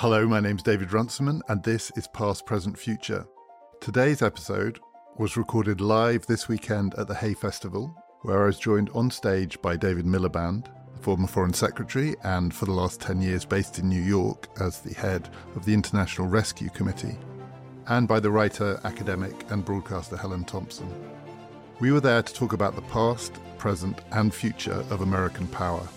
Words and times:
Hello, 0.00 0.28
my 0.28 0.38
name's 0.38 0.62
David 0.62 0.92
Runciman, 0.92 1.42
and 1.48 1.60
this 1.64 1.90
is 1.96 2.06
Past, 2.06 2.46
Present, 2.46 2.78
Future. 2.78 3.26
Today's 3.80 4.22
episode 4.22 4.78
was 5.16 5.36
recorded 5.36 5.80
live 5.80 6.24
this 6.24 6.46
weekend 6.46 6.94
at 6.94 7.08
the 7.08 7.16
Hay 7.16 7.34
Festival, 7.34 7.92
where 8.22 8.44
I 8.44 8.46
was 8.46 8.60
joined 8.60 8.90
on 8.94 9.10
stage 9.10 9.60
by 9.60 9.76
David 9.76 10.04
Miliband, 10.04 10.66
the 10.94 11.02
former 11.02 11.26
Foreign 11.26 11.52
Secretary 11.52 12.14
and 12.22 12.54
for 12.54 12.66
the 12.66 12.70
last 12.70 13.00
10 13.00 13.20
years 13.20 13.44
based 13.44 13.80
in 13.80 13.88
New 13.88 14.00
York 14.00 14.46
as 14.60 14.80
the 14.80 14.94
head 14.94 15.30
of 15.56 15.64
the 15.64 15.74
International 15.74 16.28
Rescue 16.28 16.70
Committee, 16.70 17.18
and 17.88 18.06
by 18.06 18.20
the 18.20 18.30
writer, 18.30 18.80
academic, 18.84 19.50
and 19.50 19.64
broadcaster 19.64 20.16
Helen 20.16 20.44
Thompson. 20.44 20.88
We 21.80 21.90
were 21.90 21.98
there 22.00 22.22
to 22.22 22.34
talk 22.34 22.52
about 22.52 22.76
the 22.76 22.82
past, 22.82 23.32
present, 23.58 23.98
and 24.12 24.32
future 24.32 24.84
of 24.90 25.00
American 25.00 25.48
power. 25.48 25.88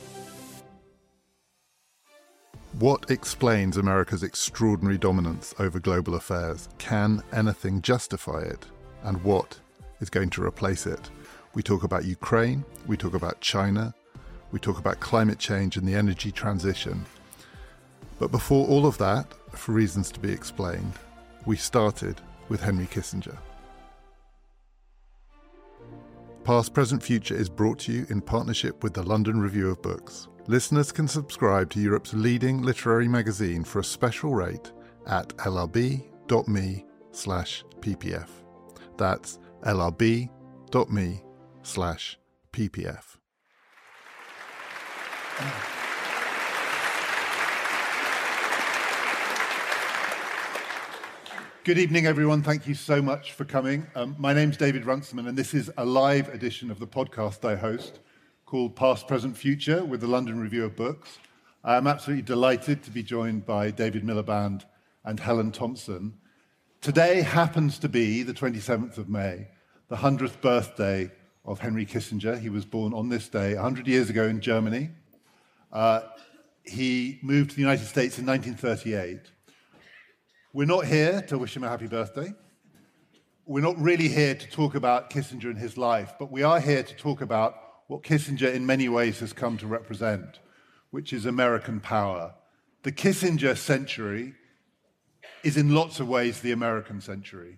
What 2.81 3.11
explains 3.11 3.77
America's 3.77 4.23
extraordinary 4.23 4.97
dominance 4.97 5.53
over 5.59 5.79
global 5.79 6.15
affairs? 6.15 6.67
Can 6.79 7.21
anything 7.31 7.83
justify 7.83 8.39
it? 8.39 8.65
And 9.03 9.23
what 9.23 9.59
is 9.99 10.09
going 10.09 10.31
to 10.31 10.43
replace 10.43 10.87
it? 10.87 11.11
We 11.53 11.61
talk 11.61 11.83
about 11.83 12.05
Ukraine, 12.05 12.65
we 12.87 12.97
talk 12.97 13.13
about 13.13 13.39
China, 13.39 13.93
we 14.51 14.57
talk 14.57 14.79
about 14.79 14.99
climate 14.99 15.37
change 15.37 15.77
and 15.77 15.87
the 15.87 15.93
energy 15.93 16.31
transition. 16.31 17.05
But 18.17 18.31
before 18.31 18.67
all 18.67 18.87
of 18.87 18.97
that, 18.97 19.31
for 19.51 19.73
reasons 19.73 20.11
to 20.13 20.19
be 20.19 20.31
explained, 20.31 20.93
we 21.45 21.57
started 21.57 22.19
with 22.49 22.61
Henry 22.61 22.87
Kissinger. 22.87 23.37
Past, 26.43 26.73
Present, 26.73 27.03
Future 27.03 27.35
is 27.35 27.47
brought 27.47 27.77
to 27.81 27.91
you 27.91 28.07
in 28.09 28.21
partnership 28.21 28.81
with 28.81 28.95
the 28.95 29.03
London 29.03 29.39
Review 29.39 29.69
of 29.69 29.83
Books. 29.83 30.29
Listeners 30.47 30.91
can 30.91 31.07
subscribe 31.07 31.69
to 31.69 31.79
Europe's 31.79 32.15
leading 32.15 32.63
literary 32.63 33.07
magazine 33.07 33.63
for 33.63 33.79
a 33.79 33.83
special 33.83 34.33
rate 34.33 34.71
at 35.05 35.29
lrb.me 35.37 36.85
slash 37.11 37.63
ppf. 37.79 38.27
That's 38.97 39.37
lrb.me 39.63 41.23
slash 41.61 42.17
ppf. 42.51 43.03
Good 51.63 51.77
evening, 51.77 52.07
everyone. 52.07 52.41
Thank 52.41 52.67
you 52.67 52.73
so 52.73 52.99
much 52.99 53.33
for 53.33 53.45
coming. 53.45 53.85
Um, 53.93 54.15
my 54.17 54.33
name's 54.33 54.57
David 54.57 54.87
Runciman, 54.87 55.27
and 55.27 55.37
this 55.37 55.53
is 55.53 55.71
a 55.77 55.85
live 55.85 56.29
edition 56.29 56.71
of 56.71 56.79
the 56.79 56.87
podcast 56.87 57.47
I 57.47 57.55
host 57.55 57.99
called 58.51 58.75
Past, 58.75 59.07
Present, 59.07 59.37
Future 59.37 59.85
with 59.85 60.01
the 60.01 60.07
London 60.07 60.37
Review 60.37 60.65
of 60.65 60.75
Books. 60.75 61.19
I'm 61.63 61.87
absolutely 61.87 62.23
delighted 62.23 62.83
to 62.83 62.91
be 62.91 63.01
joined 63.01 63.45
by 63.45 63.71
David 63.71 64.03
Miliband 64.03 64.65
and 65.05 65.17
Helen 65.21 65.53
Thompson. 65.53 66.15
Today 66.81 67.21
happens 67.21 67.79
to 67.79 67.87
be 67.87 68.23
the 68.23 68.33
27th 68.33 68.97
of 68.97 69.07
May, 69.07 69.47
the 69.87 69.95
100th 69.95 70.41
birthday 70.41 71.09
of 71.45 71.59
Henry 71.59 71.85
Kissinger. 71.85 72.37
He 72.37 72.49
was 72.49 72.65
born 72.65 72.93
on 72.93 73.07
this 73.07 73.29
day 73.29 73.53
100 73.53 73.87
years 73.87 74.09
ago 74.09 74.25
in 74.25 74.41
Germany. 74.41 74.89
Uh, 75.71 76.01
he 76.65 77.19
moved 77.21 77.51
to 77.51 77.55
the 77.55 77.61
United 77.61 77.85
States 77.85 78.19
in 78.19 78.25
1938. 78.25 79.31
We're 80.51 80.67
not 80.67 80.85
here 80.87 81.21
to 81.21 81.37
wish 81.37 81.55
him 81.55 81.63
a 81.63 81.69
happy 81.69 81.87
birthday. 81.87 82.33
We're 83.45 83.63
not 83.63 83.79
really 83.79 84.09
here 84.09 84.35
to 84.35 84.49
talk 84.49 84.75
about 84.75 85.09
Kissinger 85.09 85.45
and 85.45 85.57
his 85.57 85.77
life, 85.77 86.15
but 86.19 86.33
we 86.33 86.43
are 86.43 86.59
here 86.59 86.83
to 86.83 86.95
talk 86.97 87.21
about 87.21 87.70
what 87.91 88.03
Kissinger 88.03 88.53
in 88.53 88.65
many 88.65 88.87
ways 88.87 89.19
has 89.19 89.33
come 89.33 89.57
to 89.57 89.67
represent, 89.67 90.39
which 90.91 91.11
is 91.11 91.25
American 91.25 91.81
power. 91.81 92.33
The 92.83 92.91
Kissinger 92.93 93.57
century 93.57 94.33
is 95.43 95.57
in 95.57 95.75
lots 95.75 95.99
of 95.99 96.07
ways 96.07 96.39
the 96.39 96.53
American 96.53 97.01
century. 97.01 97.57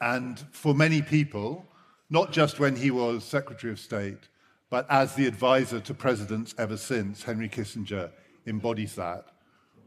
And 0.00 0.42
for 0.52 0.74
many 0.74 1.02
people, 1.02 1.66
not 2.08 2.32
just 2.32 2.60
when 2.60 2.76
he 2.76 2.90
was 2.90 3.24
Secretary 3.24 3.70
of 3.70 3.78
State, 3.78 4.30
but 4.70 4.86
as 4.88 5.16
the 5.16 5.26
advisor 5.26 5.80
to 5.80 5.92
presidents 5.92 6.54
ever 6.56 6.78
since, 6.78 7.22
Henry 7.22 7.50
Kissinger 7.50 8.10
embodies 8.46 8.94
that. 8.94 9.26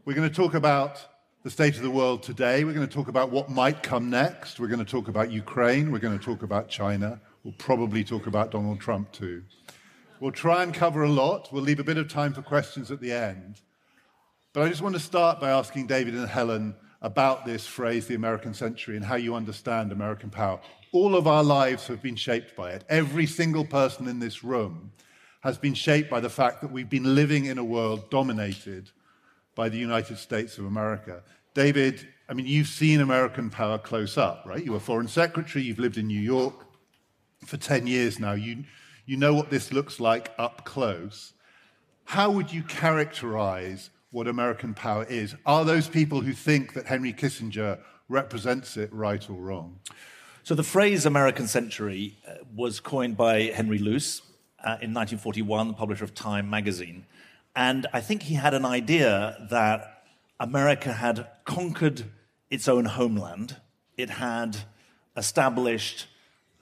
We're 0.04 0.14
going 0.14 0.28
to 0.28 0.34
talk 0.34 0.54
about 0.54 1.04
the 1.42 1.50
state 1.50 1.74
of 1.74 1.82
the 1.82 1.90
world 1.90 2.22
today. 2.22 2.62
We're 2.62 2.72
going 2.72 2.86
to 2.86 2.94
talk 2.94 3.08
about 3.08 3.32
what 3.32 3.50
might 3.50 3.82
come 3.82 4.10
next. 4.10 4.60
We're 4.60 4.68
going 4.68 4.84
to 4.84 4.92
talk 4.92 5.08
about 5.08 5.32
Ukraine. 5.32 5.90
We're 5.90 5.98
going 5.98 6.16
to 6.16 6.24
talk 6.24 6.44
about 6.44 6.68
China. 6.68 7.20
We'll 7.46 7.54
probably 7.58 8.02
talk 8.02 8.26
about 8.26 8.50
Donald 8.50 8.80
Trump 8.80 9.12
too. 9.12 9.44
We'll 10.18 10.32
try 10.32 10.64
and 10.64 10.74
cover 10.74 11.04
a 11.04 11.08
lot. 11.08 11.52
We'll 11.52 11.62
leave 11.62 11.78
a 11.78 11.84
bit 11.84 11.96
of 11.96 12.08
time 12.08 12.32
for 12.32 12.42
questions 12.42 12.90
at 12.90 13.00
the 13.00 13.12
end. 13.12 13.60
But 14.52 14.64
I 14.64 14.68
just 14.68 14.82
want 14.82 14.96
to 14.96 15.00
start 15.00 15.38
by 15.38 15.50
asking 15.50 15.86
David 15.86 16.14
and 16.14 16.28
Helen 16.28 16.74
about 17.02 17.46
this 17.46 17.64
phrase, 17.64 18.08
the 18.08 18.16
American 18.16 18.52
century, 18.52 18.96
and 18.96 19.04
how 19.04 19.14
you 19.14 19.36
understand 19.36 19.92
American 19.92 20.28
power. 20.28 20.58
All 20.90 21.14
of 21.14 21.28
our 21.28 21.44
lives 21.44 21.86
have 21.86 22.02
been 22.02 22.16
shaped 22.16 22.56
by 22.56 22.72
it. 22.72 22.82
Every 22.88 23.26
single 23.26 23.64
person 23.64 24.08
in 24.08 24.18
this 24.18 24.42
room 24.42 24.90
has 25.42 25.56
been 25.56 25.74
shaped 25.74 26.10
by 26.10 26.18
the 26.18 26.28
fact 26.28 26.62
that 26.62 26.72
we've 26.72 26.90
been 26.90 27.14
living 27.14 27.44
in 27.44 27.58
a 27.58 27.64
world 27.64 28.10
dominated 28.10 28.90
by 29.54 29.68
the 29.68 29.78
United 29.78 30.18
States 30.18 30.58
of 30.58 30.64
America. 30.64 31.22
David, 31.54 32.08
I 32.28 32.34
mean, 32.34 32.46
you've 32.46 32.66
seen 32.66 33.00
American 33.00 33.50
power 33.50 33.78
close 33.78 34.18
up, 34.18 34.42
right? 34.46 34.64
You 34.64 34.72
were 34.72 34.80
foreign 34.80 35.06
secretary, 35.06 35.64
you've 35.64 35.78
lived 35.78 35.96
in 35.96 36.08
New 36.08 36.20
York 36.20 36.65
for 37.44 37.56
10 37.56 37.86
years 37.86 38.18
now. 38.18 38.32
You, 38.32 38.64
you 39.04 39.16
know 39.16 39.34
what 39.34 39.50
this 39.50 39.72
looks 39.72 40.00
like 40.00 40.32
up 40.38 40.64
close. 40.64 41.32
How 42.04 42.30
would 42.30 42.52
you 42.52 42.62
characterize 42.62 43.90
what 44.10 44.28
American 44.28 44.74
power 44.74 45.04
is? 45.04 45.34
Are 45.44 45.64
those 45.64 45.88
people 45.88 46.20
who 46.20 46.32
think 46.32 46.72
that 46.74 46.86
Henry 46.86 47.12
Kissinger 47.12 47.78
represents 48.08 48.76
it 48.76 48.92
right 48.92 49.28
or 49.28 49.34
wrong? 49.34 49.80
So 50.42 50.54
the 50.54 50.62
phrase 50.62 51.06
American 51.06 51.48
century 51.48 52.16
uh, 52.26 52.34
was 52.54 52.78
coined 52.78 53.16
by 53.16 53.42
Henry 53.42 53.78
Luce 53.78 54.22
uh, 54.60 54.78
in 54.80 54.94
1941, 54.94 55.68
the 55.68 55.74
publisher 55.74 56.04
of 56.04 56.14
Time 56.14 56.48
magazine. 56.48 57.04
And 57.56 57.86
I 57.92 58.00
think 58.00 58.22
he 58.22 58.34
had 58.34 58.54
an 58.54 58.64
idea 58.64 59.46
that 59.50 60.04
America 60.38 60.92
had 60.92 61.26
conquered 61.44 62.04
its 62.50 62.68
own 62.68 62.84
homeland, 62.84 63.56
it 63.96 64.10
had 64.10 64.58
established 65.16 66.06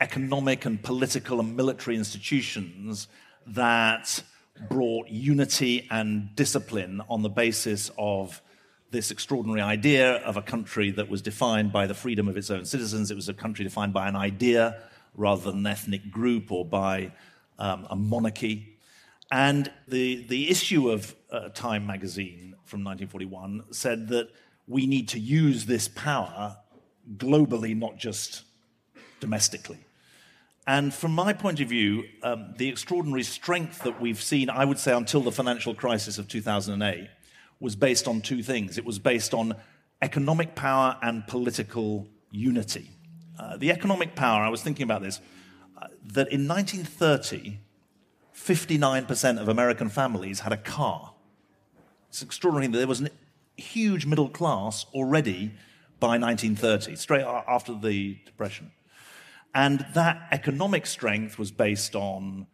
economic 0.04 0.66
and 0.66 0.82
political 0.82 1.40
and 1.40 1.56
military 1.56 1.96
institutions 1.96 3.08
that 3.46 4.22
brought 4.68 5.08
unity 5.08 5.88
and 5.90 6.36
discipline 6.36 7.00
on 7.08 7.22
the 7.22 7.30
basis 7.30 7.90
of 7.96 8.42
this 8.90 9.10
extraordinary 9.10 9.62
idea 9.62 10.16
of 10.16 10.36
a 10.36 10.42
country 10.42 10.90
that 10.90 11.08
was 11.08 11.22
defined 11.22 11.72
by 11.72 11.86
the 11.86 11.94
freedom 11.94 12.28
of 12.28 12.36
its 12.36 12.50
own 12.50 12.66
citizens. 12.66 13.10
It 13.10 13.14
was 13.14 13.30
a 13.30 13.34
country 13.34 13.64
defined 13.64 13.94
by 13.94 14.06
an 14.06 14.14
idea 14.14 14.82
rather 15.14 15.50
than 15.50 15.60
an 15.60 15.66
ethnic 15.66 16.10
group 16.10 16.52
or 16.52 16.66
by 16.66 17.10
um, 17.58 17.86
a 17.88 17.96
monarchy. 17.96 18.76
And 19.32 19.72
the, 19.88 20.26
the 20.28 20.50
issue 20.50 20.90
of 20.90 21.16
uh, 21.30 21.48
Time 21.48 21.86
magazine 21.86 22.56
from 22.64 22.84
1941 22.84 23.72
said 23.72 24.08
that 24.08 24.28
we 24.68 24.86
need 24.86 25.08
to 25.08 25.18
use 25.18 25.64
this 25.64 25.88
power 25.88 26.58
globally, 27.16 27.74
not 27.74 27.96
just 27.96 28.42
domestically. 29.20 29.83
And 30.66 30.94
from 30.94 31.12
my 31.12 31.32
point 31.32 31.60
of 31.60 31.68
view, 31.68 32.04
um, 32.22 32.54
the 32.56 32.68
extraordinary 32.68 33.22
strength 33.22 33.82
that 33.82 34.00
we've 34.00 34.22
seen, 34.22 34.48
I 34.48 34.64
would 34.64 34.78
say, 34.78 34.94
until 34.94 35.20
the 35.20 35.32
financial 35.32 35.74
crisis 35.74 36.16
of 36.16 36.26
2008, 36.26 37.08
was 37.60 37.76
based 37.76 38.08
on 38.08 38.20
two 38.20 38.42
things. 38.42 38.78
It 38.78 38.84
was 38.84 38.98
based 38.98 39.34
on 39.34 39.56
economic 40.00 40.54
power 40.54 40.96
and 41.02 41.26
political 41.26 42.08
unity. 42.30 42.90
Uh, 43.38 43.56
the 43.56 43.70
economic 43.70 44.14
power, 44.14 44.42
I 44.42 44.48
was 44.48 44.62
thinking 44.62 44.84
about 44.84 45.02
this, 45.02 45.20
uh, 45.80 45.88
that 46.12 46.32
in 46.32 46.48
1930, 46.48 47.58
59% 48.34 49.40
of 49.40 49.48
American 49.48 49.88
families 49.88 50.40
had 50.40 50.52
a 50.52 50.56
car. 50.56 51.12
It's 52.08 52.22
extraordinary 52.22 52.70
that 52.72 52.78
there 52.78 52.86
was 52.86 53.02
a 53.02 53.10
huge 53.56 54.06
middle 54.06 54.28
class 54.28 54.86
already 54.94 55.52
by 56.00 56.18
1930, 56.18 56.96
straight 56.96 57.24
after 57.24 57.74
the 57.74 58.18
Depression. 58.24 58.70
And 59.54 59.86
that 59.94 60.28
economic 60.32 60.84
strength 60.86 61.38
was 61.38 61.52
based 61.52 61.94
on 61.94 62.46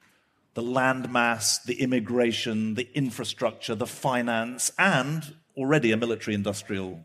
the 0.55 0.62
landmass, 0.62 1.62
the 1.62 1.81
immigration, 1.81 2.75
the 2.75 2.88
infrastructure, 2.94 3.75
the 3.75 3.87
finance, 3.87 4.70
and 4.79 5.35
already 5.56 5.93
a 5.93 5.97
military 5.97 6.35
industrial 6.35 7.00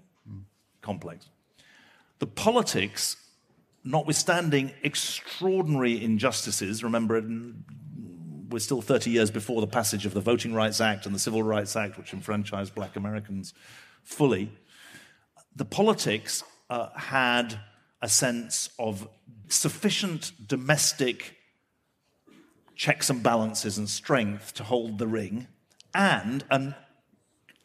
complex. 0.81 1.30
The 2.19 2.27
politics, 2.27 3.18
notwithstanding 3.83 4.71
extraordinary 4.83 6.03
injustices, 6.03 6.83
remember, 6.83 7.21
we're 8.50 8.59
still 8.59 8.81
30 8.81 9.12
years 9.12 9.31
before 9.31 9.62
the 9.62 9.68
passage 9.68 10.06
of 10.06 10.13
the 10.13 10.21
Voting 10.21 10.53
Rights 10.53 10.81
Act 10.81 11.06
and 11.06 11.13
the 11.13 11.19
Civil 11.19 11.44
Rights 11.44 11.75
Act, 11.75 11.98
which 11.98 12.13
enfranchised 12.13 12.75
black 12.75 12.95
Americans 12.95 13.53
fully. 14.03 14.51
The 15.56 15.65
politics 15.65 16.44
uh, 16.69 16.89
had 16.95 17.59
a 18.01 18.09
sense 18.09 18.69
of 18.77 19.07
sufficient 19.47 20.31
domestic 20.47 21.36
checks 22.75 23.09
and 23.09 23.24
balances 23.24 23.77
and 23.77 23.89
strength 23.89 24.53
to 24.53 24.63
hold 24.63 24.97
the 24.97 25.07
ring, 25.07 25.47
and 25.94 26.44
an 26.51 26.75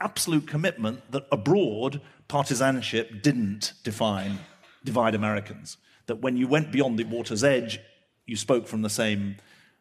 absolute 0.00 0.47
commitment 0.47 1.11
that 1.11 1.27
abroad, 1.32 2.00
partisanship 2.29 3.23
didn't 3.23 3.73
define, 3.82 4.38
divide 4.85 5.15
Americans. 5.15 5.77
That 6.06 6.21
when 6.21 6.37
you 6.37 6.49
went 6.49 6.73
beyond 6.73 6.99
the 6.99 7.05
water's 7.05 7.44
edge, 7.44 7.81
you 8.26 8.37
spoke 8.37 8.67
from 8.67 8.83
the 8.83 8.91
same 8.91 9.37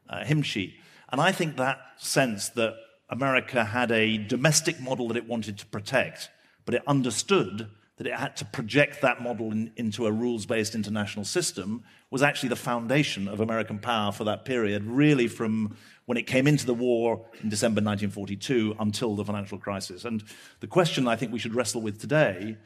uh, 0.09 0.25
hymn 0.25 0.41
sheet. 0.41 0.73
And 1.11 1.21
I 1.21 1.31
think 1.31 1.57
that 1.57 1.79
sense 1.97 2.49
that 2.49 2.75
America 3.09 3.63
had 3.63 3.91
a 3.91 4.17
domestic 4.17 4.79
model 4.79 5.07
that 5.07 5.17
it 5.17 5.27
wanted 5.27 5.57
to 5.59 5.65
protect, 5.67 6.29
but 6.65 6.75
it 6.75 6.83
understood 6.85 7.69
that 7.99 8.07
it 8.07 8.15
had 8.15 8.37
to 8.37 8.45
project 8.45 9.01
that 9.01 9.21
model 9.21 9.51
in, 9.51 9.71
into 9.75 10.07
a 10.07 10.11
rules 10.11 10.45
based 10.45 10.73
international 10.73 11.25
system 11.25 11.83
was 12.09 12.23
actually 12.23 12.47
the 12.47 12.55
foundation 12.55 13.27
of 13.27 13.41
American 13.41 13.77
power 13.77 14.13
for 14.13 14.23
that 14.23 14.45
period, 14.45 14.85
really 14.85 15.27
from 15.27 15.75
when 16.05 16.17
it 16.17 16.25
came 16.25 16.47
into 16.47 16.65
the 16.65 16.73
war 16.73 17.25
in 17.43 17.49
December 17.49 17.81
1942 17.81 18.77
until 18.79 19.17
the 19.17 19.25
financial 19.25 19.57
crisis. 19.57 20.05
And 20.05 20.23
the 20.61 20.67
question 20.67 21.09
I 21.09 21.17
think 21.17 21.33
we 21.33 21.39
should 21.39 21.53
wrestle 21.53 21.81
with 21.81 21.99
today 21.99 22.57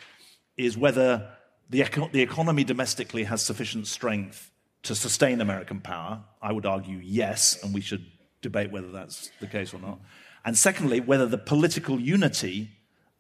is 0.56 0.78
whether 0.78 1.28
the, 1.68 1.82
eco- 1.82 2.10
the 2.12 2.22
economy 2.22 2.64
domestically 2.64 3.24
has 3.24 3.42
sufficient 3.42 3.88
strength 3.88 4.52
to 4.84 4.94
sustain 4.94 5.42
American 5.42 5.82
power. 5.82 6.24
I 6.44 6.54
would 6.54 6.68
argue 6.68 7.00
yes, 7.02 7.58
and 7.64 7.74
we 7.74 7.82
should 7.82 8.06
debate 8.44 8.72
whether 8.72 8.92
that's 8.92 9.32
the 9.40 9.48
case 9.48 9.74
or 9.74 9.80
not. 9.80 10.00
And 10.46 10.56
secondly, 10.56 11.00
whether 11.00 11.26
the 11.26 11.40
political 11.40 12.00
unity 12.00 12.70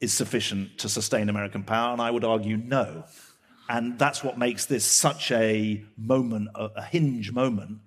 is 0.03 0.13
sufficient 0.13 0.77
to 0.79 0.89
sustain 0.89 1.29
American 1.29 1.63
power, 1.63 1.94
and 1.94 2.01
I 2.01 2.11
would 2.11 2.25
argue 2.25 2.57
no. 2.57 3.05
And 3.69 3.97
that's 3.97 4.21
what 4.21 4.38
makes 4.38 4.65
this 4.65 4.85
such 4.85 5.31
a 5.31 5.81
moment, 5.97 6.50
a, 6.55 6.83
hinge 6.83 7.31
moment 7.31 7.79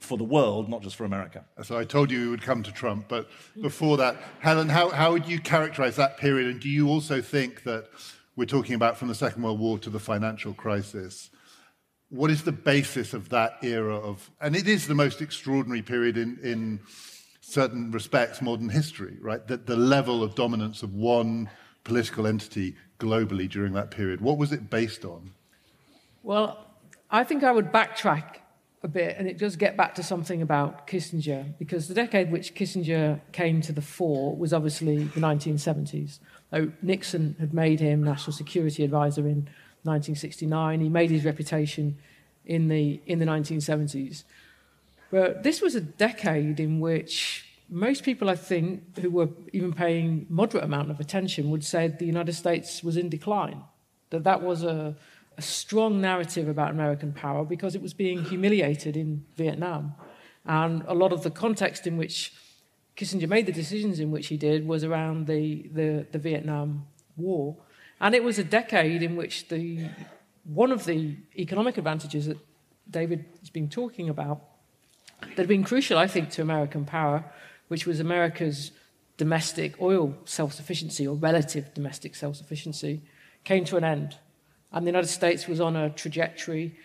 for 0.00 0.18
the 0.18 0.24
world, 0.24 0.68
not 0.68 0.82
just 0.82 0.96
for 0.96 1.04
America. 1.04 1.44
So 1.62 1.78
I 1.78 1.84
told 1.84 2.10
you 2.10 2.22
we 2.22 2.28
would 2.28 2.42
come 2.42 2.64
to 2.64 2.72
Trump, 2.72 3.06
but 3.08 3.28
before 3.62 3.96
that, 3.98 4.16
Helen, 4.40 4.68
how, 4.68 4.88
how 4.88 5.12
would 5.12 5.28
you 5.28 5.38
characterize 5.38 5.94
that 5.94 6.16
period? 6.16 6.50
And 6.50 6.58
do 6.60 6.68
you 6.68 6.88
also 6.88 7.22
think 7.22 7.62
that 7.62 7.86
we're 8.34 8.46
talking 8.46 8.74
about 8.74 8.96
from 8.96 9.06
the 9.06 9.14
Second 9.14 9.42
World 9.44 9.60
War 9.60 9.78
to 9.78 9.90
the 9.90 10.00
financial 10.00 10.52
crisis? 10.52 11.30
What 12.08 12.32
is 12.32 12.42
the 12.42 12.52
basis 12.52 13.14
of 13.14 13.28
that 13.28 13.58
era 13.62 13.96
of, 13.96 14.28
and 14.40 14.56
it 14.56 14.66
is 14.66 14.88
the 14.88 14.96
most 14.96 15.20
extraordinary 15.20 15.82
period 15.82 16.16
in, 16.16 16.36
in 16.42 16.80
certain 17.50 17.90
respects, 17.90 18.40
modern 18.40 18.68
history, 18.68 19.16
right? 19.20 19.46
That 19.48 19.66
the 19.66 19.76
level 19.76 20.22
of 20.22 20.34
dominance 20.34 20.82
of 20.82 20.94
one 20.94 21.50
political 21.84 22.26
entity 22.26 22.76
globally 22.98 23.48
during 23.48 23.72
that 23.72 23.90
period. 23.90 24.20
What 24.20 24.38
was 24.38 24.52
it 24.52 24.70
based 24.70 25.04
on? 25.04 25.32
Well, 26.22 26.66
I 27.10 27.24
think 27.24 27.42
I 27.42 27.52
would 27.52 27.72
backtrack 27.72 28.36
a 28.82 28.88
bit, 28.88 29.16
and 29.18 29.28
it 29.28 29.36
does 29.36 29.56
get 29.56 29.76
back 29.76 29.94
to 29.96 30.02
something 30.02 30.40
about 30.40 30.86
Kissinger, 30.86 31.58
because 31.58 31.88
the 31.88 31.94
decade 31.94 32.30
which 32.30 32.54
Kissinger 32.54 33.20
came 33.32 33.60
to 33.62 33.72
the 33.72 33.82
fore 33.82 34.34
was 34.36 34.52
obviously 34.52 35.04
the 35.04 35.20
1970s. 35.20 36.18
So 36.50 36.72
Nixon 36.80 37.36
had 37.38 37.52
made 37.52 37.80
him 37.80 38.02
National 38.02 38.32
Security 38.32 38.84
Advisor 38.84 39.22
in 39.22 39.48
1969. 39.82 40.80
He 40.80 40.88
made 40.88 41.10
his 41.10 41.24
reputation 41.24 41.98
in 42.46 42.68
the, 42.68 43.00
in 43.06 43.18
the 43.18 43.26
1970s. 43.26 44.24
But 45.10 45.42
this 45.42 45.60
was 45.60 45.74
a 45.74 45.80
decade 45.80 46.60
in 46.60 46.80
which 46.80 47.44
most 47.68 48.04
people, 48.04 48.28
I 48.28 48.36
think, 48.36 48.98
who 48.98 49.10
were 49.10 49.28
even 49.52 49.72
paying 49.72 50.26
moderate 50.28 50.64
amount 50.64 50.90
of 50.90 51.00
attention 51.00 51.50
would 51.50 51.64
say 51.64 51.88
the 51.88 52.04
United 52.04 52.32
States 52.32 52.82
was 52.82 52.96
in 52.96 53.08
decline, 53.08 53.62
that 54.10 54.24
that 54.24 54.42
was 54.42 54.62
a, 54.64 54.96
a 55.36 55.42
strong 55.42 56.00
narrative 56.00 56.48
about 56.48 56.70
American 56.72 57.12
power 57.12 57.44
because 57.44 57.74
it 57.74 57.82
was 57.82 57.94
being 57.94 58.24
humiliated 58.24 58.96
in 58.96 59.24
Vietnam. 59.36 59.94
And 60.44 60.82
a 60.86 60.94
lot 60.94 61.12
of 61.12 61.22
the 61.22 61.30
context 61.30 61.86
in 61.86 61.96
which 61.96 62.32
Kissinger 62.96 63.28
made 63.28 63.46
the 63.46 63.52
decisions 63.52 64.00
in 64.00 64.10
which 64.10 64.26
he 64.26 64.36
did 64.36 64.66
was 64.66 64.84
around 64.84 65.26
the, 65.26 65.70
the, 65.72 66.06
the 66.10 66.18
Vietnam 66.18 66.86
War. 67.16 67.56
And 68.00 68.14
it 68.14 68.24
was 68.24 68.38
a 68.38 68.44
decade 68.44 69.02
in 69.02 69.16
which 69.16 69.48
the, 69.48 69.88
one 70.44 70.72
of 70.72 70.84
the 70.86 71.16
economic 71.36 71.78
advantages 71.78 72.26
that 72.26 72.38
David 72.90 73.26
has 73.40 73.50
been 73.50 73.68
talking 73.68 74.08
about 74.08 74.42
that 75.22 75.38
had 75.38 75.48
been 75.48 75.64
crucial, 75.64 75.98
I 75.98 76.06
think, 76.06 76.30
to 76.30 76.42
American 76.42 76.84
power, 76.84 77.24
which 77.68 77.86
was 77.86 78.00
America's 78.00 78.72
domestic 79.16 79.80
oil 79.80 80.16
self 80.24 80.52
sufficiency 80.52 81.06
or 81.06 81.14
relative 81.14 81.74
domestic 81.74 82.14
self 82.14 82.36
sufficiency, 82.36 83.02
came 83.44 83.64
to 83.66 83.76
an 83.76 83.84
end. 83.84 84.16
And 84.72 84.86
the 84.86 84.90
United 84.90 85.08
States 85.08 85.46
was 85.46 85.60
on 85.60 85.76
a 85.76 85.90
trajectory 85.90 86.76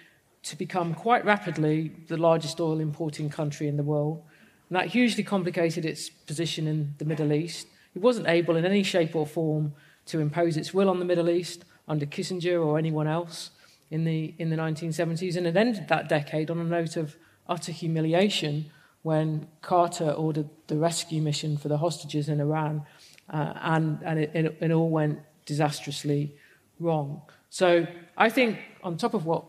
to 0.43 0.55
become 0.55 0.93
quite 0.93 1.25
rapidly 1.25 1.91
the 2.07 2.17
largest 2.17 2.59
oil 2.59 2.79
importing 2.79 3.29
country 3.29 3.67
in 3.67 3.77
the 3.77 3.83
world. 3.83 4.23
And 4.69 4.75
that 4.75 4.88
hugely 4.88 5.23
complicated 5.23 5.85
its 5.85 6.09
position 6.09 6.67
in 6.67 6.93
the 6.97 7.05
Middle 7.05 7.33
East. 7.33 7.67
It 7.95 8.01
wasn't 8.01 8.27
able 8.27 8.55
in 8.55 8.65
any 8.65 8.83
shape 8.83 9.15
or 9.15 9.25
form 9.25 9.73
to 10.07 10.19
impose 10.19 10.57
its 10.57 10.73
will 10.73 10.89
on 10.89 10.99
the 10.99 11.05
Middle 11.05 11.29
East 11.29 11.65
under 11.88 12.05
Kissinger 12.05 12.63
or 12.63 12.77
anyone 12.77 13.07
else 13.07 13.51
in 13.89 14.03
the, 14.03 14.33
in 14.38 14.49
the 14.49 14.55
1970s. 14.55 15.35
And 15.35 15.47
it 15.47 15.55
ended 15.55 15.88
that 15.88 16.09
decade 16.09 16.49
on 16.49 16.59
a 16.59 16.63
note 16.63 16.95
of 16.95 17.15
utter 17.47 17.71
humiliation 17.71 18.71
when 19.03 19.47
Carter 19.62 20.12
ordered 20.12 20.50
the 20.68 20.77
rescue 20.77 21.21
mission 21.21 21.57
for 21.57 21.68
the 21.68 21.77
hostages 21.77 22.27
in 22.27 22.42
Iran, 22.42 22.83
uh, 23.30 23.53
and, 23.62 24.00
and 24.03 24.19
it, 24.19 24.31
it, 24.33 24.57
it 24.59 24.71
all 24.71 24.89
went 24.89 25.19
disastrously 25.45 26.36
wrong. 26.80 27.21
So 27.50 27.86
I 28.18 28.30
think, 28.30 28.59
on 28.83 28.97
top 28.97 29.13
of 29.13 29.25
what 29.25 29.45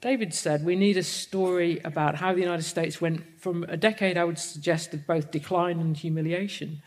David 0.00 0.32
said, 0.32 0.64
we 0.64 0.76
need 0.76 0.96
a 0.96 1.02
story 1.02 1.80
about 1.84 2.16
how 2.16 2.32
the 2.32 2.40
United 2.40 2.62
States 2.62 3.00
went 3.00 3.22
from 3.40 3.64
a 3.64 3.76
decade, 3.76 4.16
I 4.16 4.24
would 4.24 4.38
suggest, 4.38 4.94
of 4.94 5.06
both 5.06 5.30
decline 5.30 5.80
and 5.80 5.96
humiliation 5.96 6.82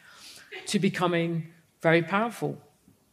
to 0.68 0.80
becoming 0.80 1.48
very 1.82 2.02
powerful 2.02 2.58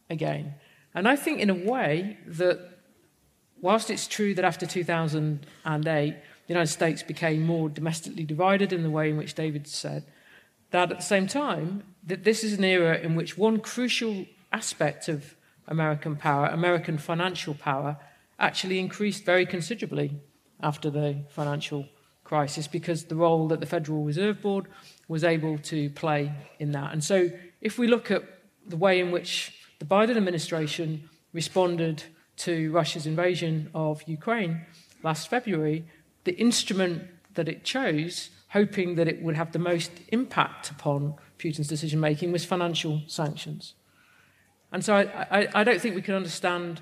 again. 0.09 0.55
And 0.93 1.07
I 1.07 1.15
think, 1.15 1.39
in 1.39 1.49
a 1.49 1.55
way, 1.55 2.17
that 2.27 2.59
whilst 3.61 3.89
it's 3.89 4.07
true 4.07 4.33
that 4.35 4.45
after 4.45 4.65
2008, 4.65 6.15
the 6.51 6.57
United 6.57 6.73
States 6.73 7.01
became 7.01 7.43
more 7.43 7.69
domestically 7.69 8.25
divided 8.25 8.73
in 8.73 8.83
the 8.83 8.89
way 8.89 9.09
in 9.09 9.15
which 9.15 9.35
David 9.35 9.65
said, 9.67 10.03
that 10.71 10.91
at 10.91 10.97
the 10.97 11.03
same 11.03 11.25
time, 11.25 11.83
that 12.03 12.25
this 12.25 12.43
is 12.43 12.51
an 12.51 12.65
era 12.65 12.97
in 12.97 13.15
which 13.15 13.37
one 13.37 13.61
crucial 13.61 14.25
aspect 14.51 15.07
of 15.07 15.33
American 15.69 16.17
power, 16.17 16.47
American 16.47 16.97
financial 16.97 17.53
power, 17.53 17.95
actually 18.37 18.79
increased 18.79 19.23
very 19.23 19.45
considerably 19.45 20.11
after 20.61 20.89
the 20.89 21.23
financial 21.29 21.85
crisis 22.25 22.67
because 22.67 23.05
the 23.05 23.15
role 23.15 23.47
that 23.47 23.61
the 23.61 23.65
Federal 23.65 24.03
Reserve 24.03 24.41
Board 24.41 24.65
was 25.07 25.23
able 25.23 25.57
to 25.59 25.89
play 25.91 26.33
in 26.59 26.73
that. 26.73 26.91
And 26.91 27.01
so, 27.01 27.29
if 27.61 27.79
we 27.79 27.87
look 27.87 28.11
at 28.11 28.23
the 28.67 28.75
way 28.75 28.99
in 28.99 29.11
which 29.11 29.57
the 29.79 29.85
Biden 29.85 30.17
administration 30.17 31.09
responded 31.31 32.03
to 32.37 32.73
Russia's 32.73 33.05
invasion 33.05 33.69
of 33.73 34.03
Ukraine 34.05 34.65
last 35.01 35.29
February, 35.29 35.85
the 36.23 36.33
instrument 36.37 37.03
that 37.33 37.47
it 37.47 37.63
chose, 37.63 38.29
hoping 38.49 38.95
that 38.95 39.07
it 39.07 39.21
would 39.21 39.35
have 39.35 39.51
the 39.51 39.59
most 39.59 39.91
impact 40.09 40.69
upon 40.69 41.15
Putin's 41.39 41.67
decision 41.67 41.99
making, 41.99 42.31
was 42.31 42.45
financial 42.45 43.01
sanctions. 43.07 43.73
And 44.71 44.83
so 44.83 44.95
I, 44.95 45.39
I, 45.39 45.47
I, 45.55 45.63
don't 45.63 45.81
think 45.81 45.95
we 45.95 46.01
can 46.01 46.15
understand 46.15 46.81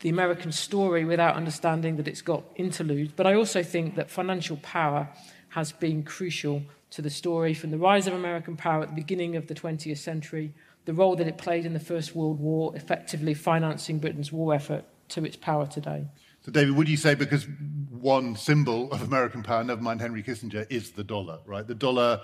the 0.00 0.08
American 0.08 0.52
story 0.52 1.04
without 1.04 1.36
understanding 1.36 1.96
that 1.96 2.08
it's 2.08 2.22
got 2.22 2.44
interludes. 2.56 3.12
But 3.14 3.26
I 3.26 3.34
also 3.34 3.62
think 3.62 3.94
that 3.96 4.10
financial 4.10 4.58
power 4.58 5.08
has 5.50 5.72
been 5.72 6.02
crucial 6.02 6.62
to 6.90 7.02
the 7.02 7.10
story 7.10 7.54
from 7.54 7.70
the 7.70 7.78
rise 7.78 8.06
of 8.06 8.14
American 8.14 8.56
power 8.56 8.82
at 8.82 8.88
the 8.88 8.94
beginning 8.94 9.36
of 9.36 9.46
the 9.46 9.54
20th 9.54 9.98
century, 9.98 10.52
the 10.84 10.94
role 10.94 11.16
that 11.16 11.26
it 11.26 11.38
played 11.38 11.64
in 11.64 11.72
the 11.72 11.80
First 11.80 12.14
World 12.14 12.40
War, 12.40 12.74
effectively 12.74 13.34
financing 13.34 13.98
Britain's 13.98 14.32
war 14.32 14.54
effort 14.54 14.84
to 15.10 15.24
its 15.24 15.36
power 15.36 15.66
today. 15.66 16.06
So, 16.42 16.50
David, 16.50 16.76
would 16.76 16.88
you 16.88 16.96
say 16.96 17.14
because 17.14 17.46
one 17.90 18.34
symbol 18.34 18.90
of 18.92 19.02
American 19.02 19.42
power, 19.42 19.62
never 19.62 19.82
mind 19.82 20.00
Henry 20.00 20.22
Kissinger, 20.22 20.66
is 20.70 20.92
the 20.92 21.04
dollar, 21.04 21.40
right? 21.44 21.66
The 21.66 21.74
dollar 21.74 22.20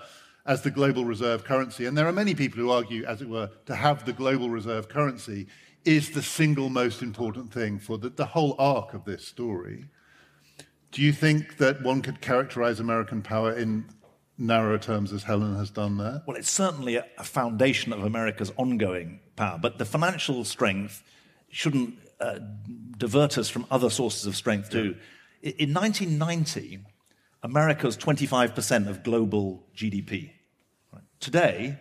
as 0.47 0.61
the 0.61 0.71
global 0.71 1.05
reserve 1.05 1.43
currency. 1.43 1.85
And 1.85 1.97
there 1.97 2.07
are 2.07 2.13
many 2.13 2.33
people 2.33 2.59
who 2.59 2.71
argue, 2.71 3.03
as 3.05 3.21
it 3.21 3.29
were, 3.29 3.49
to 3.65 3.75
have 3.75 4.05
the 4.05 4.13
global 4.13 4.49
reserve 4.49 4.89
currency 4.89 5.47
is 5.85 6.11
the 6.11 6.23
single 6.23 6.69
most 6.69 7.01
important 7.01 7.53
thing 7.53 7.77
for 7.77 7.97
the, 7.97 8.09
the 8.09 8.25
whole 8.25 8.55
arc 8.57 8.93
of 8.93 9.05
this 9.05 9.25
story. 9.27 9.85
Do 10.91 11.01
you 11.01 11.11
think 11.11 11.57
that 11.57 11.83
one 11.83 12.01
could 12.01 12.21
characterize 12.21 12.79
American 12.79 13.21
power 13.21 13.53
in 13.53 13.85
narrower 14.37 14.77
terms 14.77 15.11
as 15.11 15.23
Helen 15.23 15.55
has 15.57 15.69
done 15.69 15.97
there? 15.97 16.23
Well, 16.25 16.37
it's 16.37 16.49
certainly 16.49 16.95
a, 16.95 17.05
a 17.17 17.23
foundation 17.23 17.91
of 17.93 18.03
America's 18.03 18.51
ongoing 18.57 19.19
power, 19.35 19.59
but 19.61 19.77
the 19.77 19.85
financial 19.85 20.43
strength 20.45 21.03
shouldn't 21.49 21.95
uh, 22.19 22.39
divert 22.97 23.37
us 23.37 23.49
from 23.49 23.65
other 23.69 23.89
sources 23.89 24.25
of 24.25 24.35
strength 24.35 24.69
too. 24.69 24.95
Yeah. 25.41 25.51
In 25.57 25.73
1990, 25.73 26.79
America's 27.43 27.95
25% 27.97 28.87
of 28.87 29.03
global 29.03 29.63
GDP. 29.75 30.31
Today, 31.19 31.79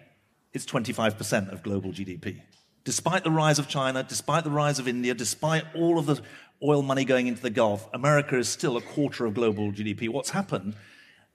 it's 0.53 0.67
25% 0.67 1.53
of 1.53 1.63
global 1.63 1.91
GDP. 1.91 2.43
Despite 2.85 3.25
the 3.25 3.31
rise 3.31 3.59
of 3.59 3.69
China, 3.69 4.03
despite 4.03 4.45
the 4.45 4.51
rise 4.51 4.79
of 4.79 4.87
India, 4.87 5.15
despite 5.15 5.65
all 5.75 5.99
of 5.99 6.07
the 6.07 6.21
oil 6.63 6.83
money 6.83 7.05
going 7.05 7.27
into 7.27 7.43
the 7.43 7.51
Gulf, 7.51 7.89
America 7.93 8.39
is 8.39 8.49
still 8.49 8.77
a 8.77 8.81
quarter 8.81 9.27
of 9.27 9.35
global 9.35 9.73
GDP. 9.73 10.09
What's 10.09 10.31
happened 10.31 10.75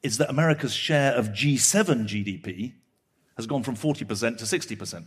is 0.01 0.17
that 0.17 0.29
America's 0.29 0.73
share 0.73 1.13
of 1.13 1.29
G7 1.29 2.07
GDP 2.07 2.73
has 3.35 3.45
gone 3.45 3.63
from 3.63 3.75
40% 3.75 4.37
to 4.37 4.45
60%. 4.45 5.05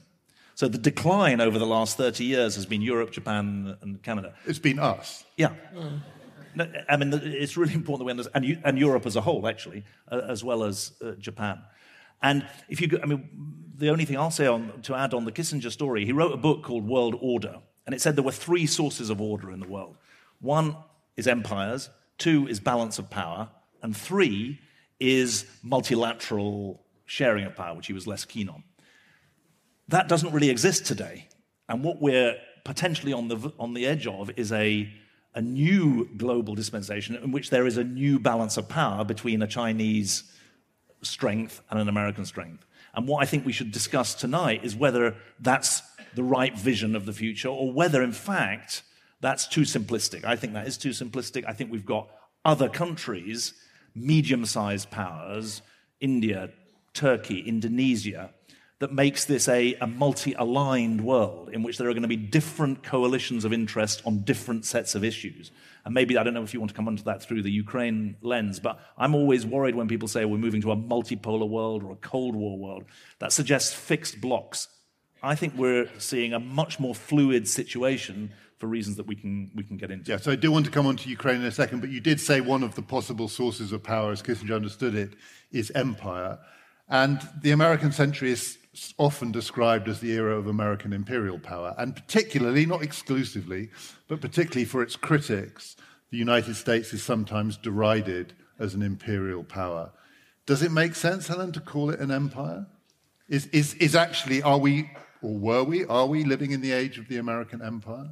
So 0.54 0.68
the 0.68 0.78
decline 0.78 1.40
over 1.40 1.58
the 1.58 1.66
last 1.66 1.96
30 1.96 2.24
years 2.24 2.54
has 2.54 2.66
been 2.66 2.80
Europe, 2.80 3.10
Japan, 3.10 3.76
and 3.82 4.02
Canada. 4.02 4.34
It's 4.46 4.58
been 4.58 4.78
us. 4.78 5.24
Yeah. 5.36 5.52
No, 6.54 6.70
I 6.88 6.96
mean, 6.96 7.12
it's 7.12 7.56
really 7.56 7.74
important 7.74 8.00
that 8.00 8.04
we 8.04 8.10
understand, 8.12 8.44
and, 8.44 8.62
and 8.64 8.78
Europe 8.78 9.06
as 9.06 9.16
a 9.16 9.20
whole, 9.20 9.48
actually, 9.48 9.84
uh, 10.10 10.20
as 10.28 10.44
well 10.44 10.62
as 10.62 10.92
uh, 11.02 11.12
Japan. 11.12 11.60
And 12.22 12.46
if 12.68 12.80
you, 12.80 12.86
go, 12.86 12.98
I 13.02 13.06
mean, 13.06 13.28
the 13.76 13.90
only 13.90 14.04
thing 14.04 14.16
I'll 14.16 14.30
say 14.30 14.46
on, 14.46 14.80
to 14.82 14.94
add 14.94 15.12
on 15.14 15.24
the 15.24 15.32
Kissinger 15.32 15.70
story, 15.72 16.04
he 16.04 16.12
wrote 16.12 16.32
a 16.32 16.36
book 16.36 16.62
called 16.62 16.86
World 16.86 17.16
Order, 17.20 17.58
and 17.86 17.94
it 17.94 18.00
said 18.00 18.14
there 18.14 18.24
were 18.24 18.32
three 18.32 18.66
sources 18.66 19.10
of 19.10 19.20
order 19.20 19.50
in 19.50 19.58
the 19.58 19.68
world. 19.68 19.96
One 20.40 20.76
is 21.16 21.26
empires, 21.26 21.90
two 22.18 22.46
is 22.46 22.60
balance 22.60 22.98
of 22.98 23.10
power, 23.10 23.48
and 23.82 23.96
three 23.96 24.60
is 25.00 25.44
multilateral 25.62 26.80
sharing 27.04 27.44
of 27.44 27.56
power, 27.56 27.74
which 27.74 27.88
he 27.88 27.92
was 27.92 28.06
less 28.06 28.24
keen 28.24 28.48
on. 28.48 28.62
That 29.88 30.08
doesn't 30.08 30.32
really 30.32 30.50
exist 30.50 30.86
today. 30.86 31.28
And 31.68 31.82
what 31.82 32.00
we're 32.00 32.36
potentially 32.64 33.12
on 33.12 33.28
the, 33.28 33.52
on 33.58 33.74
the 33.74 33.86
edge 33.86 34.06
of 34.06 34.30
is 34.36 34.52
a, 34.52 34.90
a 35.34 35.42
new 35.42 36.08
global 36.16 36.54
dispensation 36.54 37.16
in 37.16 37.32
which 37.32 37.50
there 37.50 37.66
is 37.66 37.76
a 37.76 37.84
new 37.84 38.18
balance 38.18 38.56
of 38.56 38.68
power 38.68 39.04
between 39.04 39.42
a 39.42 39.46
Chinese 39.46 40.24
strength 41.02 41.60
and 41.70 41.78
an 41.78 41.88
American 41.88 42.24
strength. 42.24 42.64
And 42.94 43.08
what 43.08 43.22
I 43.22 43.26
think 43.26 43.44
we 43.44 43.52
should 43.52 43.72
discuss 43.72 44.14
tonight 44.14 44.64
is 44.64 44.76
whether 44.76 45.16
that's 45.40 45.82
the 46.14 46.22
right 46.22 46.56
vision 46.56 46.94
of 46.94 47.06
the 47.06 47.12
future 47.12 47.48
or 47.48 47.72
whether, 47.72 48.02
in 48.02 48.12
fact, 48.12 48.82
that's 49.20 49.46
too 49.46 49.62
simplistic. 49.62 50.24
I 50.24 50.36
think 50.36 50.52
that 50.52 50.66
is 50.66 50.76
too 50.76 50.90
simplistic. 50.90 51.44
I 51.46 51.52
think 51.52 51.72
we've 51.72 51.86
got 51.86 52.08
other 52.44 52.68
countries, 52.68 53.54
medium 53.94 54.44
sized 54.44 54.90
powers, 54.90 55.62
India, 56.00 56.50
Turkey, 56.92 57.40
Indonesia, 57.40 58.33
that 58.80 58.92
makes 58.92 59.24
this 59.24 59.48
a, 59.48 59.74
a 59.74 59.86
multi 59.86 60.32
aligned 60.34 61.00
world 61.00 61.50
in 61.52 61.62
which 61.62 61.78
there 61.78 61.88
are 61.88 61.92
going 61.92 62.02
to 62.02 62.08
be 62.08 62.16
different 62.16 62.82
coalitions 62.82 63.44
of 63.44 63.52
interest 63.52 64.02
on 64.04 64.22
different 64.22 64.64
sets 64.64 64.94
of 64.94 65.04
issues. 65.04 65.52
And 65.84 65.94
maybe, 65.94 66.18
I 66.18 66.22
don't 66.22 66.34
know 66.34 66.42
if 66.42 66.52
you 66.52 66.60
want 66.60 66.70
to 66.70 66.76
come 66.76 66.88
onto 66.88 67.04
that 67.04 67.22
through 67.22 67.42
the 67.42 67.50
Ukraine 67.50 68.16
lens, 68.20 68.58
but 68.58 68.80
I'm 68.98 69.14
always 69.14 69.46
worried 69.46 69.74
when 69.74 69.86
people 69.86 70.08
say 70.08 70.24
we're 70.24 70.38
moving 70.38 70.62
to 70.62 70.72
a 70.72 70.76
multipolar 70.76 71.48
world 71.48 71.84
or 71.84 71.92
a 71.92 71.96
Cold 71.96 72.34
War 72.34 72.58
world. 72.58 72.84
That 73.20 73.32
suggests 73.32 73.72
fixed 73.72 74.20
blocks. 74.20 74.68
I 75.22 75.34
think 75.34 75.54
we're 75.56 75.88
seeing 75.98 76.32
a 76.32 76.40
much 76.40 76.80
more 76.80 76.94
fluid 76.94 77.48
situation 77.48 78.32
for 78.58 78.66
reasons 78.66 78.96
that 78.96 79.06
we 79.06 79.14
can, 79.14 79.50
we 79.54 79.62
can 79.62 79.76
get 79.76 79.90
into. 79.90 80.10
Yeah, 80.10 80.18
so 80.18 80.32
I 80.32 80.36
do 80.36 80.50
want 80.50 80.64
to 80.66 80.70
come 80.70 80.86
on 80.86 80.96
to 80.96 81.08
Ukraine 81.08 81.40
in 81.40 81.46
a 81.46 81.52
second, 81.52 81.80
but 81.80 81.90
you 81.90 82.00
did 82.00 82.20
say 82.20 82.40
one 82.40 82.62
of 82.62 82.74
the 82.74 82.82
possible 82.82 83.28
sources 83.28 83.72
of 83.72 83.82
power, 83.82 84.12
as 84.12 84.22
Kissinger 84.22 84.54
understood 84.54 84.94
it, 84.94 85.14
is 85.52 85.70
empire. 85.72 86.38
And 86.88 87.26
the 87.40 87.52
American 87.52 87.92
century 87.92 88.30
is 88.30 88.58
often 88.98 89.32
described 89.32 89.88
as 89.88 90.00
the 90.00 90.12
era 90.12 90.36
of 90.36 90.46
American 90.46 90.92
imperial 90.92 91.38
power, 91.38 91.74
and 91.78 91.94
particularly, 91.94 92.66
not 92.66 92.82
exclusively, 92.82 93.70
but 94.08 94.20
particularly 94.20 94.64
for 94.64 94.82
its 94.82 94.96
critics, 94.96 95.76
the 96.10 96.18
United 96.18 96.54
States 96.54 96.92
is 96.92 97.02
sometimes 97.02 97.56
derided 97.56 98.34
as 98.58 98.74
an 98.74 98.82
imperial 98.82 99.44
power. 99.44 99.90
Does 100.46 100.62
it 100.62 100.70
make 100.70 100.94
sense, 100.94 101.28
Helen, 101.28 101.52
to 101.52 101.60
call 101.60 101.90
it 101.90 102.00
an 102.00 102.10
empire? 102.10 102.66
Is, 103.28 103.46
is, 103.46 103.74
is 103.74 103.96
actually, 103.96 104.42
are 104.42 104.58
we, 104.58 104.90
or 105.22 105.38
were 105.38 105.64
we, 105.64 105.84
are 105.86 106.06
we 106.06 106.24
living 106.24 106.50
in 106.50 106.60
the 106.60 106.72
age 106.72 106.98
of 106.98 107.08
the 107.08 107.16
American 107.16 107.62
empire? 107.62 108.10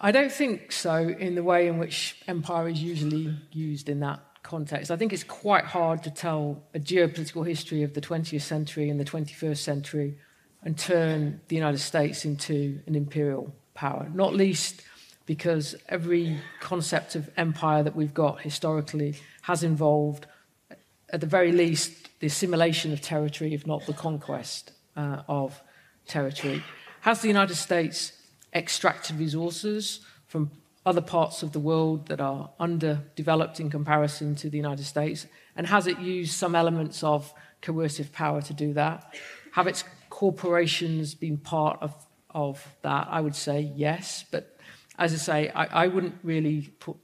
I 0.00 0.12
don't 0.12 0.32
think 0.32 0.70
so 0.70 0.96
in 0.96 1.34
the 1.34 1.42
way 1.42 1.66
in 1.66 1.78
which 1.78 2.22
empire 2.28 2.68
is 2.68 2.82
usually 2.82 3.34
used 3.52 3.88
in 3.88 4.00
that 4.00 4.20
context. 4.44 4.92
I 4.92 4.96
think 4.96 5.12
it's 5.12 5.24
quite 5.24 5.64
hard 5.64 6.04
to 6.04 6.10
tell 6.10 6.62
a 6.74 6.78
geopolitical 6.78 7.44
history 7.44 7.82
of 7.82 7.94
the 7.94 8.00
20th 8.00 8.42
century 8.42 8.88
and 8.90 9.00
the 9.00 9.04
21st 9.04 9.56
century 9.56 10.18
and 10.62 10.78
turn 10.78 11.40
the 11.48 11.56
United 11.56 11.78
States 11.78 12.24
into 12.24 12.78
an 12.86 12.94
imperial 12.94 13.52
power, 13.74 14.08
not 14.14 14.34
least 14.34 14.82
because 15.26 15.74
every 15.88 16.38
concept 16.60 17.16
of 17.16 17.30
empire 17.36 17.82
that 17.82 17.96
we've 17.96 18.14
got 18.14 18.42
historically 18.42 19.14
has 19.42 19.62
involved, 19.62 20.26
at 21.10 21.20
the 21.20 21.26
very 21.26 21.50
least, 21.50 22.10
the 22.20 22.26
assimilation 22.26 22.92
of 22.92 23.00
territory, 23.00 23.54
if 23.54 23.66
not 23.66 23.84
the 23.86 23.92
conquest 23.92 24.72
uh, 24.96 25.22
of 25.26 25.60
territory. 26.06 26.62
Has 27.00 27.20
the 27.20 27.28
United 27.28 27.56
States 27.56 28.12
extracted 28.52 29.18
resources 29.18 30.00
from 30.26 30.50
other 30.86 31.00
parts 31.00 31.42
of 31.42 31.52
the 31.52 31.60
world 31.60 32.08
that 32.08 32.20
are 32.20 32.50
underdeveloped 32.60 33.58
in 33.60 33.70
comparison 33.70 34.34
to 34.36 34.50
the 34.50 34.56
United 34.56 34.84
States? 34.84 35.26
And 35.56 35.66
has 35.66 35.86
it 35.86 35.98
used 35.98 36.32
some 36.32 36.54
elements 36.54 37.02
of 37.02 37.32
coercive 37.62 38.12
power 38.12 38.42
to 38.42 38.52
do 38.52 38.72
that? 38.74 39.14
Have 39.52 39.66
its 39.66 39.84
corporations 40.10 41.14
been 41.14 41.38
part 41.38 41.78
of, 41.80 41.94
of 42.30 42.66
that? 42.82 43.08
I 43.10 43.20
would 43.20 43.36
say 43.36 43.72
yes. 43.74 44.24
But 44.30 44.56
as 44.98 45.12
I 45.12 45.16
say, 45.16 45.48
I, 45.50 45.84
I 45.84 45.86
wouldn't 45.88 46.16
really 46.22 46.72
put 46.80 46.96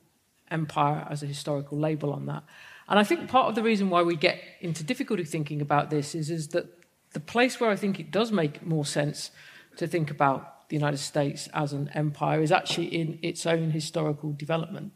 empire 0.51 1.07
as 1.09 1.23
a 1.23 1.27
historical 1.27 1.79
label 1.79 2.13
on 2.13 2.27
that. 2.27 2.43
And 2.89 2.99
I 2.99 3.05
think 3.05 3.29
part 3.29 3.49
of 3.49 3.55
the 3.55 3.63
reason 3.63 3.89
why 3.89 4.03
we 4.03 4.17
get 4.17 4.41
into 4.61 4.83
difficulty 4.83 5.25
thinking 5.25 5.61
about 5.61 5.91
this 5.91 6.15
is, 6.15 6.29
is 6.31 6.49
that 6.49 6.67
the 7.13 7.21
place 7.21 7.61
where 7.61 7.71
I 7.71 7.77
think 7.77 8.01
it 8.01 8.11
does 8.11 8.33
make 8.33 8.67
more 8.67 8.85
sense 8.85 9.31
to 9.77 9.87
think 9.87 10.11
about 10.11 10.60
the 10.71 10.77
United 10.77 10.99
States 10.99 11.49
as 11.53 11.73
an 11.73 11.91
empire 11.95 12.41
is 12.41 12.51
actually 12.51 12.87
in 12.87 13.19
its 13.23 13.45
own 13.45 13.73
historical 13.73 14.33
development. 14.33 14.93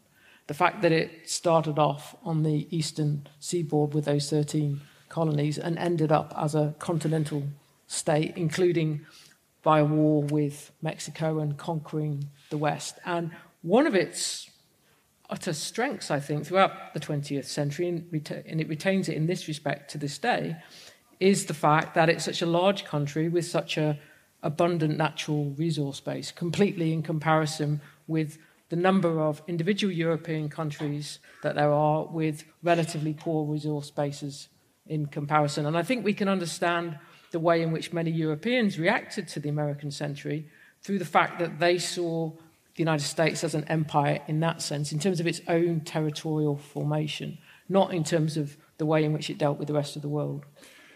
The 0.46 0.54
fact 0.54 0.82
that 0.82 0.92
it 0.92 1.28
started 1.28 1.78
off 1.78 2.16
on 2.24 2.42
the 2.42 2.66
eastern 2.74 3.26
seaboard 3.40 3.92
with 3.92 4.06
those 4.06 4.30
13 4.30 4.80
colonies 5.08 5.58
and 5.58 5.78
ended 5.78 6.10
up 6.10 6.32
as 6.36 6.54
a 6.54 6.74
continental 6.78 7.42
state, 7.86 8.36
including 8.36 9.04
by 9.62 9.80
a 9.80 9.84
war 9.84 10.22
with 10.22 10.70
Mexico 10.80 11.40
and 11.40 11.56
conquering 11.56 12.28
the 12.50 12.58
West. 12.58 12.98
And 13.04 13.30
one 13.62 13.86
of 13.86 13.94
its 13.94 14.50
utter 15.30 15.54
strengths, 15.54 16.10
I 16.10 16.20
think, 16.20 16.46
throughout 16.46 16.94
the 16.94 17.00
20th 17.00 17.46
century, 17.46 17.88
and 17.88 18.60
it 18.60 18.68
retains 18.68 19.08
it 19.08 19.16
in 19.16 19.26
this 19.26 19.48
respect 19.48 19.90
to 19.92 19.98
this 19.98 20.18
day, 20.18 20.56
is 21.18 21.46
the 21.46 21.54
fact 21.54 21.94
that 21.94 22.08
it's 22.08 22.24
such 22.24 22.42
a 22.42 22.46
large 22.46 22.84
country 22.84 23.28
with 23.28 23.46
such 23.46 23.78
a 23.78 23.98
abundant 24.44 24.96
natural 24.96 25.50
resource 25.56 25.98
base, 26.00 26.30
completely 26.30 26.92
in 26.92 27.02
comparison 27.02 27.80
with 28.06 28.38
the 28.68 28.76
number 28.76 29.20
of 29.20 29.42
individual 29.48 29.92
European 29.92 30.48
countries 30.48 31.18
that 31.42 31.54
there 31.54 31.72
are 31.72 32.06
with 32.06 32.44
relatively 32.62 33.14
poor 33.14 33.44
resource 33.44 33.90
bases 33.90 34.48
in 34.86 35.06
comparison. 35.06 35.66
And 35.66 35.76
I 35.76 35.82
think 35.82 36.04
we 36.04 36.14
can 36.14 36.28
understand 36.28 36.98
the 37.30 37.40
way 37.40 37.62
in 37.62 37.72
which 37.72 37.92
many 37.92 38.10
Europeans 38.10 38.78
reacted 38.78 39.26
to 39.28 39.40
the 39.40 39.48
American 39.48 39.90
century 39.90 40.46
through 40.82 40.98
the 40.98 41.04
fact 41.04 41.38
that 41.38 41.58
they 41.58 41.78
saw 41.78 42.30
the 42.30 42.82
United 42.82 43.04
States 43.04 43.44
as 43.44 43.54
an 43.54 43.64
empire 43.64 44.20
in 44.26 44.40
that 44.40 44.60
sense, 44.60 44.92
in 44.92 44.98
terms 44.98 45.20
of 45.20 45.26
its 45.26 45.40
own 45.48 45.80
territorial 45.80 46.56
formation, 46.56 47.38
not 47.68 47.94
in 47.94 48.04
terms 48.04 48.36
of 48.36 48.56
the 48.78 48.86
way 48.86 49.04
in 49.04 49.12
which 49.12 49.30
it 49.30 49.38
dealt 49.38 49.58
with 49.58 49.68
the 49.68 49.74
rest 49.74 49.96
of 49.96 50.02
the 50.02 50.08
world. 50.08 50.44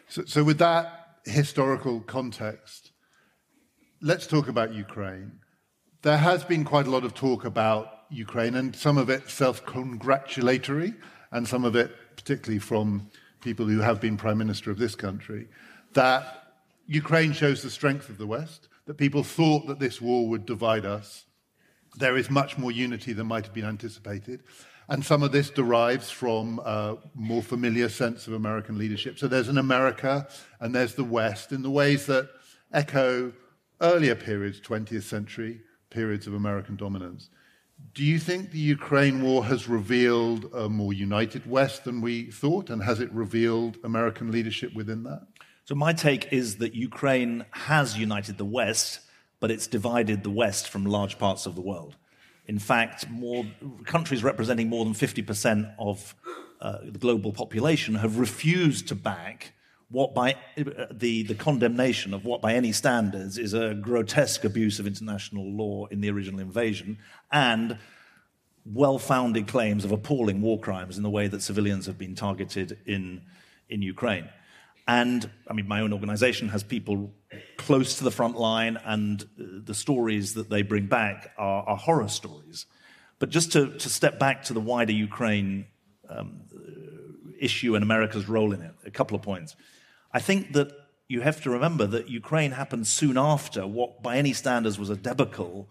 So, 0.09 0.25
so 0.25 0.45
with 0.45 0.59
that 0.59 1.19
historical 1.25 2.01
context, 2.01 2.93
let's 4.01 4.27
talk 4.27 4.49
about 4.49 4.75
Ukraine. 4.75 5.33
There 6.03 6.19
has 6.19 6.45
been 6.45 6.65
quite 6.65 6.87
a 6.87 6.91
lot 6.91 7.05
of 7.05 7.15
talk 7.15 7.45
about 7.45 8.05
Ukraine, 8.11 8.55
and 8.55 8.75
some 8.75 8.99
of 8.99 9.11
it 9.11 9.29
self 9.29 9.65
congratulatory, 9.67 10.95
and 11.33 11.47
some 11.47 11.65
of 11.65 11.77
it, 11.77 11.91
particularly 12.17 12.59
from 12.59 13.11
people 13.41 13.67
who 13.67 13.81
have 13.81 14.01
been 14.01 14.17
prime 14.17 14.39
minister 14.39 14.71
of 14.71 14.79
this 14.79 14.95
country, 14.95 15.49
that 15.95 16.53
Ukraine 16.87 17.33
shows 17.33 17.63
the 17.63 17.71
strength 17.71 18.09
of 18.09 18.19
the 18.19 18.27
West, 18.27 18.69
that 18.87 18.97
people 18.97 19.23
thought 19.23 19.67
that 19.67 19.79
this 19.79 20.01
war 20.01 20.29
would 20.29 20.47
divide 20.47 20.87
us. 20.87 21.25
There 21.97 22.17
is 22.17 22.31
much 22.31 22.57
more 22.57 22.71
unity 22.71 23.13
than 23.13 23.27
might 23.27 23.45
have 23.45 23.55
been 23.55 23.65
anticipated. 23.65 24.43
And 24.89 25.05
some 25.05 25.23
of 25.23 25.33
this 25.33 25.51
derives 25.51 26.11
from 26.11 26.61
a 26.65 26.97
more 27.15 27.43
familiar 27.43 27.91
sense 27.91 28.27
of 28.27 28.33
American 28.33 28.79
leadership. 28.79 29.19
So 29.19 29.29
there's 29.29 29.49
an 29.49 29.59
America 29.59 30.27
and 30.61 30.75
there's 30.75 30.95
the 30.95 31.05
West 31.05 31.53
in 31.53 31.63
the 31.63 31.71
ways 31.71 32.07
that 32.07 32.31
echo 32.73 33.33
earlier 33.81 34.15
periods, 34.15 34.61
20th 34.61 35.03
century 35.03 35.61
periods 35.91 36.27
of 36.27 36.35
American 36.35 36.77
dominance. 36.77 37.31
Do 37.95 38.05
you 38.05 38.19
think 38.19 38.51
the 38.51 38.59
Ukraine 38.59 39.23
war 39.23 39.45
has 39.45 39.69
revealed 39.69 40.53
a 40.53 40.69
more 40.69 40.93
united 40.93 41.49
West 41.49 41.85
than 41.85 42.01
we 42.01 42.31
thought? 42.31 42.71
And 42.71 42.83
has 42.83 43.01
it 43.01 43.11
revealed 43.13 43.79
American 43.85 44.31
leadership 44.31 44.75
within 44.75 45.05
that? 45.05 45.27
So, 45.65 45.75
my 45.75 45.93
take 45.93 46.33
is 46.33 46.57
that 46.57 46.75
Ukraine 46.75 47.45
has 47.51 47.97
united 47.97 48.39
the 48.39 48.45
West, 48.45 49.01
but 49.39 49.51
it's 49.51 49.67
divided 49.67 50.25
the 50.25 50.31
West 50.31 50.69
from 50.69 50.85
large 50.87 51.19
parts 51.19 51.47
of 51.47 51.55
the 51.55 51.61
world. 51.61 51.97
In 52.47 52.59
fact, 52.59 53.09
more, 53.11 53.45
countries 53.85 54.25
representing 54.25 54.69
more 54.69 54.85
than 54.85 54.95
50% 54.95 55.75
of 55.79 56.15
uh, 56.61 56.79
the 56.83 56.99
global 56.99 57.33
population 57.33 57.97
have 57.97 58.19
refused 58.19 58.89
to 58.89 58.95
back 58.95 59.53
what 59.91 60.15
by 60.15 60.37
the, 60.57 61.23
the 61.23 61.35
condemnation 61.35 62.13
of 62.13 62.25
what 62.25 62.43
by 62.43 62.55
any 62.55 62.73
standards 62.73 63.39
is 63.39 63.55
a 63.55 63.75
grotesque 63.75 64.45
abuse 64.45 64.79
of 64.79 64.87
international 64.87 65.51
law 65.51 65.87
in 65.87 66.01
the 66.01 66.11
original 66.11 66.41
invasion 66.41 66.99
and 67.33 67.79
well-founded 68.67 69.47
claims 69.47 69.85
of 69.85 69.93
appalling 69.93 70.43
war 70.43 70.59
crimes 70.59 70.99
in 70.99 71.03
the 71.03 71.11
way 71.11 71.27
that 71.27 71.43
civilians 71.43 71.87
have 71.87 71.97
been 71.97 72.15
targeted 72.15 72.79
in, 72.85 73.23
in 73.71 73.81
Ukraine. 73.81 74.29
And 74.87 75.31
I 75.47 75.55
mean, 75.55 75.69
my 75.69 75.81
own 75.81 75.93
organization 75.93 76.49
has 76.49 76.63
people 76.63 77.13
close 77.57 77.99
to 77.99 78.05
the 78.05 78.11
front 78.11 78.39
line, 78.39 78.79
and 78.85 79.27
the 79.37 79.75
stories 79.75 80.35
that 80.35 80.49
they 80.49 80.63
bring 80.63 80.87
back 80.87 81.33
are, 81.37 81.63
are 81.63 81.77
horror 81.77 82.09
stories. 82.09 82.65
But 83.19 83.29
just 83.29 83.53
to, 83.53 83.77
to, 83.77 83.89
step 83.91 84.19
back 84.19 84.45
to 84.45 84.55
the 84.55 84.61
wider 84.61 84.93
Ukraine 84.93 85.67
um, 86.09 86.41
issue 87.39 87.75
and 87.75 87.83
America's 87.83 88.29
role 88.29 88.53
in 88.53 88.63
it, 88.63 88.73
a 88.87 88.91
couple 88.91 89.15
of 89.15 89.23
points. 89.23 89.57
I 90.13 90.21
think 90.21 90.53
that 90.53 90.73
you 91.09 91.23
have 91.23 91.43
to 91.43 91.51
remember 91.51 91.87
that 91.87 92.09
Ukraine 92.09 92.53
happened 92.53 92.87
soon 92.87 93.17
after 93.17 93.67
what, 93.67 94.03
by 94.03 94.17
any 94.17 94.33
standards, 94.33 94.79
was 94.79 94.91
a 94.91 94.97
debacle 94.97 95.69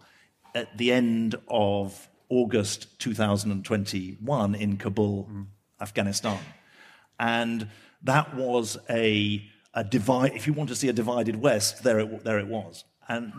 at 0.54 0.76
the 0.76 0.92
end 0.92 1.36
of 1.48 2.08
August 2.28 2.98
2021 2.98 4.54
in 4.54 4.76
Kabul, 4.76 5.28
mm. 5.30 5.46
Afghanistan. 5.80 6.38
And 7.18 7.68
that 8.02 8.34
was 8.34 8.78
a, 8.90 9.44
a 9.74 9.84
divide, 9.84 10.34
if 10.34 10.46
you 10.46 10.52
want 10.52 10.68
to 10.70 10.76
see 10.76 10.88
a 10.88 10.92
divided 10.92 11.36
West, 11.36 11.82
there 11.84 12.00
it, 12.00 12.24
there 12.24 12.38
it 12.38 12.48
was. 12.48 12.84
And 13.08 13.32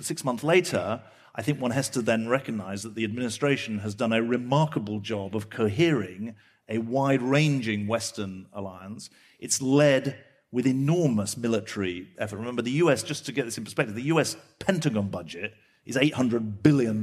six 0.00 0.24
months 0.24 0.44
later, 0.44 1.02
I 1.34 1.42
think 1.42 1.60
one 1.60 1.70
has 1.70 1.88
to 1.90 2.02
then 2.02 2.28
recognize 2.28 2.82
that 2.82 2.94
the 2.94 3.04
administration 3.04 3.78
has 3.80 3.94
done 3.94 4.12
a 4.12 4.22
remarkable 4.22 5.00
job 5.00 5.34
of 5.34 5.50
cohering 5.50 6.34
a 6.68 6.78
wide 6.78 7.22
ranging 7.22 7.86
Western 7.86 8.46
alliance. 8.52 9.10
It's 9.38 9.60
led 9.60 10.16
with 10.52 10.66
enormous 10.66 11.36
military 11.36 12.08
effort. 12.18 12.36
Remember, 12.36 12.62
the 12.62 12.72
US, 12.72 13.02
just 13.02 13.26
to 13.26 13.32
get 13.32 13.46
this 13.46 13.58
in 13.58 13.64
perspective, 13.64 13.94
the 13.94 14.02
US 14.04 14.36
Pentagon 14.58 15.08
budget 15.08 15.54
is 15.84 15.96
$800 15.96 16.62
billion. 16.62 17.02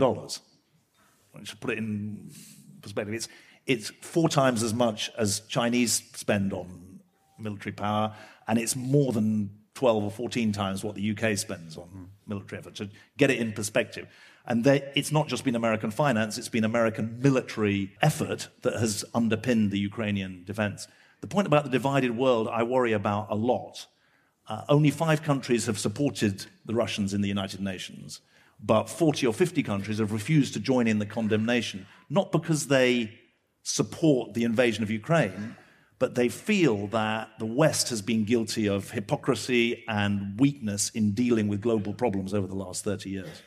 Should 1.44 1.60
put 1.60 1.72
it 1.72 1.80
in 1.80 2.32
perspective. 2.82 3.14
It's, 3.14 3.28
it's 3.66 3.90
four 4.02 4.30
times 4.30 4.64
as 4.64 4.74
much 4.74 5.12
as 5.18 5.42
Chinese 5.42 6.04
spend 6.14 6.54
on 6.54 7.00
military 7.38 7.74
power, 7.74 8.16
and 8.48 8.60
it's 8.60 8.76
more 8.76 9.12
than 9.12 9.50
12 9.76 10.04
or 10.04 10.12
14 10.12 10.52
times 10.52 10.84
what 10.84 10.96
the 10.96 11.12
UK 11.12 11.38
spends 11.38 11.78
on 11.78 12.10
military 12.28 12.60
effort. 12.60 12.76
To 12.76 12.90
get 13.18 13.32
it 13.32 13.40
in 13.40 13.54
perspective. 13.54 14.08
And 14.46 14.66
it's 14.68 15.12
not 15.12 15.28
just 15.28 15.44
been 15.44 15.56
American 15.56 15.92
finance, 15.92 16.38
it's 16.38 16.50
been 16.50 16.64
American 16.64 17.20
military 17.22 17.96
effort 18.02 18.48
that 18.64 18.74
has 18.74 19.06
underpinned 19.14 19.72
the 19.72 19.80
Ukrainian 19.80 20.44
defense. 20.44 20.88
The 21.22 21.28
point 21.28 21.48
about 21.48 21.64
the 21.64 21.70
divided 21.70 22.16
world, 22.16 22.48
I 22.48 22.64
worry 22.64 22.94
about 22.94 23.28
a 23.30 23.36
lot. 23.36 23.88
Uh, 24.48 24.64
only 24.70 24.90
five 24.90 25.22
countries 25.22 25.66
have 25.66 25.78
supported 25.78 26.46
the 26.66 26.74
Russians 26.74 27.14
in 27.14 27.22
the 27.22 27.28
United 27.28 27.62
Nations, 27.62 28.22
but 28.64 28.90
40 28.90 29.28
or 29.28 29.34
50 29.34 29.62
countries 29.64 30.00
have 30.00 30.12
refused 30.12 30.54
to 30.54 30.60
join 30.60 30.88
in 30.88 31.00
the 31.00 31.06
condemnation, 31.06 31.86
not 32.10 32.32
because 32.32 32.68
they 32.68 33.20
support 33.64 34.34
the 34.34 34.44
invasion 34.44 34.82
of 34.82 34.90
Ukraine, 34.90 35.56
but 36.00 36.16
they 36.16 36.30
feel 36.30 36.88
that 36.88 37.30
the 37.40 37.46
West 37.46 37.90
has 37.90 38.02
been 38.02 38.24
guilty 38.24 38.68
of 38.68 38.90
hypocrisy 38.92 39.84
and 39.88 40.40
weakness 40.40 40.90
in 40.92 41.12
dealing 41.12 41.48
with 41.48 41.62
global 41.62 41.94
problems 41.94 42.34
over 42.34 42.48
the 42.48 42.56
last 42.56 42.84
30 42.86 43.10
years. 43.10 43.42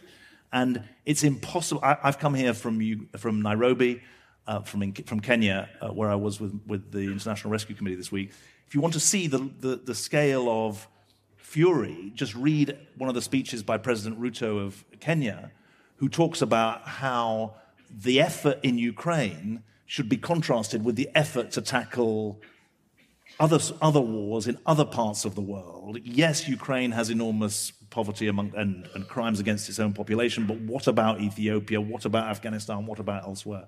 And 0.52 0.84
it's 1.06 1.24
impossible. 1.24 1.80
I, 1.82 1.96
have 2.02 2.18
come 2.18 2.34
here 2.34 2.52
from, 2.52 3.08
from 3.16 3.40
Nairobi 3.40 4.02
uh, 4.46 4.60
from, 4.60 4.92
from 4.92 5.20
Kenya, 5.20 5.68
uh, 5.80 5.88
where 5.88 6.10
I 6.10 6.14
was 6.14 6.40
with, 6.40 6.58
with 6.66 6.92
the 6.92 7.00
International 7.00 7.50
Rescue 7.50 7.74
Committee 7.74 7.96
this 7.96 8.12
week. 8.12 8.30
If 8.66 8.74
you 8.74 8.80
want 8.80 8.94
to 8.94 9.00
see 9.00 9.26
the, 9.26 9.50
the, 9.60 9.76
the 9.76 9.94
scale 9.94 10.48
of 10.48 10.88
fury, 11.36 12.12
just 12.14 12.34
read 12.34 12.76
one 12.96 13.08
of 13.08 13.14
the 13.14 13.22
speeches 13.22 13.62
by 13.62 13.78
President 13.78 14.20
Ruto 14.20 14.64
of 14.64 14.84
Kenya, 15.00 15.52
who 15.96 16.08
talks 16.08 16.42
about 16.42 16.88
how 16.88 17.54
the 17.90 18.20
effort 18.20 18.58
in 18.62 18.78
Ukraine 18.78 19.62
should 19.86 20.08
be 20.08 20.16
contrasted 20.16 20.84
with 20.84 20.96
the 20.96 21.10
effort 21.14 21.50
to 21.50 21.60
tackle 21.60 22.40
other, 23.38 23.58
other 23.80 24.00
wars 24.00 24.46
in 24.46 24.58
other 24.64 24.84
parts 24.84 25.24
of 25.24 25.34
the 25.34 25.40
world. 25.42 25.98
Yes, 26.02 26.48
Ukraine 26.48 26.92
has 26.92 27.10
enormous 27.10 27.72
poverty 27.90 28.28
among, 28.28 28.52
and, 28.56 28.88
and 28.94 29.06
crimes 29.06 29.38
against 29.38 29.68
its 29.68 29.78
own 29.78 29.92
population, 29.92 30.46
but 30.46 30.58
what 30.60 30.86
about 30.86 31.20
Ethiopia? 31.20 31.80
What 31.80 32.04
about 32.06 32.28
Afghanistan? 32.28 32.86
What 32.86 32.98
about 32.98 33.24
elsewhere? 33.24 33.66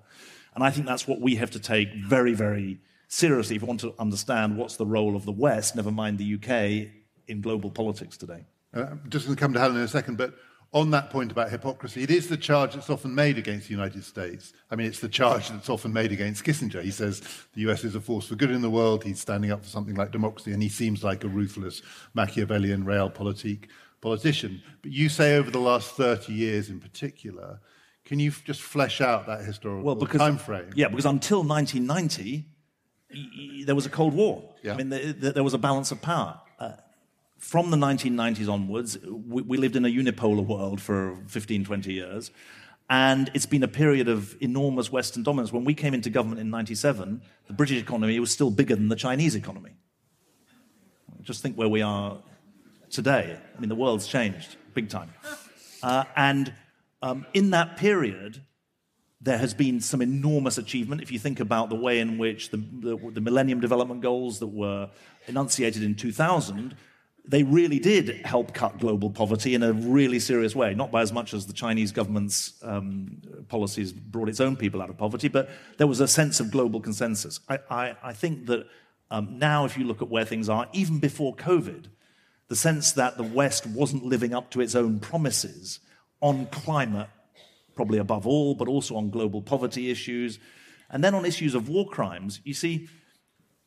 And 0.55 0.63
I 0.63 0.71
think 0.71 0.87
that's 0.87 1.07
what 1.07 1.19
we 1.19 1.35
have 1.35 1.51
to 1.51 1.59
take 1.59 1.93
very, 1.93 2.33
very 2.33 2.79
seriously 3.07 3.57
if 3.57 3.61
we 3.61 3.67
want 3.67 3.81
to 3.81 3.93
understand 3.99 4.57
what's 4.57 4.77
the 4.77 4.85
role 4.85 5.15
of 5.15 5.25
the 5.25 5.31
West, 5.31 5.75
never 5.75 5.91
mind 5.91 6.17
the 6.17 6.35
UK, 6.35 6.91
in 7.27 7.41
global 7.41 7.69
politics 7.69 8.17
today. 8.17 8.45
Uh, 8.73 8.87
I'm 8.91 9.09
just 9.09 9.25
going 9.25 9.35
to 9.35 9.39
come 9.39 9.53
to 9.53 9.59
Helen 9.59 9.77
in 9.77 9.83
a 9.83 9.87
second, 9.87 10.17
but 10.17 10.33
on 10.73 10.91
that 10.91 11.09
point 11.09 11.31
about 11.31 11.49
hypocrisy, 11.49 12.03
it 12.03 12.11
is 12.11 12.27
the 12.27 12.37
charge 12.37 12.73
that's 12.73 12.89
often 12.89 13.13
made 13.13 13.37
against 13.37 13.67
the 13.67 13.73
United 13.73 14.03
States. 14.03 14.53
I 14.69 14.75
mean, 14.75 14.87
it's 14.87 14.99
the 14.99 15.07
charge 15.07 15.49
that's 15.49 15.69
often 15.69 15.93
made 15.93 16.11
against 16.11 16.43
Kissinger. 16.43 16.83
He 16.83 16.91
says 16.91 17.21
the 17.53 17.61
US 17.69 17.83
is 17.83 17.95
a 17.95 18.01
force 18.01 18.27
for 18.27 18.35
good 18.35 18.51
in 18.51 18.61
the 18.61 18.69
world, 18.69 19.03
he's 19.03 19.19
standing 19.19 19.51
up 19.51 19.63
for 19.63 19.69
something 19.69 19.95
like 19.95 20.11
democracy, 20.11 20.51
and 20.51 20.61
he 20.61 20.69
seems 20.69 21.03
like 21.03 21.23
a 21.23 21.27
ruthless 21.27 21.81
Machiavellian 22.13 22.83
realpolitik 22.83 23.67
politician. 24.01 24.61
But 24.81 24.91
you 24.91 25.09
say 25.09 25.37
over 25.37 25.49
the 25.49 25.59
last 25.59 25.91
30 25.91 26.33
years 26.33 26.69
in 26.69 26.79
particular, 26.79 27.59
can 28.05 28.19
you 28.19 28.31
just 28.31 28.61
flesh 28.61 29.01
out 29.01 29.25
that 29.25 29.43
historical 29.43 29.83
well, 29.83 29.95
because, 29.95 30.19
time 30.19 30.37
frame? 30.37 30.69
Yeah, 30.75 30.87
because 30.87 31.05
until 31.05 31.43
1990, 31.43 32.45
there 33.65 33.75
was 33.75 33.85
a 33.85 33.89
Cold 33.89 34.13
War. 34.13 34.43
Yeah. 34.61 34.73
I 34.73 34.77
mean, 34.77 34.89
there 34.89 35.43
was 35.43 35.55
a 35.55 35.57
balance 35.57 35.91
of 35.91 36.01
power. 36.01 36.39
Uh, 36.59 36.73
from 37.39 37.71
the 37.71 37.77
1990s 37.77 38.47
onwards, 38.47 38.97
we, 39.03 39.41
we, 39.41 39.57
lived 39.57 39.75
in 39.75 39.85
a 39.85 39.89
unipolar 39.89 40.45
world 40.45 40.79
for 40.79 41.17
15, 41.27 41.65
20 41.65 41.93
years. 41.93 42.31
And 42.89 43.31
it's 43.33 43.47
been 43.47 43.63
a 43.63 43.67
period 43.67 44.07
of 44.07 44.35
enormous 44.39 44.91
Western 44.91 45.23
dominance. 45.23 45.51
When 45.51 45.65
we 45.65 45.73
came 45.73 45.95
into 45.95 46.11
government 46.11 46.39
in 46.39 46.51
97, 46.51 47.21
the 47.47 47.53
British 47.53 47.81
economy 47.81 48.19
was 48.19 48.31
still 48.31 48.51
bigger 48.51 48.75
than 48.75 48.89
the 48.89 48.95
Chinese 48.95 49.35
economy. 49.35 49.71
Just 51.23 51.41
think 51.41 51.57
where 51.57 51.67
we 51.67 51.81
are 51.81 52.19
today. 52.91 53.37
I 53.55 53.59
mean, 53.59 53.69
the 53.69 53.75
world's 53.75 54.07
changed 54.07 54.57
big 54.75 54.89
time. 54.89 55.11
Uh, 55.81 56.03
and 56.15 56.53
um, 57.05 57.23
in 57.35 57.51
that 57.51 57.77
period, 57.77 58.41
there 59.21 59.37
has 59.37 59.53
been 59.53 59.79
some 59.79 60.01
enormous 60.01 60.57
achievement. 60.57 61.03
If 61.03 61.11
you 61.11 61.19
think 61.19 61.39
about 61.39 61.69
the 61.69 61.75
way 61.75 61.99
in 61.99 62.17
which 62.17 62.49
the, 62.49 62.57
the, 62.57 62.97
the 63.13 63.21
Millennium 63.21 63.59
Development 63.59 64.01
Goals 64.01 64.39
that 64.39 64.47
were 64.47 64.89
enunciated 65.27 65.83
in 65.83 65.93
2000, 65.93 66.75
they 67.27 67.43
really 67.43 67.77
did 67.77 68.25
help 68.25 68.55
cut 68.55 68.79
global 68.79 69.11
poverty 69.11 69.53
in 69.53 69.61
a 69.61 69.71
really 69.71 70.17
serious 70.17 70.55
way, 70.55 70.73
not 70.73 70.91
by 70.91 71.03
as 71.03 71.13
much 71.13 71.35
as 71.35 71.45
the 71.45 71.53
Chinese 71.53 71.91
government's 71.91 72.55
um, 72.63 73.21
policies 73.49 73.93
brought 73.93 74.27
its 74.27 74.39
own 74.39 74.55
people 74.55 74.81
out 74.81 74.89
of 74.89 74.97
poverty, 74.97 75.27
but 75.27 75.47
there 75.77 75.87
was 75.87 75.99
a 75.99 76.07
sense 76.07 76.39
of 76.39 76.49
global 76.49 76.79
consensus. 76.79 77.39
I, 77.47 77.59
I, 77.69 77.95
I 78.01 78.13
think 78.13 78.47
that 78.47 78.65
um, 79.11 79.37
now, 79.37 79.65
if 79.65 79.77
you 79.77 79.85
look 79.85 80.01
at 80.01 80.09
where 80.09 80.25
things 80.25 80.49
are, 80.49 80.67
even 80.73 80.97
before 80.97 81.35
COVID, 81.35 81.85
the 82.47 82.55
sense 82.55 82.93
that 82.93 83.15
the 83.17 83.23
West 83.23 83.67
wasn't 83.67 84.03
living 84.03 84.33
up 84.33 84.49
to 84.51 84.61
its 84.61 84.73
own 84.73 84.99
promises 84.99 85.79
on 86.21 86.47
climate, 86.47 87.09
probably 87.75 87.99
above 87.99 88.25
all, 88.25 88.55
but 88.55 88.67
also 88.67 88.95
on 88.95 89.09
global 89.09 89.41
poverty 89.41 89.91
issues. 89.91 90.39
And 90.89 91.03
then 91.03 91.15
on 91.15 91.25
issues 91.25 91.55
of 91.55 91.69
war 91.69 91.87
crimes, 91.87 92.41
you 92.43 92.53
see, 92.53 92.87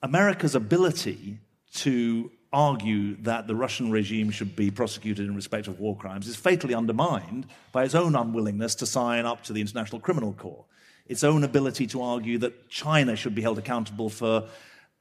America's 0.02 0.54
ability 0.54 1.38
to 1.74 2.30
argue 2.52 3.16
that 3.22 3.46
the 3.46 3.54
Russian 3.54 3.90
regime 3.90 4.30
should 4.30 4.56
be 4.56 4.70
prosecuted 4.70 5.26
in 5.26 5.34
respect 5.34 5.68
of 5.68 5.80
war 5.80 5.96
crimes 5.96 6.26
is 6.26 6.36
fatally 6.36 6.74
undermined 6.74 7.46
by 7.72 7.84
its 7.84 7.94
own 7.94 8.16
unwillingness 8.16 8.74
to 8.76 8.86
sign 8.86 9.26
up 9.26 9.42
to 9.44 9.52
the 9.52 9.60
International 9.60 10.00
Criminal 10.00 10.32
Court, 10.32 10.64
its 11.06 11.22
own 11.24 11.44
ability 11.44 11.86
to 11.88 12.02
argue 12.02 12.38
that 12.38 12.70
China 12.70 13.16
should 13.16 13.34
be 13.34 13.42
held 13.42 13.58
accountable 13.58 14.08
for 14.08 14.48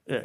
uh, 0.10 0.20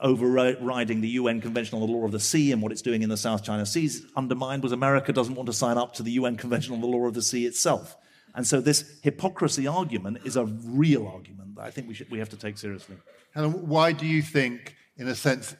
overriding 0.00 1.00
the 1.00 1.08
UN 1.10 1.40
Convention 1.40 1.80
on 1.80 1.86
the 1.86 1.92
Law 1.92 2.04
of 2.04 2.12
the 2.12 2.20
Sea 2.20 2.52
and 2.52 2.60
what 2.60 2.72
it's 2.72 2.82
doing 2.82 3.02
in 3.02 3.08
the 3.08 3.16
South 3.16 3.44
China 3.44 3.64
Seas 3.64 4.04
undermined 4.16 4.62
was 4.62 4.72
America 4.72 5.12
doesn't 5.12 5.34
want 5.34 5.46
to 5.46 5.52
sign 5.52 5.78
up 5.78 5.94
to 5.94 6.02
the 6.02 6.12
UN 6.12 6.36
Convention 6.36 6.74
on 6.74 6.80
the 6.80 6.86
Law 6.86 7.06
of 7.06 7.14
the 7.14 7.22
Sea 7.22 7.46
itself. 7.46 7.96
And 8.34 8.46
so 8.46 8.60
this 8.60 8.98
hypocrisy 9.02 9.66
argument 9.66 10.18
is 10.24 10.36
a 10.36 10.44
real 10.44 11.06
argument 11.06 11.56
that 11.56 11.62
I 11.62 11.70
think 11.70 11.88
we, 11.88 11.94
should, 11.94 12.10
we 12.10 12.18
have 12.18 12.28
to 12.30 12.36
take 12.36 12.58
seriously. 12.58 12.96
And 13.34 13.68
why 13.68 13.92
do 13.92 14.06
you 14.06 14.22
think, 14.22 14.76
in 14.96 15.08
a 15.08 15.14
sense, 15.14 15.54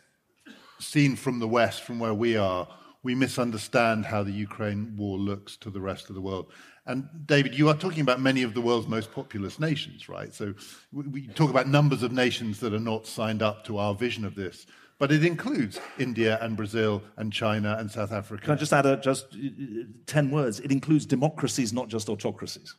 seen 0.78 1.16
from 1.16 1.38
the 1.38 1.48
West, 1.48 1.82
from 1.82 1.98
where 1.98 2.14
we 2.14 2.36
are, 2.36 2.68
we 3.02 3.14
misunderstand 3.14 4.06
how 4.06 4.22
the 4.22 4.32
Ukraine 4.32 4.94
war 4.96 5.18
looks 5.18 5.56
to 5.58 5.70
the 5.70 5.80
rest 5.80 6.08
of 6.08 6.14
the 6.14 6.20
world? 6.20 6.52
And 6.88 7.06
David, 7.26 7.56
you 7.56 7.68
are 7.68 7.74
talking 7.74 8.00
about 8.00 8.18
many 8.18 8.42
of 8.42 8.54
the 8.54 8.62
world's 8.62 8.88
most 8.88 9.12
populous 9.12 9.60
nations, 9.60 10.08
right? 10.08 10.32
So 10.32 10.54
we 10.90 11.26
talk 11.28 11.50
about 11.50 11.68
numbers 11.68 12.02
of 12.02 12.12
nations 12.12 12.60
that 12.60 12.72
are 12.72 12.80
not 12.80 13.06
signed 13.06 13.42
up 13.42 13.62
to 13.66 13.76
our 13.76 13.94
vision 13.94 14.24
of 14.24 14.34
this, 14.34 14.66
but 14.98 15.12
it 15.12 15.22
includes 15.22 15.78
India 15.98 16.38
and 16.40 16.56
Brazil 16.56 17.02
and 17.18 17.30
China 17.30 17.76
and 17.78 17.90
South 17.90 18.10
Africa. 18.10 18.42
Can 18.42 18.54
I 18.54 18.56
just 18.56 18.72
add 18.72 18.86
a, 18.86 18.96
just 18.96 19.26
uh, 19.34 19.36
uh 19.36 19.84
10 20.06 20.30
words? 20.30 20.60
It 20.60 20.72
includes 20.72 21.04
democracies, 21.04 21.74
not 21.74 21.88
just 21.88 22.08
autocracies. 22.08 22.74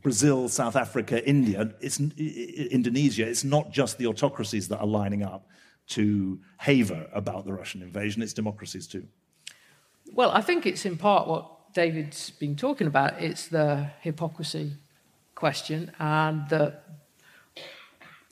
Brazil, 0.00 0.48
South 0.48 0.74
Africa, 0.74 1.24
India, 1.28 1.74
it's, 1.82 2.00
uh, 2.00 2.04
uh, 2.04 2.64
Indonesia, 2.70 3.28
it's 3.28 3.44
not 3.44 3.70
just 3.70 3.98
the 3.98 4.06
autocracies 4.06 4.66
that 4.68 4.78
are 4.78 4.86
lining 4.86 5.22
up 5.22 5.46
to 5.88 6.40
haver 6.56 7.06
about 7.12 7.44
the 7.44 7.52
Russian 7.52 7.82
invasion, 7.82 8.22
it's 8.22 8.32
democracies 8.32 8.86
too. 8.86 9.06
Well, 10.14 10.30
I 10.30 10.40
think 10.40 10.64
it's 10.64 10.86
in 10.86 10.96
part 10.96 11.28
what 11.28 11.50
David's 11.72 12.30
been 12.30 12.56
talking 12.56 12.86
about. 12.86 13.20
It's 13.20 13.48
the 13.48 13.90
hypocrisy 14.00 14.72
question, 15.34 15.92
and 15.98 16.48
that 16.50 16.84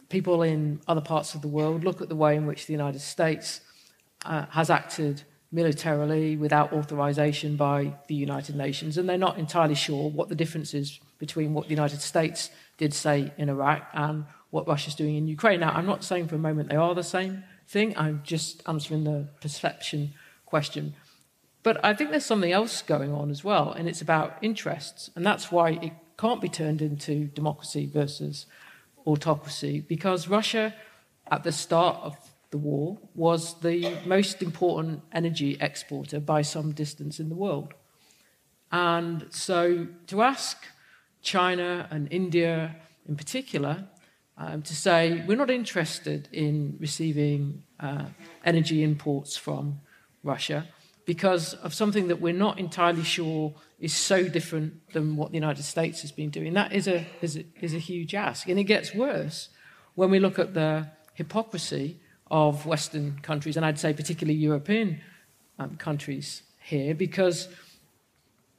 people 0.09 0.43
in 0.43 0.81
other 0.87 1.01
parts 1.01 1.35
of 1.35 1.41
the 1.41 1.49
world 1.49 1.85
look 1.85 2.01
at 2.03 2.09
the 2.09 2.17
way 2.17 2.37
in 2.37 2.47
which 2.47 2.67
the 2.67 2.73
United 2.73 3.01
States 3.01 3.61
uh, 4.25 4.47
has 4.51 4.69
acted 4.69 5.23
militarily 5.53 6.37
without 6.37 6.73
authorization 6.73 7.57
by 7.57 7.93
the 8.09 8.15
United 8.15 8.55
Nations, 8.55 8.99
and 8.99 9.09
they're 9.09 9.19
not 9.19 9.39
entirely 9.39 9.75
sure 9.75 10.11
what 10.11 10.29
the 10.29 10.35
difference 10.35 10.75
is 10.75 11.01
between 11.19 11.55
what 11.55 11.65
the 11.65 11.71
United 11.71 12.01
States 12.01 12.51
did 12.79 12.95
say 12.95 13.33
in 13.37 13.49
Iraq 13.49 13.89
and 13.93 14.25
what 14.51 14.67
Russia's 14.67 14.95
doing 14.95 15.17
in 15.17 15.27
Ukraine. 15.27 15.61
Now, 15.61 15.71
I'm 15.71 15.87
not 15.87 16.05
saying 16.05 16.29
for 16.29 16.37
a 16.37 16.39
moment 16.39 16.69
they 16.69 16.77
are 16.77 16.95
the 16.95 17.03
same 17.03 17.45
thing, 17.67 17.95
I'm 17.97 18.23
just 18.25 18.63
answering 18.69 19.05
the 19.05 19.29
perception 19.41 20.13
question. 20.45 20.95
But 21.63 21.85
I 21.85 21.95
think 21.95 22.11
there's 22.11 22.25
something 22.25 22.53
else 22.53 22.83
going 22.83 23.13
on 23.13 23.31
as 23.31 23.45
well, 23.45 23.73
and 23.73 23.89
it's 23.89 24.01
about 24.01 24.39
interests, 24.41 25.11
and 25.15 25.25
that's 25.27 25.53
why 25.53 25.71
it 25.71 25.93
can't 26.17 26.41
be 26.41 26.49
turned 26.49 26.81
into 26.83 27.27
democracy 27.27 27.87
versus 27.87 28.47
autocracy, 29.07 29.81
because 29.81 30.29
Russia, 30.29 30.75
at 31.31 31.45
the 31.45 31.53
start 31.53 31.97
of 32.03 32.17
the 32.51 32.59
war, 32.59 32.99
was 33.15 33.61
the 33.61 33.97
most 34.07 34.43
important 34.43 35.03
energy 35.13 35.57
exporter 35.61 36.19
by 36.19 36.43
some 36.43 36.73
distance 36.73 37.21
in 37.21 37.29
the 37.29 37.35
world. 37.35 37.75
And 38.73 39.27
so 39.31 39.87
to 40.09 40.23
ask 40.23 40.65
China 41.23 41.89
and 41.91 42.09
India 42.11 42.77
in 43.09 43.17
particular 43.17 43.85
um, 44.39 44.63
to 44.63 44.75
say, 44.75 45.25
we're 45.27 45.37
not 45.37 45.51
interested 45.51 46.29
in 46.33 46.77
receiving 46.81 47.63
uh, 47.79 48.07
energy 48.45 48.83
imports 48.83 49.37
from 49.37 49.81
Russia 50.23 50.67
because 51.15 51.55
of 51.55 51.75
something 51.75 52.07
that 52.07 52.21
we're 52.21 52.33
not 52.47 52.57
entirely 52.61 53.03
sure 53.03 53.53
is 53.81 53.93
so 53.93 54.29
different 54.29 54.93
than 54.93 55.17
what 55.17 55.33
the 55.33 55.39
United 55.45 55.65
States 55.65 56.03
has 56.03 56.13
been 56.13 56.31
doing. 56.31 56.53
That 56.55 56.73
is 56.73 56.87
a, 56.87 57.05
is 57.21 57.37
a, 57.37 57.45
is 57.61 57.75
a 57.75 57.81
huge 57.81 58.15
ask. 58.15 58.49
And 58.49 58.61
it 58.61 58.69
gets 58.75 58.95
worse 58.95 59.49
when 59.97 60.09
we 60.13 60.21
look 60.21 60.39
at 60.39 60.55
the 60.55 60.87
hypocrisy 61.15 61.99
of 62.31 62.65
Western 62.65 63.19
countries, 63.23 63.57
and 63.57 63.67
I'd 63.67 63.81
say 63.81 63.93
particularly 63.93 64.39
European 64.39 65.01
um, 65.59 65.75
countries 65.79 66.45
here, 66.63 66.95
because 66.95 67.49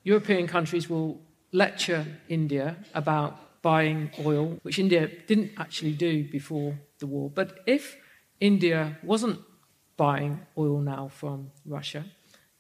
European 0.03 0.45
countries 0.45 0.89
will 0.89 1.21
lecture 1.53 2.05
India 2.27 2.75
about 2.93 3.61
buying 3.61 4.11
oil, 4.25 4.59
which 4.63 4.77
India 4.77 5.07
didn't 5.25 5.51
actually 5.57 5.93
do 5.93 6.29
before 6.29 6.77
the 6.99 7.07
war. 7.07 7.31
But 7.33 7.59
if 7.65 7.95
India 8.41 8.97
wasn't 9.03 9.39
buying 9.95 10.41
oil 10.57 10.81
now 10.81 11.07
from 11.07 11.51
Russia, 11.65 12.03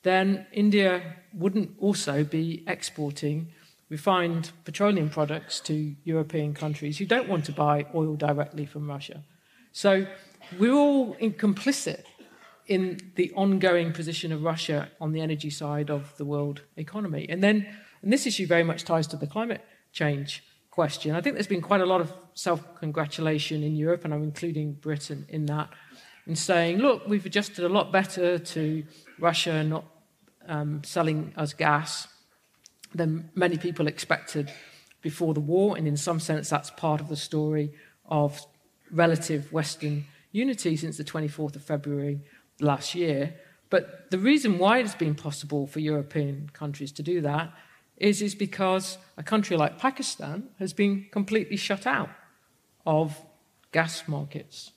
then 0.03 0.45
India 0.51 1.15
wouldn't 1.33 1.71
also 1.79 2.23
be 2.23 2.63
exporting 2.67 3.47
refined 3.89 4.51
petroleum 4.63 5.09
products 5.09 5.59
to 5.59 5.95
European 6.03 6.53
countries 6.53 6.97
who 6.97 7.05
don't 7.05 7.27
want 7.27 7.45
to 7.45 7.51
buy 7.51 7.85
oil 7.93 8.15
directly 8.15 8.65
from 8.65 8.87
Russia. 8.87 9.23
So 9.73 10.07
we're 10.57 10.73
all 10.73 11.15
complicit 11.15 12.03
in 12.67 12.99
the 13.15 13.31
ongoing 13.35 13.91
position 13.91 14.31
of 14.31 14.43
Russia 14.43 14.89
on 15.01 15.11
the 15.11 15.21
energy 15.21 15.49
side 15.49 15.89
of 15.89 16.15
the 16.17 16.25
world 16.25 16.61
economy. 16.77 17.25
And 17.29 17.43
then, 17.43 17.67
and 18.01 18.13
this 18.13 18.25
issue 18.25 18.47
very 18.47 18.63
much 18.63 18.85
ties 18.85 19.07
to 19.07 19.17
the 19.17 19.27
climate 19.27 19.61
change 19.91 20.43
question. 20.69 21.13
I 21.13 21.21
think 21.21 21.35
there's 21.35 21.47
been 21.47 21.61
quite 21.61 21.81
a 21.81 21.85
lot 21.85 21.99
of 21.99 22.13
self 22.33 22.75
congratulation 22.75 23.61
in 23.61 23.75
Europe, 23.75 24.05
and 24.05 24.13
I'm 24.13 24.23
including 24.23 24.73
Britain 24.73 25.25
in 25.27 25.45
that, 25.47 25.69
in 26.27 26.35
saying, 26.35 26.77
look, 26.77 27.07
we've 27.07 27.25
adjusted 27.25 27.63
a 27.63 27.69
lot 27.69 27.91
better 27.91 28.37
to 28.37 28.83
Russia 29.19 29.63
not 29.63 29.85
um, 30.47 30.83
selling 30.83 31.33
us 31.35 31.53
gas 31.53 32.07
than 32.93 33.29
many 33.35 33.57
people 33.57 33.87
expected 33.87 34.51
before 35.01 35.33
the 35.33 35.39
war. 35.39 35.77
And 35.77 35.87
in 35.87 35.97
some 35.97 36.19
sense, 36.19 36.49
that's 36.49 36.69
part 36.71 37.01
of 37.01 37.09
the 37.09 37.15
story 37.15 37.71
of 38.05 38.39
relative 38.91 39.51
Western 39.51 40.05
unity 40.31 40.75
since 40.75 40.97
the 40.97 41.03
24th 41.03 41.55
of 41.55 41.63
February 41.63 42.21
last 42.59 42.95
year. 42.95 43.35
But 43.69 44.11
the 44.11 44.19
reason 44.19 44.57
why 44.57 44.79
it's 44.79 44.95
been 44.95 45.15
possible 45.15 45.65
for 45.65 45.79
European 45.79 46.49
countries 46.53 46.91
to 46.93 47.03
do 47.03 47.21
that 47.21 47.53
is, 47.97 48.21
is 48.21 48.35
because 48.35 48.97
a 49.17 49.23
country 49.23 49.55
like 49.55 49.79
Pakistan 49.79 50.49
has 50.59 50.73
been 50.73 51.07
completely 51.11 51.55
shut 51.55 51.87
out 51.87 52.09
of 52.85 53.17
gas 53.71 54.07
markets. 54.07 54.71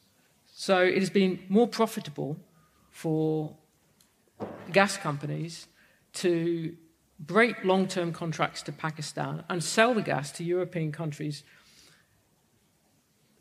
So 0.57 0.81
it 0.81 0.99
has 0.99 1.11
been 1.11 1.41
more 1.49 1.67
profitable 1.67 2.37
for 2.93 3.57
gas 4.73 4.97
companies 4.97 5.67
to 6.15 6.77
break 7.19 7.65
long 7.65 7.89
term 7.89 8.13
contracts 8.13 8.63
to 8.63 8.73
Pakistan 8.73 9.43
and 9.49 9.65
sell 9.65 9.95
the 9.95 10.03
gas 10.03 10.31
to 10.33 10.45
European 10.45 10.93
countries 10.93 11.43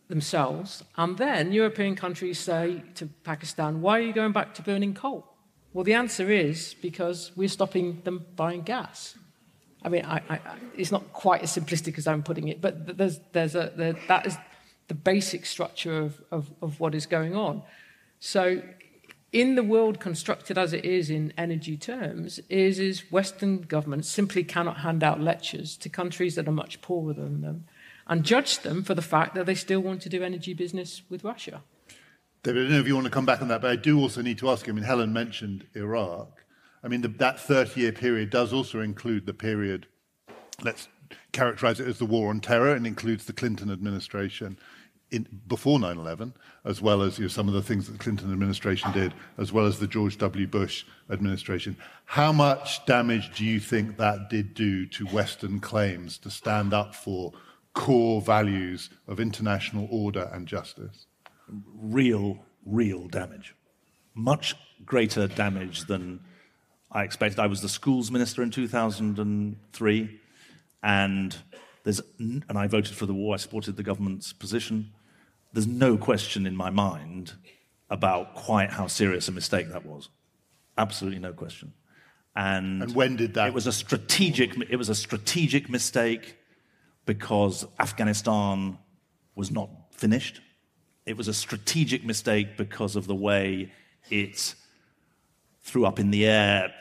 themselves. 0.07 0.83
And 0.97 1.15
then 1.19 1.51
European 1.51 1.95
countries 1.95 2.39
say 2.39 2.81
to 2.95 3.05
Pakistan, 3.23 3.81
why 3.81 3.99
are 3.99 4.01
you 4.01 4.13
going 4.13 4.31
back 4.31 4.55
to 4.55 4.63
burning 4.63 4.95
coal? 4.95 5.23
Well, 5.71 5.83
the 5.83 5.93
answer 5.93 6.31
is 6.31 6.73
because 6.81 7.31
we're 7.35 7.47
stopping 7.47 8.01
them 8.03 8.25
buying 8.35 8.63
gas. 8.63 9.15
I 9.83 9.89
mean, 9.89 10.05
I, 10.05 10.21
I, 10.29 10.39
it's 10.75 10.91
not 10.91 11.13
quite 11.13 11.43
as 11.43 11.55
simplistic 11.55 11.99
as 11.99 12.07
I'm 12.07 12.23
putting 12.23 12.47
it, 12.47 12.59
but 12.59 12.97
there's, 12.97 13.19
there's 13.33 13.53
a, 13.53 13.71
there, 13.75 13.95
that 14.07 14.25
is 14.25 14.35
the 14.87 14.93
basic 14.93 15.45
structure 15.45 15.97
of, 15.97 16.21
of, 16.31 16.51
of 16.61 16.79
what 16.79 16.95
is 16.95 17.05
going 17.05 17.35
on. 17.35 17.63
So, 18.19 18.61
in 19.31 19.55
the 19.55 19.63
world 19.63 19.99
constructed 19.99 20.57
as 20.59 20.73
it 20.73 20.85
is 20.85 21.09
in 21.09 21.33
energy 21.37 21.75
terms, 21.75 22.39
is, 22.49 22.77
is 22.77 23.11
Western 23.11 23.61
governments 23.61 24.07
simply 24.07 24.43
cannot 24.43 24.77
hand 24.77 25.03
out 25.03 25.19
lectures 25.19 25.75
to 25.77 25.89
countries 25.89 26.35
that 26.35 26.47
are 26.47 26.51
much 26.51 26.81
poorer 26.81 27.13
than 27.13 27.41
them 27.41 27.65
and 28.07 28.23
judge 28.23 28.59
them 28.59 28.83
for 28.83 28.93
the 28.93 29.01
fact 29.01 29.33
that 29.35 29.45
they 29.45 29.55
still 29.55 29.79
want 29.79 30.01
to 30.01 30.09
do 30.09 30.23
energy 30.23 30.53
business 30.53 31.01
with 31.09 31.23
Russia. 31.23 31.63
David, 32.43 32.59
I 32.59 32.63
don't 32.63 32.73
know 32.73 32.79
if 32.79 32.87
you 32.87 32.95
want 32.95 33.05
to 33.05 33.11
come 33.11 33.25
back 33.25 33.41
on 33.41 33.47
that, 33.47 33.61
but 33.61 33.71
I 33.71 33.75
do 33.75 33.99
also 33.99 34.21
need 34.21 34.37
to 34.39 34.49
ask 34.49 34.67
you. 34.67 34.73
I 34.73 34.75
mean, 34.75 34.83
Helen 34.83 35.13
mentioned 35.13 35.65
Iraq. 35.73 36.43
I 36.83 36.89
mean, 36.89 37.01
the, 37.01 37.07
that 37.07 37.39
30 37.39 37.79
year 37.79 37.91
period 37.93 38.29
does 38.29 38.51
also 38.51 38.81
include 38.81 39.25
the 39.25 39.33
period, 39.33 39.87
let's 40.61 40.89
characterize 41.31 41.79
it 41.79 41.87
as 41.87 41.99
the 41.99 42.05
war 42.05 42.29
on 42.29 42.39
terror, 42.39 42.73
and 42.73 42.85
includes 42.85 43.25
the 43.25 43.33
Clinton 43.33 43.71
administration 43.71 44.57
in, 45.13 45.27
before 45.47 45.79
9 45.79 45.97
11, 45.97 46.33
as 46.65 46.81
well 46.81 47.01
as 47.01 47.19
you 47.19 47.25
know, 47.25 47.29
some 47.29 47.47
of 47.47 47.53
the 47.53 47.61
things 47.61 47.85
that 47.85 47.93
the 47.93 47.99
Clinton 47.99 48.31
administration 48.31 48.91
did, 48.91 49.13
as 49.37 49.53
well 49.53 49.65
as 49.65 49.79
the 49.79 49.87
George 49.87 50.17
W. 50.17 50.47
Bush 50.47 50.85
administration. 51.09 51.77
How 52.05 52.31
much 52.31 52.85
damage 52.85 53.35
do 53.35 53.45
you 53.45 53.59
think 53.59 53.97
that 53.97 54.29
did 54.29 54.53
do 54.55 54.85
to 54.87 55.05
Western 55.05 55.59
claims 55.59 56.17
to 56.19 56.31
stand 56.31 56.73
up 56.73 56.95
for 56.95 57.31
core 57.73 58.21
values 58.21 58.89
of 59.07 59.19
international 59.19 59.87
order 59.91 60.29
and 60.33 60.47
justice? 60.47 61.05
Real, 61.47 62.39
real 62.65 63.07
damage. 63.07 63.55
Much 64.15 64.55
greater 64.85 65.27
damage 65.27 65.85
than 65.85 66.19
I 66.91 67.03
expected. 67.03 67.39
I 67.39 67.47
was 67.47 67.61
the 67.61 67.69
schools 67.69 68.11
minister 68.11 68.41
in 68.41 68.51
2003, 68.51 70.19
and 70.83 71.35
there's, 71.83 72.01
and 72.19 72.43
I 72.49 72.67
voted 72.67 72.95
for 72.95 73.05
the 73.05 73.13
war. 73.13 73.33
I 73.33 73.37
supported 73.37 73.77
the 73.77 73.83
government's 73.83 74.33
position. 74.33 74.91
There's 75.53 75.67
no 75.67 75.97
question 75.97 76.45
in 76.45 76.55
my 76.55 76.69
mind 76.69 77.33
about 77.89 78.35
quite 78.35 78.71
how 78.71 78.87
serious 78.87 79.27
a 79.27 79.31
mistake 79.31 79.69
that 79.69 79.85
was. 79.85 80.09
Absolutely 80.77 81.19
no 81.19 81.33
question. 81.33 81.73
And, 82.35 82.83
and 82.83 82.95
when 82.95 83.15
did 83.15 83.35
that? 83.35 83.47
It 83.49 83.53
was 83.53 83.67
a 83.67 83.71
strategic. 83.71 84.55
It 84.69 84.77
was 84.77 84.89
a 84.89 84.95
strategic 84.95 85.69
mistake 85.69 86.37
because 87.05 87.65
Afghanistan 87.79 88.79
was 89.35 89.51
not 89.51 89.69
finished. 89.91 90.41
It 91.05 91.17
was 91.17 91.27
a 91.27 91.33
strategic 91.33 92.05
mistake 92.05 92.57
because 92.57 92.95
of 92.95 93.07
the 93.07 93.15
way 93.15 93.71
it 94.09 94.55
threw 95.61 95.85
up 95.85 95.99
in 95.99 96.11
the 96.11 96.25
air 96.25 96.73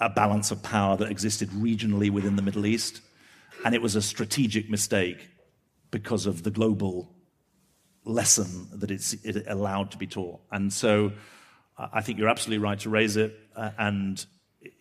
a 0.00 0.08
balance 0.08 0.50
of 0.50 0.62
power 0.62 0.96
that 0.96 1.10
existed 1.10 1.50
regionally 1.50 2.10
within 2.10 2.36
the 2.36 2.42
Middle 2.42 2.66
East. 2.66 3.02
And 3.64 3.74
it 3.74 3.82
was 3.82 3.96
a 3.96 4.02
strategic 4.02 4.70
mistake 4.70 5.28
because 5.90 6.26
of 6.26 6.42
the 6.42 6.50
global 6.50 7.14
lesson 8.04 8.68
that 8.72 8.90
it 8.90 9.44
allowed 9.46 9.90
to 9.90 9.98
be 9.98 10.06
taught. 10.06 10.40
And 10.50 10.72
so 10.72 11.12
I 11.78 12.00
think 12.02 12.18
you're 12.18 12.28
absolutely 12.28 12.62
right 12.62 12.78
to 12.80 12.90
raise 12.90 13.16
it, 13.16 13.38
uh, 13.56 13.70
and 13.78 14.24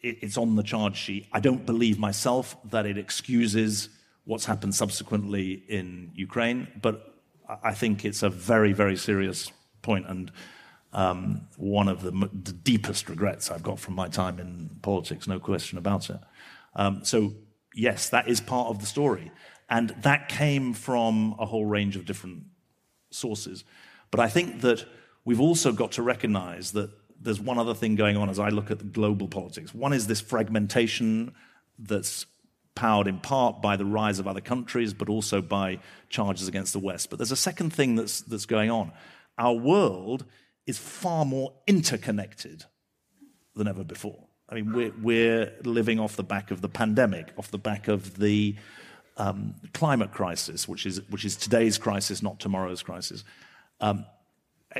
it's 0.01 0.37
on 0.37 0.55
the 0.55 0.63
charge 0.63 0.97
sheet. 0.97 1.27
I 1.31 1.39
don't 1.39 1.65
believe 1.65 1.97
myself 1.99 2.57
that 2.65 2.85
it 2.85 2.97
excuses 2.97 3.89
what's 4.25 4.45
happened 4.45 4.75
subsequently 4.75 5.63
in 5.67 6.11
Ukraine, 6.15 6.67
but 6.81 7.15
I 7.63 7.73
think 7.73 8.05
it's 8.05 8.21
a 8.21 8.29
very, 8.29 8.73
very 8.73 8.97
serious 8.97 9.51
point 9.81 10.05
and 10.07 10.31
um, 10.91 11.47
one 11.57 11.87
of 11.87 12.01
the, 12.01 12.11
the, 12.11 12.51
deepest 12.51 13.09
regrets 13.09 13.51
I've 13.51 13.61
got 13.61 13.79
from 13.79 13.93
my 13.93 14.07
time 14.07 14.39
in 14.39 14.71
politics, 14.81 15.27
no 15.27 15.39
question 15.39 15.77
about 15.77 16.09
it. 16.09 16.19
Um, 16.75 17.05
so, 17.05 17.33
yes, 17.73 18.09
that 18.09 18.27
is 18.27 18.41
part 18.41 18.67
of 18.69 18.79
the 18.79 18.85
story. 18.85 19.31
And 19.69 19.89
that 20.01 20.29
came 20.29 20.73
from 20.73 21.35
a 21.37 21.45
whole 21.45 21.65
range 21.65 21.95
of 21.95 22.05
different 22.05 22.43
sources. 23.11 23.63
But 24.11 24.19
I 24.19 24.27
think 24.27 24.61
that 24.61 24.85
we've 25.25 25.41
also 25.41 25.71
got 25.71 25.91
to 25.93 26.01
recognize 26.01 26.71
that 26.71 26.89
there's 27.21 27.39
one 27.39 27.59
other 27.59 27.73
thing 27.73 27.95
going 27.95 28.17
on 28.17 28.29
as 28.29 28.39
I 28.39 28.49
look 28.49 28.71
at 28.71 28.91
global 28.91 29.27
politics. 29.27 29.73
One 29.73 29.93
is 29.93 30.07
this 30.07 30.21
fragmentation 30.21 31.33
that's 31.77 32.25
powered 32.75 33.07
in 33.07 33.19
part 33.19 33.61
by 33.61 33.75
the 33.75 33.85
rise 33.85 34.19
of 34.19 34.27
other 34.27 34.41
countries, 34.41 34.93
but 34.93 35.09
also 35.09 35.41
by 35.41 35.79
charges 36.09 36.47
against 36.47 36.73
the 36.73 36.79
West. 36.79 37.09
But 37.09 37.19
there's 37.19 37.31
a 37.31 37.35
second 37.35 37.73
thing 37.73 37.95
that's, 37.95 38.21
that's 38.21 38.45
going 38.45 38.71
on. 38.71 38.91
Our 39.37 39.53
world 39.53 40.25
is 40.65 40.77
far 40.77 41.25
more 41.25 41.53
interconnected 41.67 42.63
than 43.55 43.67
ever 43.67 43.83
before. 43.83 44.28
I 44.49 44.55
mean, 44.55 44.73
we're, 44.73 44.93
we're 45.01 45.53
living 45.63 45.99
off 45.99 46.15
the 46.15 46.23
back 46.23 46.49
of 46.51 46.61
the 46.61 46.69
pandemic, 46.69 47.31
off 47.37 47.51
the 47.51 47.59
back 47.59 47.87
of 47.87 48.17
the 48.17 48.55
um, 49.17 49.53
climate 49.73 50.11
crisis, 50.11 50.67
which 50.67 50.85
is, 50.85 51.01
which 51.09 51.23
is 51.23 51.35
today's 51.35 51.77
crisis, 51.77 52.23
not 52.23 52.39
tomorrow's 52.39 52.81
crisis. 52.81 53.23
Um, 53.79 54.05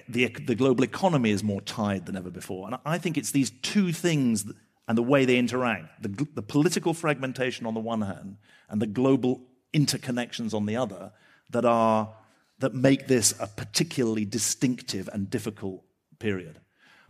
the, 0.08 0.28
the 0.28 0.56
global 0.56 0.84
economy 0.84 1.32
is 1.32 1.44
more 1.44 1.62
tied 1.62 2.06
than 2.06 2.16
ever 2.16 2.30
before. 2.30 2.68
And 2.68 2.78
I 2.86 2.98
think 2.98 3.18
it's 3.18 3.32
these 3.32 3.52
two 3.62 3.92
things 3.92 4.46
and 4.88 4.98
the 4.98 5.04
way 5.04 5.26
they 5.26 5.38
interact 5.38 6.02
the, 6.02 6.28
the 6.34 6.42
political 6.42 6.94
fragmentation 6.94 7.68
on 7.68 7.76
the 7.76 7.80
one 7.80 8.02
hand 8.02 8.38
and 8.70 8.82
the 8.82 8.88
global 8.88 9.42
interconnections 9.74 10.54
on 10.54 10.66
the 10.66 10.76
other 10.76 11.12
that, 11.52 11.66
are, 11.66 12.14
that 12.58 12.74
make 12.74 13.08
this 13.08 13.34
a 13.40 13.48
particularly 13.48 14.26
distinctive 14.26 15.08
and 15.14 15.30
difficult 15.30 15.84
period. 16.18 16.60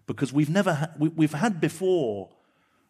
Because 0.07 0.33
we've 0.33 0.49
never 0.49 0.73
ha- 0.73 0.89
we, 0.97 1.09
we've 1.09 1.33
had 1.33 1.61
before 1.61 2.29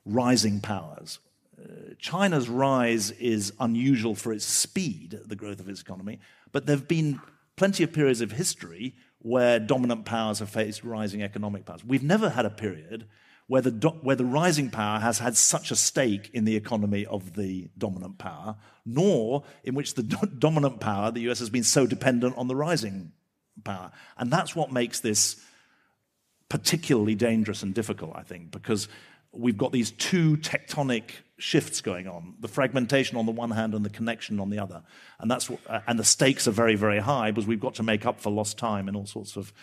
rising 0.05 0.59
powers. 0.59 1.19
Uh, 1.59 1.93
China's 1.97 2.49
rise 2.49 3.11
is 3.11 3.53
unusual 3.59 4.15
for 4.15 4.31
its 4.31 4.45
speed, 4.45 5.19
the 5.25 5.35
growth 5.35 5.59
of 5.59 5.67
its 5.67 5.81
economy, 5.81 6.19
but 6.51 6.65
there 6.65 6.75
have 6.75 6.87
been 6.87 7.19
plenty 7.55 7.83
of 7.83 7.91
periods 7.91 8.21
of 8.21 8.31
history 8.31 8.95
where 9.19 9.59
dominant 9.59 10.05
powers 10.05 10.39
have 10.39 10.49
faced 10.49 10.83
rising 10.83 11.21
economic 11.21 11.65
powers. 11.65 11.83
We've 11.83 12.03
never 12.03 12.29
had 12.29 12.45
a 12.45 12.49
period 12.49 13.05
where 13.47 13.61
the, 13.61 13.71
do, 13.71 13.89
where 13.89 14.15
the 14.15 14.25
rising 14.25 14.69
power 14.69 14.99
has 14.99 15.19
had 15.19 15.35
such 15.35 15.71
a 15.71 15.75
stake 15.75 16.29
in 16.33 16.45
the 16.45 16.55
economy 16.55 17.05
of 17.07 17.33
the 17.33 17.67
dominant 17.77 18.19
power, 18.19 18.55
nor 18.85 19.43
in 19.63 19.73
which 19.73 19.95
the 19.95 20.03
do- 20.13 20.31
dominant 20.37 20.79
power, 20.79 21.11
the 21.11 21.29
US, 21.29 21.39
has 21.39 21.49
been 21.49 21.63
so 21.63 21.85
dependent 21.85 22.37
on 22.37 22.47
the 22.47 22.55
rising 22.55 23.11
power. 23.63 23.91
And 24.17 24.31
that's 24.31 24.55
what 24.55 24.71
makes 24.71 24.99
this 24.99 25.43
particularly 26.47 27.15
dangerous 27.15 27.63
and 27.63 27.73
difficult, 27.73 28.13
I 28.15 28.23
think, 28.23 28.51
because 28.51 28.87
we've 29.31 29.57
got 29.57 29.71
these 29.71 29.91
two 29.91 30.37
tectonic 30.37 31.11
shifts 31.39 31.79
going 31.79 32.05
on 32.05 32.35
the 32.41 32.49
fragmentation 32.49 33.17
on 33.17 33.25
the 33.25 33.31
one 33.31 33.51
hand 33.51 33.73
and 33.73 33.85
the 33.85 33.89
connection 33.89 34.39
on 34.39 34.49
the 34.49 34.59
other. 34.59 34.83
And 35.19 35.31
that's 35.31 35.49
uh, 35.49 35.79
and 35.87 35.97
the 35.97 36.03
stakes 36.03 36.47
are 36.47 36.51
very 36.51 36.75
very 36.75 36.99
high 36.99 37.31
because 37.31 37.47
we've 37.47 37.59
got 37.59 37.75
to 37.75 37.83
make 37.83 38.05
up 38.05 38.19
for 38.19 38.29
lost 38.29 38.57
time 38.57 38.87
in 38.89 38.95
all 38.95 39.05
sorts 39.05 39.37
of 39.37 39.53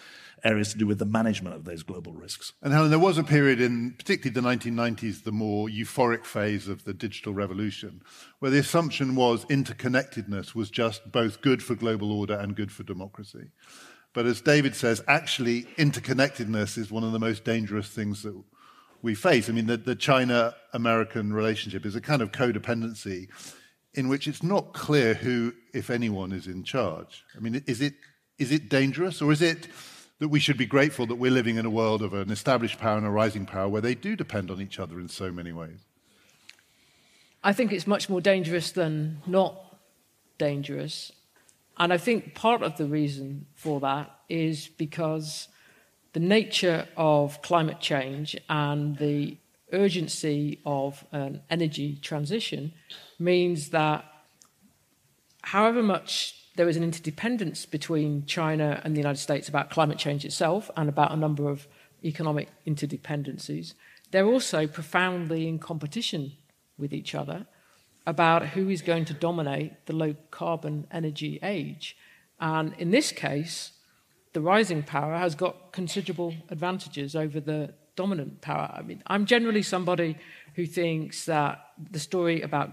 areas 0.45 0.73
to 0.73 0.79
do 0.79 0.87
with 0.87 0.99
the 0.99 1.07
management 1.07 1.55
of 1.55 1.65
those 1.65 1.83
global 1.83 2.13
risks. 2.13 2.55
And 2.63 2.73
helen 2.73 2.91
there 2.91 2.99
was 2.99 3.19
a 3.19 3.25
period 3.25 3.61
in 3.61 3.93
particularly 3.93 4.33
the 4.35 4.71
1990s 4.71 5.25
the 5.25 5.33
more 5.33 5.69
euphoric 5.69 6.25
phase 6.25 6.67
of 6.67 6.85
the 6.85 6.95
digital 6.95 7.35
revolution 7.35 8.03
where 8.39 8.51
the 8.51 8.59
assumption 8.59 9.15
was 9.15 9.45
interconnectedness 9.47 10.55
was 10.55 10.71
just 10.71 11.13
both 11.13 11.43
good 11.43 11.63
for 11.63 11.75
global 11.75 12.11
order 12.11 12.35
and 12.35 12.57
good 12.57 12.73
for 12.73 12.85
democracy. 12.85 13.51
But 14.15 14.25
as 14.25 14.41
david 14.41 14.75
says 14.75 15.03
actually 15.07 15.65
interconnectedness 15.77 16.79
is 16.79 16.91
one 16.91 17.05
of 17.05 17.13
the 17.13 17.19
most 17.19 17.45
dangerous 17.45 17.89
things 17.89 18.23
that 18.23 18.43
we 19.07 19.15
face. 19.15 19.49
I 19.49 19.53
mean, 19.53 19.67
the, 19.67 19.77
the 19.77 19.95
China 19.95 20.55
American 20.75 21.33
relationship 21.33 21.87
is 21.87 21.95
a 21.95 22.01
kind 22.01 22.21
of 22.21 22.33
codependency 22.33 23.29
in 23.95 24.09
which 24.09 24.27
it's 24.27 24.43
not 24.43 24.75
clear 24.75 25.15
who, 25.15 25.55
if 25.73 25.91
anyone, 25.91 26.33
is 26.33 26.49
in 26.49 26.65
charge. 26.65 27.25
I 27.35 27.39
mean, 27.39 27.63
is 27.67 27.81
it, 27.81 27.95
is 28.37 28.51
it 28.51 28.69
dangerous 28.69 29.23
or 29.23 29.31
is 29.31 29.41
it 29.41 29.69
that 30.19 30.29
we 30.29 30.41
should 30.41 30.59
be 30.59 30.67
grateful 30.67 31.07
that 31.07 31.15
we're 31.15 31.31
living 31.31 31.57
in 31.57 31.65
a 31.65 31.71
world 31.71 32.03
of 32.03 32.15
an 32.15 32.31
established 32.33 32.81
power 32.81 32.99
and 32.99 33.07
a 33.07 33.11
rising 33.11 33.47
power 33.47 33.69
where 33.69 33.81
they 33.81 33.95
do 33.95 34.17
depend 34.17 34.51
on 34.51 34.61
each 34.61 34.81
other 34.81 34.99
in 34.99 35.09
so 35.09 35.31
many 35.31 35.53
ways? 35.53 35.79
I 37.45 37.53
think 37.53 37.73
it's 37.73 37.87
much 37.87 38.11
more 38.11 38.21
dangerous 38.21 38.73
than 38.73 39.23
not 39.25 39.79
dangerous. 40.37 41.13
And 41.79 41.93
I 41.93 41.99
think 41.99 42.35
part 42.35 42.63
of 42.63 42.77
the 42.77 42.87
reason 42.87 43.47
for 43.55 43.79
that 43.81 44.11
is 44.29 44.67
because 44.67 45.47
the 46.17 46.21
nature 46.21 46.89
of 46.97 47.43
climate 47.43 47.79
change 47.79 48.35
and 48.49 48.97
the 48.97 49.37
urgency 49.71 50.59
of 50.65 51.05
an 51.13 51.43
energy 51.51 51.99
transition 52.01 52.73
means 53.19 53.69
that 53.69 54.03
however 55.43 55.83
much 55.83 56.35
there 56.57 56.71
is 56.71 56.77
an 56.79 56.83
interdependence 56.83 57.67
between 57.67 58.25
China 58.25 58.81
and 58.83 58.97
the 58.97 58.99
United 58.99 59.19
States 59.19 59.47
about 59.47 59.69
climate 59.69 59.99
change 59.99 60.25
itself 60.25 60.71
and 60.75 60.89
about 60.89 61.13
a 61.13 61.17
number 61.17 61.51
of 61.51 61.69
economic 62.03 62.49
interdependencies, 62.67 63.75
they're 64.11 64.25
also 64.25 64.67
profoundly 64.67 65.47
in 65.47 65.59
competition 65.59 66.33
with 66.79 66.95
each 66.95 67.15
other 67.15 67.47
about 68.07 68.47
who 68.55 68.71
is 68.71 68.81
going 68.81 69.05
to 69.05 69.13
dominate 69.13 69.85
the 69.85 69.95
low 69.95 70.15
carbon 70.31 70.87
energy 70.91 71.39
age. 71.43 71.95
And 72.41 72.73
in 72.79 72.91
this 72.91 73.13
case, 73.13 73.73
the 74.37 74.43
rising 74.43 74.83
power 74.83 75.17
has 75.17 75.35
got 75.35 75.73
considerable 75.73 76.35
advantages 76.51 77.17
over 77.17 77.41
the 77.41 77.73
dominant 77.97 78.43
power. 78.43 78.71
I 78.71 78.83
mean, 78.83 79.03
I'm 79.07 79.25
generally 79.25 79.63
somebody 79.63 80.19
who 80.57 80.67
thinks 80.67 81.25
that 81.25 81.71
the 81.91 81.99
story 81.99 82.43
about 82.43 82.69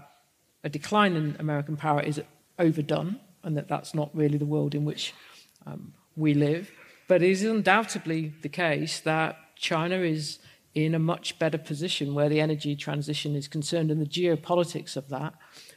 a 0.62 0.68
decline 0.68 1.16
in 1.16 1.36
American 1.38 1.78
power 1.78 2.02
is 2.02 2.20
overdone 2.58 3.18
and 3.44 3.56
that 3.56 3.66
that's 3.66 3.94
not 3.94 4.14
really 4.14 4.36
the 4.36 4.44
world 4.44 4.74
in 4.74 4.84
which 4.84 5.14
um, 5.64 5.94
we 6.16 6.34
live. 6.34 6.70
But 7.08 7.22
it 7.22 7.30
is 7.30 7.42
undoubtedly 7.42 8.34
the 8.42 8.50
case 8.50 9.00
that 9.00 9.38
China 9.56 9.96
is 10.00 10.40
in 10.74 10.94
a 10.94 10.98
much 10.98 11.38
better 11.38 11.56
position 11.56 12.12
where 12.12 12.28
the 12.28 12.42
energy 12.42 12.76
transition 12.76 13.34
is 13.34 13.48
concerned 13.48 13.90
and 13.90 14.02
the 14.02 14.14
geopolitics 14.20 14.98
of 14.98 15.08
that, 15.08 15.32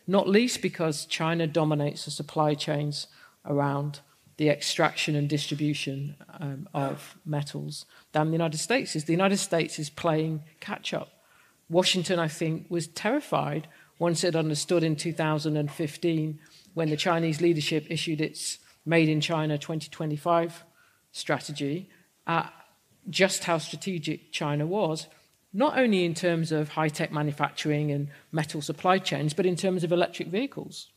not 0.05 0.27
least 0.27 0.61
because 0.61 1.05
China 1.05 1.47
dominates 1.47 2.03
the 2.03 2.11
supply 2.11 2.55
chains 2.55 3.07
around 3.45 4.01
the 4.37 4.49
extraction 4.49 5.15
and 5.15 5.27
distribution 5.27 6.15
um, 6.39 6.69
of 6.73 7.17
metals 7.25 7.85
than 8.11 8.27
the 8.27 8.33
United 8.33 8.59
States 8.59 8.95
is. 8.95 9.05
The 9.05 9.13
United 9.13 9.37
States 9.37 9.79
is 9.79 9.89
playing 9.89 10.43
catch 10.59 10.93
up. 10.93 11.09
Washington, 11.69 12.19
I 12.19 12.27
think, 12.27 12.67
was 12.69 12.87
terrified 12.87 13.67
once 13.99 14.23
it 14.23 14.35
understood 14.35 14.83
in 14.83 14.95
2015 14.95 16.39
when 16.75 16.89
the 16.89 16.97
Chinese 16.97 17.41
leadership 17.41 17.87
issued 17.89 18.21
its 18.21 18.59
Made 18.85 19.09
in 19.09 19.19
China 19.19 19.57
2025 19.57 20.63
strategy 21.11 21.89
uh, 22.25 22.43
just 23.09 23.43
how 23.43 23.57
strategic 23.57 24.31
China 24.31 24.65
was, 24.65 25.07
not 25.51 25.77
only 25.77 26.05
in 26.05 26.13
terms 26.13 26.53
of 26.53 26.69
high 26.69 26.87
tech 26.87 27.11
manufacturing 27.11 27.91
and 27.91 28.07
metal 28.31 28.61
supply 28.61 28.97
chains, 28.97 29.33
but 29.33 29.45
in 29.45 29.57
terms 29.57 29.83
of 29.83 29.91
electric 29.91 30.29
vehicles. 30.29 30.87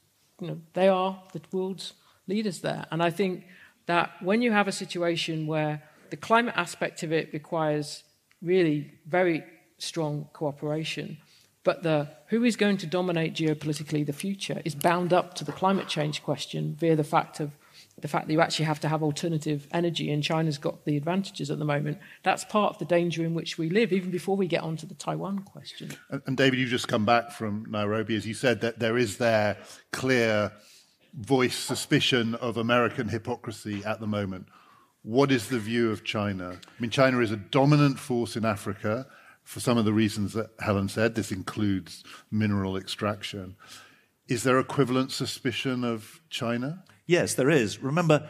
You 0.40 0.46
know, 0.46 0.60
they 0.74 0.88
are 0.88 1.20
the 1.32 1.40
world's 1.52 1.94
leaders 2.30 2.60
there. 2.60 2.86
And 2.90 3.02
I 3.02 3.10
think 3.10 3.44
that 3.86 4.10
when 4.22 4.40
you 4.40 4.52
have 4.52 4.68
a 4.68 4.72
situation 4.72 5.46
where 5.46 5.82
the 6.10 6.16
climate 6.16 6.54
aspect 6.56 7.02
of 7.02 7.12
it 7.12 7.32
requires 7.32 8.04
really 8.40 8.92
very 9.06 9.44
strong 9.78 10.28
cooperation, 10.32 11.18
but 11.64 11.82
the 11.82 12.08
who 12.28 12.44
is 12.44 12.56
going 12.56 12.78
to 12.78 12.86
dominate 12.86 13.34
geopolitically 13.34 14.06
the 14.06 14.12
future 14.12 14.62
is 14.64 14.74
bound 14.74 15.12
up 15.12 15.34
to 15.34 15.44
the 15.44 15.52
climate 15.52 15.88
change 15.88 16.22
question 16.22 16.76
via 16.78 16.96
the 16.96 17.04
fact 17.04 17.40
of 17.40 17.50
the 18.00 18.08
fact 18.08 18.26
that 18.26 18.32
you 18.32 18.40
actually 18.40 18.64
have 18.64 18.80
to 18.80 18.88
have 18.88 19.02
alternative 19.02 19.66
energy, 19.72 20.10
and 20.10 20.22
China's 20.22 20.58
got 20.58 20.84
the 20.84 20.96
advantages 20.96 21.50
at 21.50 21.58
the 21.58 21.64
moment. 21.64 21.98
That's 22.22 22.44
part 22.44 22.72
of 22.72 22.78
the 22.78 22.84
danger 22.84 23.24
in 23.24 23.34
which 23.34 23.58
we 23.58 23.68
live, 23.68 23.92
even 23.92 24.10
before 24.10 24.36
we 24.36 24.46
get 24.46 24.62
onto 24.62 24.86
the 24.86 24.94
Taiwan 24.94 25.40
question. 25.40 25.90
And, 26.08 26.22
and 26.26 26.36
David, 26.36 26.58
you've 26.58 26.70
just 26.70 26.88
come 26.88 27.04
back 27.04 27.30
from 27.30 27.66
Nairobi, 27.68 28.16
as 28.16 28.26
you 28.26 28.34
said, 28.34 28.62
that 28.62 28.78
there 28.78 28.96
is 28.96 29.18
there 29.18 29.58
clear 29.92 30.52
voice 31.14 31.56
suspicion 31.56 32.34
of 32.36 32.56
American 32.56 33.08
hypocrisy 33.08 33.84
at 33.84 34.00
the 34.00 34.06
moment. 34.06 34.46
What 35.02 35.32
is 35.32 35.48
the 35.48 35.58
view 35.58 35.90
of 35.90 36.04
China? 36.04 36.60
I 36.62 36.80
mean, 36.80 36.90
China 36.90 37.20
is 37.20 37.32
a 37.32 37.36
dominant 37.36 37.98
force 37.98 38.36
in 38.36 38.44
Africa 38.44 39.06
for 39.42 39.60
some 39.60 39.78
of 39.78 39.84
the 39.84 39.92
reasons 39.92 40.34
that 40.34 40.50
Helen 40.60 40.88
said. 40.88 41.14
This 41.14 41.32
includes 41.32 42.04
mineral 42.30 42.76
extraction. 42.76 43.56
Is 44.28 44.42
there 44.42 44.58
equivalent 44.58 45.10
suspicion 45.10 45.84
of 45.84 46.20
China? 46.28 46.84
Yes, 47.06 47.34
there 47.34 47.50
is. 47.50 47.82
Remember, 47.82 48.28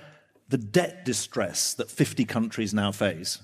the 0.48 0.58
debt 0.58 1.04
distress 1.04 1.74
that 1.74 1.90
50 1.90 2.24
countries 2.24 2.72
now 2.72 2.92
face 2.92 3.42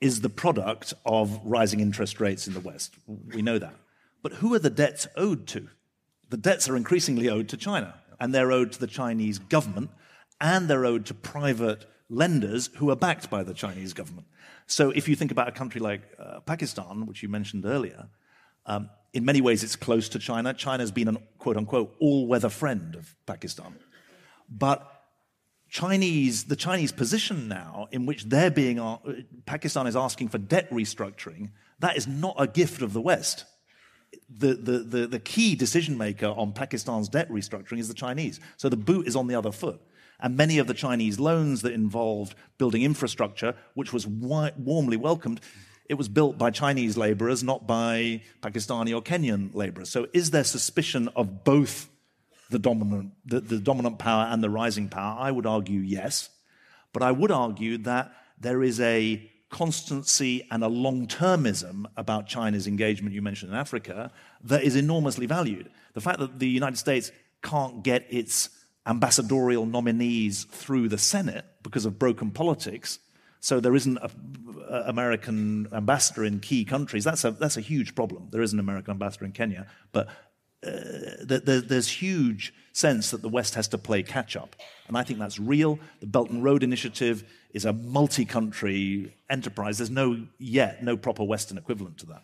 is 0.00 0.20
the 0.20 0.28
product 0.28 0.94
of 1.04 1.40
rising 1.44 1.80
interest 1.80 2.20
rates 2.20 2.46
in 2.46 2.54
the 2.54 2.60
West. 2.60 2.94
We 3.06 3.42
know 3.42 3.58
that. 3.58 3.74
But 4.22 4.34
who 4.34 4.54
are 4.54 4.58
the 4.58 4.70
debts 4.70 5.06
owed 5.16 5.46
to? 5.48 5.68
The 6.28 6.36
debts 6.36 6.68
are 6.68 6.76
increasingly 6.76 7.28
owed 7.28 7.48
to 7.48 7.56
China 7.56 7.94
and 8.20 8.34
they're 8.34 8.52
owed 8.52 8.72
to 8.72 8.80
the 8.80 8.86
Chinese 8.86 9.38
government, 9.38 9.90
and 10.40 10.68
they're 10.68 10.84
owed 10.84 11.06
to 11.06 11.14
private 11.14 11.86
lenders 12.08 12.70
who 12.76 12.90
are 12.90 12.96
backed 12.96 13.30
by 13.30 13.42
the 13.42 13.54
Chinese 13.54 13.92
government. 13.92 14.26
So 14.66 14.90
if 14.90 15.08
you 15.08 15.16
think 15.16 15.30
about 15.30 15.48
a 15.48 15.52
country 15.52 15.80
like 15.80 16.02
uh, 16.18 16.40
Pakistan, 16.40 17.06
which 17.06 17.22
you 17.22 17.28
mentioned 17.28 17.64
earlier, 17.64 18.08
um, 18.66 18.90
in 19.12 19.24
many 19.24 19.40
ways 19.40 19.64
it's 19.64 19.76
close 19.76 20.08
to 20.10 20.18
China. 20.18 20.52
China's 20.52 20.90
been 20.90 21.08
an 21.08 21.18
quote 21.38 21.56
unquote 21.56 21.94
all 22.00 22.26
weather 22.26 22.48
friend 22.48 22.94
of 22.94 23.14
Pakistan. 23.26 23.76
But 24.48 24.86
Chinese, 25.68 26.44
the 26.44 26.56
Chinese 26.56 26.92
position 26.92 27.48
now, 27.48 27.88
in 27.90 28.06
which 28.06 28.24
they're 28.24 28.50
being, 28.50 28.78
uh, 28.78 28.98
Pakistan 29.46 29.86
is 29.86 29.96
asking 29.96 30.28
for 30.28 30.38
debt 30.38 30.70
restructuring, 30.70 31.50
that 31.80 31.96
is 31.96 32.06
not 32.06 32.36
a 32.38 32.46
gift 32.46 32.82
of 32.82 32.92
the 32.92 33.00
West 33.00 33.44
the, 34.28 34.54
the, 34.54 34.78
the, 34.78 35.06
the 35.06 35.18
key 35.20 35.54
decision 35.54 35.96
maker 35.96 36.26
on 36.26 36.52
Pakistan's 36.52 37.08
debt 37.08 37.28
restructuring 37.30 37.78
is 37.78 37.88
the 37.88 37.94
Chinese. 37.94 38.40
So 38.56 38.68
the 38.68 38.76
boot 38.76 39.06
is 39.06 39.16
on 39.16 39.26
the 39.26 39.34
other 39.34 39.52
foot. 39.52 39.80
And 40.18 40.36
many 40.36 40.58
of 40.58 40.66
the 40.66 40.74
Chinese 40.74 41.20
loans 41.20 41.62
that 41.62 41.72
involved 41.72 42.34
building 42.58 42.82
infrastructure, 42.82 43.54
which 43.74 43.92
was 43.92 44.04
wi- 44.04 44.52
warmly 44.56 44.96
welcomed, 44.96 45.40
it 45.88 45.94
was 45.94 46.08
built 46.08 46.38
by 46.38 46.50
Chinese 46.50 46.96
laborers, 46.96 47.42
not 47.42 47.66
by 47.66 48.22
Pakistani 48.40 48.94
or 48.94 49.02
Kenyan 49.02 49.54
laborers. 49.54 49.90
So 49.90 50.08
is 50.12 50.30
there 50.30 50.44
suspicion 50.44 51.08
of 51.14 51.44
both 51.44 51.88
the 52.50 52.58
dominant, 52.58 53.12
the, 53.24 53.40
the 53.40 53.58
dominant 53.58 53.98
power 53.98 54.26
and 54.30 54.42
the 54.42 54.50
rising 54.50 54.88
power? 54.88 55.16
I 55.18 55.30
would 55.30 55.46
argue 55.46 55.80
yes. 55.80 56.30
But 56.92 57.02
I 57.02 57.12
would 57.12 57.30
argue 57.30 57.78
that 57.78 58.12
there 58.40 58.62
is 58.62 58.80
a 58.80 59.30
constancy 59.50 60.46
and 60.50 60.64
a 60.64 60.68
long 60.68 61.06
termism 61.06 61.86
about 61.96 62.26
China's 62.26 62.66
engagement, 62.66 63.14
you 63.14 63.22
mentioned 63.22 63.52
in 63.52 63.58
Africa, 63.58 64.10
that 64.42 64.62
is 64.62 64.76
enormously 64.76 65.26
valued. 65.26 65.70
The 65.94 66.00
fact 66.00 66.18
that 66.18 66.38
the 66.38 66.48
United 66.48 66.76
States 66.76 67.12
can't 67.42 67.82
get 67.82 68.06
its 68.10 68.50
ambassadorial 68.86 69.66
nominees 69.66 70.44
through 70.44 70.88
the 70.88 70.98
Senate 70.98 71.44
because 71.62 71.86
of 71.86 71.98
broken 71.98 72.30
politics, 72.30 72.98
so 73.40 73.60
there 73.60 73.74
isn't 73.74 73.98
an 73.98 74.10
American 74.86 75.68
ambassador 75.72 76.24
in 76.24 76.40
key 76.40 76.64
countries, 76.64 77.04
that's 77.04 77.24
a, 77.24 77.30
that's 77.30 77.56
a 77.56 77.60
huge 77.60 77.94
problem. 77.94 78.28
There 78.30 78.42
is 78.42 78.52
an 78.52 78.58
American 78.58 78.92
ambassador 78.92 79.24
in 79.24 79.32
Kenya, 79.32 79.66
but 79.92 80.08
uh, 80.66 81.38
there's 81.44 81.88
huge 81.88 82.52
sense 82.72 83.10
that 83.10 83.22
the 83.22 83.28
West 83.28 83.54
has 83.54 83.68
to 83.68 83.78
play 83.78 84.02
catch 84.02 84.36
up. 84.36 84.54
And 84.88 84.96
I 84.96 85.02
think 85.02 85.18
that's 85.18 85.38
real. 85.38 85.78
The 86.00 86.06
Belt 86.06 86.30
and 86.30 86.44
Road 86.44 86.62
Initiative 86.62 87.24
is 87.52 87.64
a 87.64 87.72
multi 87.72 88.24
country 88.24 89.14
enterprise. 89.30 89.78
There's 89.78 89.90
no 89.90 90.26
yet 90.38 90.82
no 90.82 90.96
proper 90.96 91.24
Western 91.24 91.56
equivalent 91.56 91.98
to 91.98 92.06
that. 92.06 92.22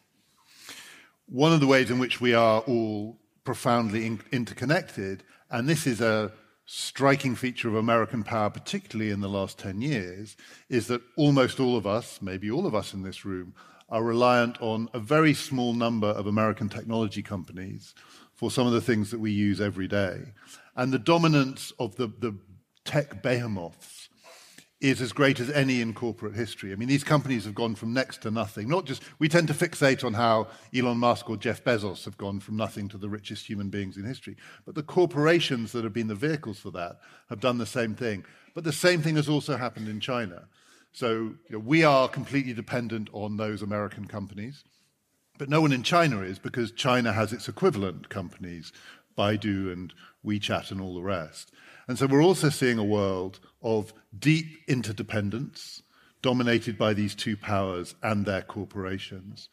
One 1.27 1.53
of 1.53 1.61
the 1.61 1.67
ways 1.67 1.91
in 1.91 1.99
which 1.99 2.21
we 2.21 2.35
are 2.35 2.61
all 2.61 3.19
profoundly 3.45 4.07
in- 4.07 4.21
interconnected, 4.31 5.25
and 5.51 5.69
this 5.69 5.87
is 5.87 6.01
a 6.01 6.33
striking 6.67 7.35
feature 7.35 7.69
of 7.69 7.75
American 7.75 8.23
power, 8.23 8.51
particularly 8.51 9.11
in 9.11 9.21
the 9.21 9.29
last 9.29 9.59
10 9.59 9.81
years, 9.81 10.37
is 10.69 10.87
that 10.87 11.03
almost 11.17 11.61
all 11.61 11.77
of 11.77 11.87
us, 11.87 12.21
maybe 12.23 12.51
all 12.51 12.67
of 12.67 12.75
us 12.75 12.95
in 12.95 13.03
this 13.03 13.25
room, 13.25 13.55
are 13.89 14.03
reliant 14.03 14.61
on 14.63 14.89
a 14.95 14.99
very 14.99 15.35
small 15.35 15.75
number 15.75 16.07
of 16.07 16.27
American 16.27 16.69
technology 16.69 17.23
companies 17.23 17.95
for 18.43 18.51
some 18.51 18.67
of 18.67 18.73
the 18.73 18.81
things 18.81 19.13
that 19.13 19.21
we 19.21 19.31
use 19.31 19.61
every 19.61 19.87
day. 19.87 20.21
And 20.75 20.93
the 20.93 20.99
dominance 20.99 21.73
of 21.79 21.95
the, 21.95 22.09
the 22.09 22.37
tech 22.85 23.23
behemoths 23.23 24.09
is 24.81 25.01
as 25.01 25.13
great 25.13 25.39
as 25.39 25.49
any 25.49 25.81
in 25.81 25.95
corporate 25.95 26.35
history. 26.35 26.73
I 26.73 26.75
mean, 26.75 26.89
these 26.89 27.05
companies 27.05 27.45
have 27.45 27.55
gone 27.55 27.77
from 27.77 27.95
next 27.95 28.21
to 28.23 28.33
nothing. 28.33 28.69
Not 28.69 28.85
just, 28.85 29.05
we 29.21 29.29
tend 29.29 29.47
to 29.47 29.55
fixate 29.55 30.03
on 30.03 30.15
how 30.15 30.49
Elon 30.75 30.99
Musk 30.99 31.31
or 31.31 31.37
Jeff 31.37 31.63
Bezos 31.63 32.05
have 32.05 32.19
gone 32.19 32.41
from 32.41 32.57
nothing 32.57 32.89
to 32.89 32.99
the 32.99 33.09
richest 33.09 33.47
human 33.47 33.69
beings 33.69 33.97
in 33.97 34.03
history. 34.03 34.35
But 34.67 34.75
the 34.75 34.83
corporations 34.83 35.71
that 35.71 35.85
have 35.85 35.93
been 35.93 36.09
the 36.09 36.17
vehicles 36.17 36.59
for 36.59 36.73
that 36.73 36.99
have 37.29 37.39
done 37.39 37.59
the 37.59 37.65
same 37.65 37.95
thing. 37.95 38.25
But 38.55 38.65
the 38.65 38.73
same 38.73 39.03
thing 39.03 39.15
has 39.15 39.29
also 39.29 39.57
happened 39.57 39.87
in 39.87 40.01
China. 40.01 40.49
So 40.91 41.13
you 41.13 41.37
know, 41.51 41.59
we 41.61 41.85
are 41.85 42.09
completely 42.09 42.55
dependent 42.55 43.09
on 43.13 43.37
those 43.37 43.63
American 43.63 44.09
companies. 44.09 44.65
But 45.39 45.49
no 45.49 45.61
one 45.61 45.73
in 45.73 45.83
China 45.83 46.21
is 46.21 46.39
because 46.39 46.73
China 46.73 47.13
has 47.13 47.33
its 47.33 47.49
equivalent 47.49 48.09
companies, 48.09 48.73
Baidu 49.17 49.73
and 49.73 49.93
WeChat 50.25 50.71
and 50.71 50.81
all 50.81 50.95
the 50.95 51.03
rest. 51.03 51.53
And 51.89 51.99
so 51.99 52.07
we're 52.07 52.23
also 52.23 52.49
seeing 52.49 52.79
a 52.79 52.85
world 52.85 53.41
of 53.63 53.93
deep 54.17 54.47
interdependence 54.69 55.83
dominated 56.23 56.79
by 56.79 56.95
these 56.95 57.15
two 57.15 57.37
powers 57.37 57.95
and 58.03 58.25
their 58.25 58.43
corporations. 58.43 59.49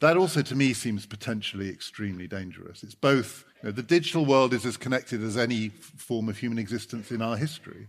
That 0.00 0.16
also, 0.16 0.42
to 0.42 0.54
me, 0.54 0.72
seems 0.74 1.06
potentially 1.06 1.70
extremely 1.70 2.28
dangerous. 2.28 2.82
It's 2.82 2.94
both, 2.94 3.44
you 3.62 3.68
know, 3.68 3.72
the 3.72 3.82
digital 3.82 4.26
world 4.26 4.52
is 4.52 4.66
as 4.66 4.76
connected 4.76 5.22
as 5.22 5.36
any 5.36 5.70
form 5.70 6.28
of 6.28 6.38
human 6.38 6.58
existence 6.58 7.10
in 7.10 7.22
our 7.22 7.36
history. 7.36 7.88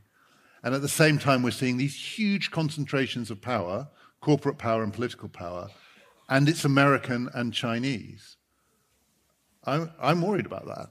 And 0.63 0.73
at 0.73 0.81
the 0.81 0.87
same 0.87 1.19
time, 1.19 1.43
we're 1.43 1.51
seeing 1.51 1.77
these 1.77 2.17
huge 2.17 2.49
concentrations 2.49 3.29
of 3.29 3.41
power, 3.41 3.89
corporate 4.21 4.57
power 4.57 4.83
and 4.83 4.93
political 4.93 5.29
power, 5.29 5.69
and 6.29 6.49
it's 6.49 6.65
American 6.65 7.29
and 7.33 7.53
Chinese. 7.53 8.37
I'm, 9.63 9.91
I'm 10.01 10.21
worried 10.21 10.45
about 10.45 10.65
that. 10.65 10.89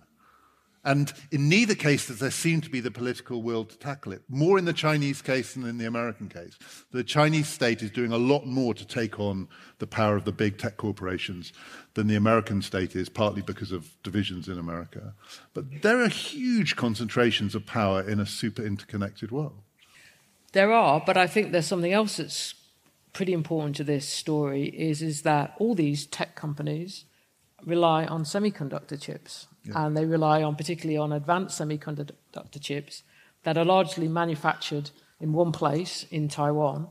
And 0.87 1.13
in 1.33 1.49
neither 1.49 1.75
case 1.75 2.07
does 2.07 2.21
there 2.21 2.31
seem 2.31 2.61
to 2.61 2.71
be 2.71 2.79
the 2.79 2.93
political 2.93 3.43
will 3.43 3.65
to 3.65 3.77
tackle 3.77 4.13
it. 4.13 4.23
More 4.29 4.57
in 4.57 4.67
the 4.67 4.73
Chinese 4.73 5.21
case 5.21 5.55
than 5.55 5.67
in 5.67 5.79
the 5.79 5.87
American 5.87 6.29
case. 6.29 6.57
The 6.93 7.03
Chinese 7.03 7.49
state 7.49 7.83
is 7.83 7.91
doing 7.91 8.13
a 8.13 8.17
lot 8.17 8.47
more 8.47 8.73
to 8.73 8.87
take 8.87 9.19
on 9.19 9.49
the 9.81 9.87
power 9.89 10.15
of 10.15 10.25
the 10.25 10.31
big 10.31 10.59
tech 10.59 10.77
corporations 10.77 11.53
than 11.95 12.07
the 12.07 12.15
American 12.15 12.63
state 12.63 12.95
is, 12.95 13.09
partly 13.09 13.43
because 13.43 13.73
of 13.73 14.01
divisions 14.05 14.49
in 14.49 14.61
America. 14.61 15.15
But 15.55 15.83
there 15.83 16.01
are 16.01 16.09
huge 16.09 16.77
concentrations 16.77 17.57
of 17.57 17.67
power 17.67 18.09
in 18.09 18.21
a 18.21 18.27
super 18.27 18.63
interconnected 18.63 19.33
world. 19.33 19.59
There 20.53 20.73
are, 20.73 21.03
but 21.05 21.17
I 21.17 21.27
think 21.27 21.51
there's 21.51 21.67
something 21.67 21.93
else 21.93 22.19
that's 22.19 22.55
pretty 23.17 23.33
important 23.33 23.75
to 23.75 23.83
this 23.83 24.07
story 24.07 24.67
is, 24.67 25.01
is 25.01 25.23
that 25.23 25.55
all 25.59 25.75
these 25.75 26.05
tech 26.05 26.37
companies 26.37 27.07
rely 27.65 28.05
on 28.05 28.25
semiconductor 28.25 29.01
chips 29.01 29.47
yeah. 29.65 29.73
and 29.87 29.97
they 29.97 30.05
rely 30.05 30.43
on 30.43 30.55
particularly 30.55 30.99
on 30.99 31.13
advanced 31.13 31.59
semiconductor 31.59 32.61
chips 32.61 33.03
that 33.43 33.57
are 33.57 33.65
largely 33.65 34.07
manufactured 34.07 34.91
in 35.19 35.33
one 35.33 35.51
place 35.51 36.05
in 36.11 36.29
Taiwan, 36.29 36.89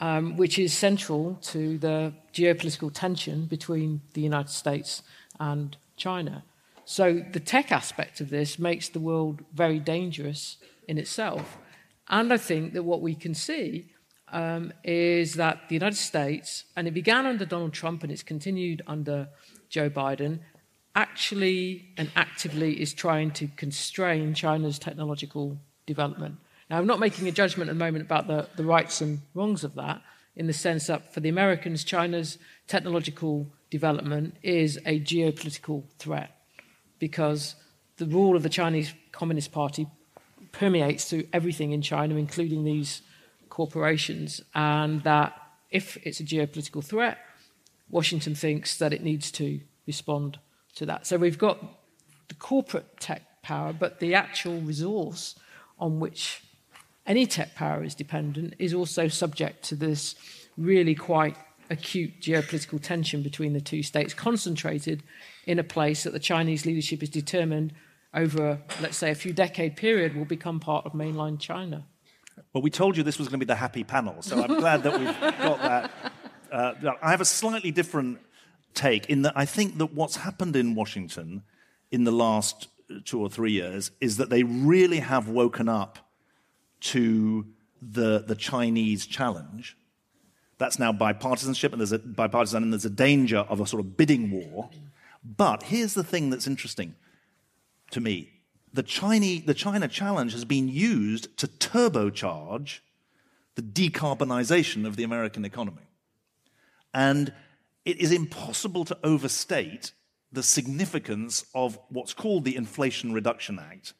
um, 0.00 0.36
which 0.36 0.58
is 0.58 0.72
central 0.72 1.38
to 1.40 1.78
the 1.78 2.12
geopolitical 2.34 2.92
tension 2.92 3.46
between 3.46 4.00
the 4.14 4.22
United 4.22 4.50
States 4.50 5.04
and 5.38 5.76
China. 5.96 6.42
So 6.84 7.22
the 7.32 7.38
tech 7.38 7.70
aspect 7.70 8.20
of 8.20 8.30
this 8.30 8.58
makes 8.58 8.88
the 8.88 9.00
world 9.00 9.44
very 9.54 9.78
dangerous 9.78 10.56
in 10.88 10.98
itself. 10.98 11.56
And 12.08 12.32
I 12.32 12.36
think 12.36 12.72
that 12.72 12.82
what 12.82 13.00
we 13.00 13.14
can 13.14 13.34
see 13.34 13.92
um, 14.32 14.72
is 14.84 15.34
that 15.34 15.68
the 15.68 15.74
United 15.74 15.96
States, 15.96 16.64
and 16.74 16.88
it 16.88 16.94
began 16.94 17.26
under 17.26 17.44
Donald 17.44 17.72
Trump 17.72 18.02
and 18.02 18.10
it's 18.10 18.22
continued 18.22 18.82
under 18.86 19.28
Joe 19.68 19.88
Biden, 19.88 20.40
actually 20.94 21.90
and 21.96 22.10
actively 22.16 22.80
is 22.80 22.94
trying 22.94 23.30
to 23.30 23.46
constrain 23.48 24.34
China's 24.34 24.78
technological 24.78 25.58
development. 25.84 26.36
Now, 26.68 26.78
I'm 26.78 26.86
not 26.86 26.98
making 26.98 27.28
a 27.28 27.32
judgment 27.32 27.70
at 27.70 27.74
the 27.74 27.84
moment 27.84 28.04
about 28.04 28.26
the, 28.26 28.48
the 28.56 28.64
rights 28.64 29.00
and 29.00 29.20
wrongs 29.34 29.62
of 29.62 29.74
that, 29.74 30.02
in 30.34 30.46
the 30.46 30.52
sense 30.52 30.88
that 30.88 31.14
for 31.14 31.20
the 31.20 31.28
Americans, 31.28 31.84
China's 31.84 32.38
technological 32.66 33.46
development 33.70 34.36
is 34.42 34.78
a 34.84 35.00
geopolitical 35.00 35.84
threat 35.98 36.36
because 36.98 37.54
the 37.98 38.06
rule 38.06 38.36
of 38.36 38.42
the 38.42 38.48
Chinese 38.48 38.92
Communist 39.12 39.52
Party 39.52 39.86
permeates 40.52 41.08
through 41.08 41.24
everything 41.32 41.72
in 41.72 41.82
China, 41.82 42.16
including 42.16 42.64
these 42.64 43.02
corporations, 43.56 44.42
and 44.54 45.02
that 45.04 45.32
if 45.70 45.96
it's 46.06 46.20
a 46.20 46.24
geopolitical 46.24 46.84
threat, 46.84 47.16
Washington 47.88 48.34
thinks 48.34 48.76
that 48.76 48.92
it 48.92 49.02
needs 49.02 49.30
to 49.30 49.60
respond 49.86 50.38
to 50.74 50.84
that. 50.84 51.06
So 51.06 51.16
we've 51.16 51.38
got 51.38 51.58
the 52.28 52.34
corporate 52.34 53.00
tech 53.00 53.22
power, 53.42 53.72
but 53.72 53.98
the 53.98 54.14
actual 54.14 54.60
resource 54.60 55.36
on 55.78 56.00
which 56.00 56.42
any 57.06 57.24
tech 57.26 57.54
power 57.54 57.82
is 57.82 57.94
dependent 57.94 58.52
is 58.58 58.74
also 58.74 59.08
subject 59.08 59.62
to 59.70 59.74
this 59.74 60.16
really 60.58 60.94
quite 60.94 61.36
acute 61.70 62.20
geopolitical 62.20 62.78
tension 62.78 63.22
between 63.22 63.54
the 63.54 63.60
two 63.60 63.82
states, 63.82 64.12
concentrated 64.12 65.02
in 65.46 65.58
a 65.58 65.64
place 65.64 66.02
that 66.02 66.12
the 66.12 66.28
Chinese 66.32 66.66
leadership 66.66 67.02
is 67.02 67.08
determined 67.08 67.72
over, 68.12 68.60
let's 68.82 68.98
say, 68.98 69.10
a 69.10 69.14
few 69.14 69.32
decade 69.32 69.76
period 69.76 70.14
will 70.14 70.26
become 70.26 70.60
part 70.60 70.84
of 70.84 70.94
mainland 70.94 71.40
China. 71.40 71.86
Well, 72.52 72.62
we 72.62 72.70
told 72.70 72.96
you 72.96 73.02
this 73.02 73.18
was 73.18 73.28
going 73.28 73.40
to 73.40 73.46
be 73.46 73.48
the 73.48 73.56
happy 73.56 73.84
panel, 73.84 74.22
so 74.22 74.42
I'm 74.42 74.58
glad 74.58 74.82
that 74.82 74.98
we've 74.98 75.20
got 75.20 75.58
that. 75.60 75.90
Uh, 76.50 76.92
I 77.02 77.10
have 77.10 77.20
a 77.20 77.26
slightly 77.26 77.70
different 77.70 78.18
take 78.74 79.06
in 79.06 79.22
that 79.22 79.32
I 79.36 79.44
think 79.44 79.78
that 79.78 79.94
what's 79.94 80.16
happened 80.16 80.54
in 80.56 80.74
Washington 80.74 81.42
in 81.90 82.04
the 82.04 82.12
last 82.12 82.68
two 83.04 83.20
or 83.20 83.28
three 83.28 83.52
years 83.52 83.90
is 84.00 84.18
that 84.18 84.30
they 84.30 84.42
really 84.42 85.00
have 85.00 85.28
woken 85.28 85.68
up 85.68 85.98
to 86.80 87.46
the, 87.82 88.24
the 88.26 88.34
Chinese 88.34 89.06
challenge. 89.06 89.76
That's 90.58 90.78
now 90.78 90.92
bipartisanship, 90.92 91.72
and 91.72 91.80
there's 91.80 91.92
a 91.92 91.98
bipartisan, 91.98 92.62
and 92.62 92.72
there's 92.72 92.84
a 92.84 92.90
danger 92.90 93.38
of 93.38 93.60
a 93.60 93.66
sort 93.66 93.80
of 93.80 93.96
bidding 93.96 94.30
war. 94.30 94.70
But 95.24 95.64
here's 95.64 95.94
the 95.94 96.04
thing 96.04 96.30
that's 96.30 96.46
interesting 96.46 96.94
to 97.90 98.00
me: 98.00 98.30
the 98.76 98.82
Chinese, 98.82 99.44
the 99.46 99.54
China 99.54 99.88
challenge 99.88 100.32
has 100.32 100.44
been 100.44 100.68
used 100.68 101.36
to 101.38 101.48
turbocharge 101.48 102.80
the 103.54 103.62
decarbonization 103.62 104.86
of 104.86 104.96
the 104.96 105.02
American 105.02 105.44
economy, 105.44 105.88
and 106.92 107.32
it 107.84 107.98
is 107.98 108.12
impossible 108.12 108.84
to 108.84 108.98
overstate 109.02 109.92
the 110.30 110.42
significance 110.42 111.46
of 111.54 111.78
what's 111.88 112.12
called 112.12 112.44
the 112.44 112.54
Inflation 112.54 113.14
Reduction 113.14 113.58
Act, 113.58 113.94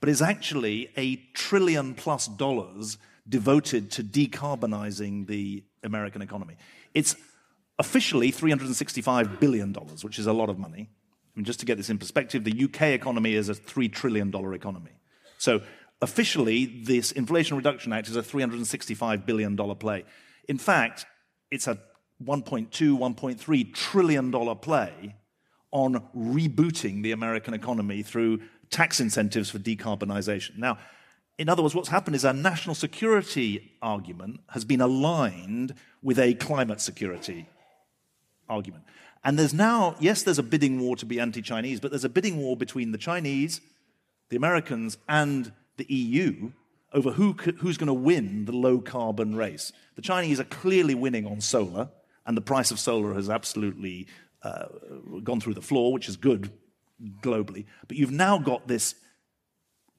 but 0.00 0.10
is 0.10 0.20
actually 0.20 0.90
a 0.96 1.16
trillion 1.32 1.94
plus 1.94 2.26
dollars 2.26 2.98
devoted 3.26 3.90
to 3.92 4.04
decarbonizing 4.04 5.26
the 5.26 5.64
American 5.82 6.20
economy. 6.20 6.56
It's 6.92 7.16
officially 7.78 8.30
$365 8.30 9.40
billion, 9.40 9.72
which 9.72 10.18
is 10.18 10.26
a 10.26 10.32
lot 10.32 10.50
of 10.50 10.58
money. 10.58 10.90
Mean, 11.38 11.44
just 11.44 11.60
to 11.60 11.66
get 11.66 11.76
this 11.76 11.88
in 11.88 11.98
perspective, 11.98 12.42
the 12.42 12.64
UK 12.64 12.82
economy 12.88 13.34
is 13.34 13.48
a 13.48 13.54
$3 13.54 13.92
trillion 13.92 14.34
economy. 14.52 14.90
So 15.38 15.62
officially, 16.02 16.82
this 16.82 17.12
Inflation 17.12 17.56
Reduction 17.56 17.92
Act 17.92 18.08
is 18.08 18.16
a 18.16 18.22
$365 18.22 19.24
billion 19.24 19.56
play. 19.76 20.04
In 20.48 20.58
fact, 20.58 21.06
it's 21.52 21.68
a 21.68 21.78
1.2, 22.24 22.70
1.3 22.70 23.72
trillion 23.72 24.32
dollar 24.32 24.56
play 24.56 25.14
on 25.70 26.02
rebooting 26.16 27.04
the 27.04 27.12
American 27.12 27.54
economy 27.54 28.02
through 28.02 28.40
tax 28.70 28.98
incentives 28.98 29.48
for 29.48 29.60
decarbonization. 29.60 30.58
Now, 30.58 30.78
in 31.38 31.48
other 31.48 31.62
words, 31.62 31.72
what's 31.76 31.88
happened 31.88 32.16
is 32.16 32.24
our 32.24 32.34
national 32.34 32.74
security 32.74 33.76
argument 33.80 34.40
has 34.48 34.64
been 34.64 34.80
aligned 34.80 35.74
with 36.02 36.18
a 36.18 36.34
climate 36.34 36.80
security 36.80 37.48
argument. 38.48 38.82
And 39.24 39.38
there's 39.38 39.54
now, 39.54 39.96
yes, 40.00 40.22
there's 40.22 40.38
a 40.38 40.42
bidding 40.42 40.80
war 40.80 40.96
to 40.96 41.06
be 41.06 41.20
anti 41.20 41.42
Chinese, 41.42 41.80
but 41.80 41.90
there's 41.90 42.04
a 42.04 42.08
bidding 42.08 42.38
war 42.38 42.56
between 42.56 42.92
the 42.92 42.98
Chinese, 42.98 43.60
the 44.28 44.36
Americans, 44.36 44.98
and 45.08 45.52
the 45.76 45.86
EU 45.92 46.50
over 46.92 47.12
who, 47.12 47.32
who's 47.32 47.76
going 47.76 47.88
to 47.88 47.94
win 47.94 48.44
the 48.46 48.52
low 48.52 48.78
carbon 48.80 49.34
race. 49.34 49.72
The 49.96 50.02
Chinese 50.02 50.40
are 50.40 50.44
clearly 50.44 50.94
winning 50.94 51.26
on 51.26 51.40
solar, 51.40 51.90
and 52.26 52.36
the 52.36 52.42
price 52.42 52.70
of 52.70 52.78
solar 52.78 53.14
has 53.14 53.28
absolutely 53.28 54.06
uh, 54.42 54.66
gone 55.22 55.40
through 55.40 55.54
the 55.54 55.62
floor, 55.62 55.92
which 55.92 56.08
is 56.08 56.16
good 56.16 56.50
globally. 57.20 57.66
But 57.86 57.96
you've 57.96 58.10
now 58.10 58.38
got 58.38 58.68
this 58.68 58.94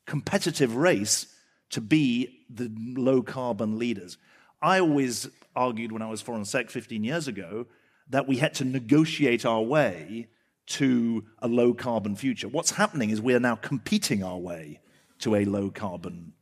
competitive 0.05 0.75
race 0.75 1.27
to 1.71 1.81
be 1.81 2.45
the 2.49 2.71
low 2.95 3.21
carbon 3.21 3.77
leaders. 3.77 4.17
I 4.61 4.79
always 4.79 5.29
argued 5.55 5.91
when 5.91 6.01
I 6.01 6.09
was 6.09 6.21
Foreign 6.21 6.45
Sec 6.45 6.69
15 6.69 7.03
years 7.03 7.27
ago 7.27 7.67
that 8.09 8.27
we 8.27 8.37
had 8.37 8.53
to 8.55 8.65
negotiate 8.65 9.45
our 9.45 9.61
way 9.61 10.27
to 10.65 11.25
a 11.39 11.47
low 11.47 11.73
carbon 11.73 12.15
future. 12.15 12.47
What's 12.47 12.71
happening 12.71 13.09
is 13.09 13.21
we 13.21 13.33
are 13.33 13.39
now 13.39 13.55
competing 13.55 14.23
our 14.23 14.37
way 14.37 14.79
to 15.19 15.35
a 15.35 15.45
low 15.45 15.69
carbon 15.71 16.33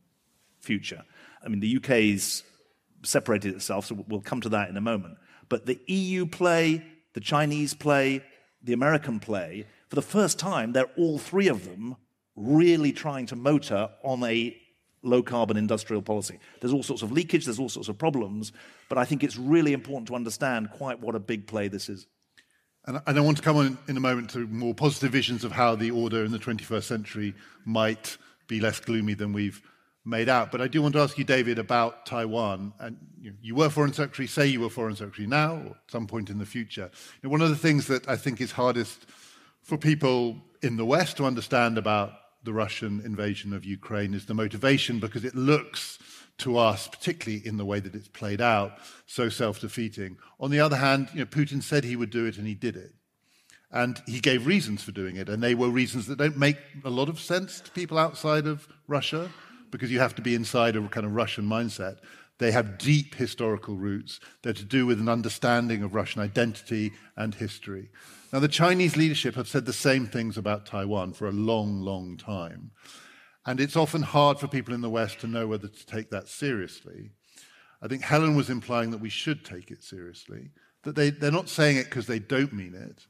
future. 0.60 1.04
I 1.42 1.48
mean, 1.48 1.60
the 1.60 1.76
UK's 1.76 2.42
separated 3.02 3.54
itself, 3.54 3.86
so 3.86 4.04
we'll 4.08 4.20
come 4.20 4.40
to 4.42 4.48
that 4.50 4.68
in 4.68 4.76
a 4.76 4.80
moment. 4.80 5.18
But 5.48 5.66
the 5.66 5.80
EU 5.86 6.26
play, 6.26 6.84
the 7.14 7.20
Chinese 7.20 7.74
play, 7.74 8.22
the 8.62 8.72
American 8.72 9.18
play, 9.20 9.66
for 9.88 9.96
the 9.96 10.02
first 10.02 10.38
time, 10.38 10.72
they're 10.72 10.90
all 10.96 11.18
three 11.18 11.48
of 11.48 11.64
them 11.64 11.96
really 12.36 12.92
trying 12.92 13.26
to 13.26 13.36
motor 13.36 13.88
on 14.02 14.22
a 14.24 14.56
low 15.02 15.22
carbon 15.22 15.56
industrial 15.56 16.02
policy. 16.02 16.38
There's 16.60 16.72
all 16.72 16.82
sorts 16.82 17.02
of 17.02 17.12
leakage, 17.12 17.46
there's 17.46 17.58
all 17.58 17.68
sorts 17.68 17.88
of 17.88 17.98
problems, 17.98 18.52
but 18.88 18.98
I 18.98 19.04
think 19.04 19.22
it's 19.22 19.36
really 19.36 19.72
important 19.72 20.08
to 20.08 20.14
understand 20.14 20.70
quite 20.70 21.00
what 21.00 21.14
a 21.14 21.20
big 21.20 21.46
play 21.46 21.68
this 21.68 21.88
is. 21.88 22.06
And, 22.86 23.00
I 23.06 23.20
want 23.20 23.36
to 23.36 23.42
come 23.42 23.56
on 23.56 23.76
in 23.86 23.96
a 23.96 24.00
moment 24.00 24.30
to 24.30 24.46
more 24.46 24.74
positive 24.74 25.12
visions 25.12 25.44
of 25.44 25.52
how 25.52 25.74
the 25.74 25.90
order 25.90 26.24
in 26.24 26.32
the 26.32 26.38
21st 26.38 26.84
century 26.84 27.34
might 27.66 28.16
be 28.46 28.60
less 28.60 28.80
gloomy 28.80 29.12
than 29.12 29.32
we've 29.34 29.60
made 30.06 30.28
out. 30.28 30.50
But 30.50 30.62
I 30.62 30.68
do 30.68 30.80
want 30.80 30.94
to 30.94 31.00
ask 31.00 31.18
you, 31.18 31.24
David, 31.24 31.58
about 31.58 32.06
Taiwan. 32.06 32.72
And 32.78 32.96
you, 33.20 33.54
were 33.54 33.68
Foreign 33.68 33.92
Secretary, 33.92 34.26
say 34.26 34.46
you 34.46 34.60
were 34.60 34.70
Foreign 34.70 34.96
Secretary 34.96 35.26
now, 35.26 35.56
or 35.56 35.70
at 35.72 35.90
some 35.90 36.06
point 36.06 36.30
in 36.30 36.38
the 36.38 36.46
future. 36.46 36.90
One 37.22 37.42
of 37.42 37.50
the 37.50 37.56
things 37.56 37.88
that 37.88 38.08
I 38.08 38.16
think 38.16 38.40
is 38.40 38.52
hardest 38.52 39.06
for 39.62 39.76
people 39.76 40.38
in 40.62 40.76
the 40.78 40.86
West 40.86 41.18
to 41.18 41.26
understand 41.26 41.76
about 41.76 42.12
the 42.44 42.52
Russian 42.54 43.02
invasion 43.04 43.52
of 43.52 43.64
Ukraine 43.64 44.14
is 44.14 44.24
the 44.24 44.34
motivation 44.34 44.98
because 44.98 45.24
it 45.24 45.34
looks 45.34 45.98
to 46.38 46.56
us, 46.56 46.88
particularly 46.88 47.46
in 47.46 47.56
the 47.56 47.64
way 47.64 47.80
that 47.80 47.94
it's 47.94 48.08
played 48.08 48.40
out, 48.40 48.78
so 49.06 49.28
self 49.28 49.60
defeating. 49.60 50.16
On 50.40 50.50
the 50.50 50.60
other 50.60 50.76
hand, 50.76 51.08
you 51.12 51.20
know, 51.20 51.26
Putin 51.26 51.62
said 51.62 51.84
he 51.84 51.96
would 51.96 52.10
do 52.10 52.26
it 52.26 52.38
and 52.38 52.46
he 52.46 52.54
did 52.54 52.76
it. 52.76 52.92
And 53.70 54.00
he 54.06 54.20
gave 54.20 54.46
reasons 54.46 54.82
for 54.82 54.92
doing 54.92 55.16
it, 55.16 55.28
and 55.28 55.42
they 55.42 55.54
were 55.54 55.68
reasons 55.68 56.06
that 56.06 56.16
don't 56.16 56.38
make 56.38 56.56
a 56.84 56.90
lot 56.90 57.10
of 57.10 57.20
sense 57.20 57.60
to 57.60 57.70
people 57.72 57.98
outside 57.98 58.46
of 58.46 58.66
Russia 58.86 59.30
because 59.70 59.90
you 59.90 59.98
have 59.98 60.14
to 60.14 60.22
be 60.22 60.34
inside 60.34 60.74
a 60.74 60.88
kind 60.88 61.04
of 61.04 61.12
Russian 61.12 61.44
mindset. 61.44 61.98
They 62.38 62.52
have 62.52 62.78
deep 62.78 63.14
historical 63.16 63.76
roots. 63.76 64.20
They're 64.42 64.52
to 64.54 64.64
do 64.64 64.86
with 64.86 65.00
an 65.00 65.08
understanding 65.08 65.82
of 65.82 65.94
Russian 65.94 66.22
identity 66.22 66.92
and 67.16 67.34
history. 67.34 67.90
Now, 68.32 68.38
the 68.38 68.48
Chinese 68.48 68.96
leadership 68.96 69.34
have 69.34 69.48
said 69.48 69.66
the 69.66 69.72
same 69.72 70.06
things 70.06 70.38
about 70.38 70.64
Taiwan 70.64 71.12
for 71.12 71.28
a 71.28 71.32
long, 71.32 71.80
long 71.80 72.16
time. 72.16 72.70
And 73.48 73.60
it's 73.60 73.76
often 73.76 74.02
hard 74.02 74.38
for 74.38 74.46
people 74.46 74.74
in 74.74 74.82
the 74.82 74.90
West 74.90 75.20
to 75.20 75.26
know 75.26 75.46
whether 75.46 75.68
to 75.68 75.86
take 75.86 76.10
that 76.10 76.28
seriously. 76.28 77.12
I 77.80 77.88
think 77.88 78.02
Helen 78.02 78.36
was 78.36 78.50
implying 78.50 78.90
that 78.90 79.00
we 79.00 79.08
should 79.08 79.42
take 79.42 79.70
it 79.70 79.82
seriously, 79.82 80.50
that 80.82 80.94
they, 80.96 81.08
they're 81.08 81.30
not 81.30 81.48
saying 81.48 81.78
it 81.78 81.84
because 81.84 82.06
they 82.06 82.18
don't 82.18 82.52
mean 82.52 82.74
it, 82.74 83.06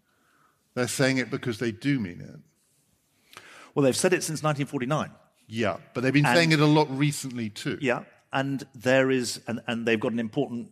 they're 0.75 0.87
saying 0.87 1.19
it 1.19 1.29
because 1.29 1.59
they 1.59 1.73
do 1.73 1.99
mean 1.99 2.21
it. 2.21 3.43
Well, 3.75 3.83
they've 3.83 3.97
said 3.97 4.13
it 4.13 4.23
since 4.23 4.41
1949. 4.45 5.11
Yeah, 5.49 5.79
but 5.93 6.05
they've 6.05 6.13
been 6.13 6.25
and, 6.25 6.37
saying 6.37 6.53
it 6.53 6.61
a 6.61 6.67
lot 6.67 6.89
recently 6.97 7.51
too. 7.51 7.77
Yeah, 7.81 8.05
and 8.33 8.65
there 8.77 9.11
is, 9.11 9.41
and, 9.49 9.61
and 9.67 9.87
they've 9.87 9.99
got 9.99 10.13
an 10.13 10.21
important 10.21 10.71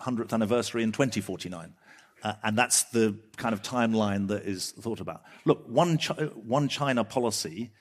100th 0.00 0.32
anniversary 0.32 0.84
in 0.84 0.92
2049. 0.92 1.74
Uh, 2.22 2.34
and 2.44 2.56
that's 2.56 2.84
the 2.84 3.18
kind 3.36 3.52
of 3.52 3.62
timeline 3.62 4.28
that 4.28 4.44
is 4.44 4.70
thought 4.70 5.00
about. 5.00 5.22
Look, 5.44 5.64
one, 5.66 5.98
one 6.36 6.68
China 6.68 7.02
policy 7.02 7.72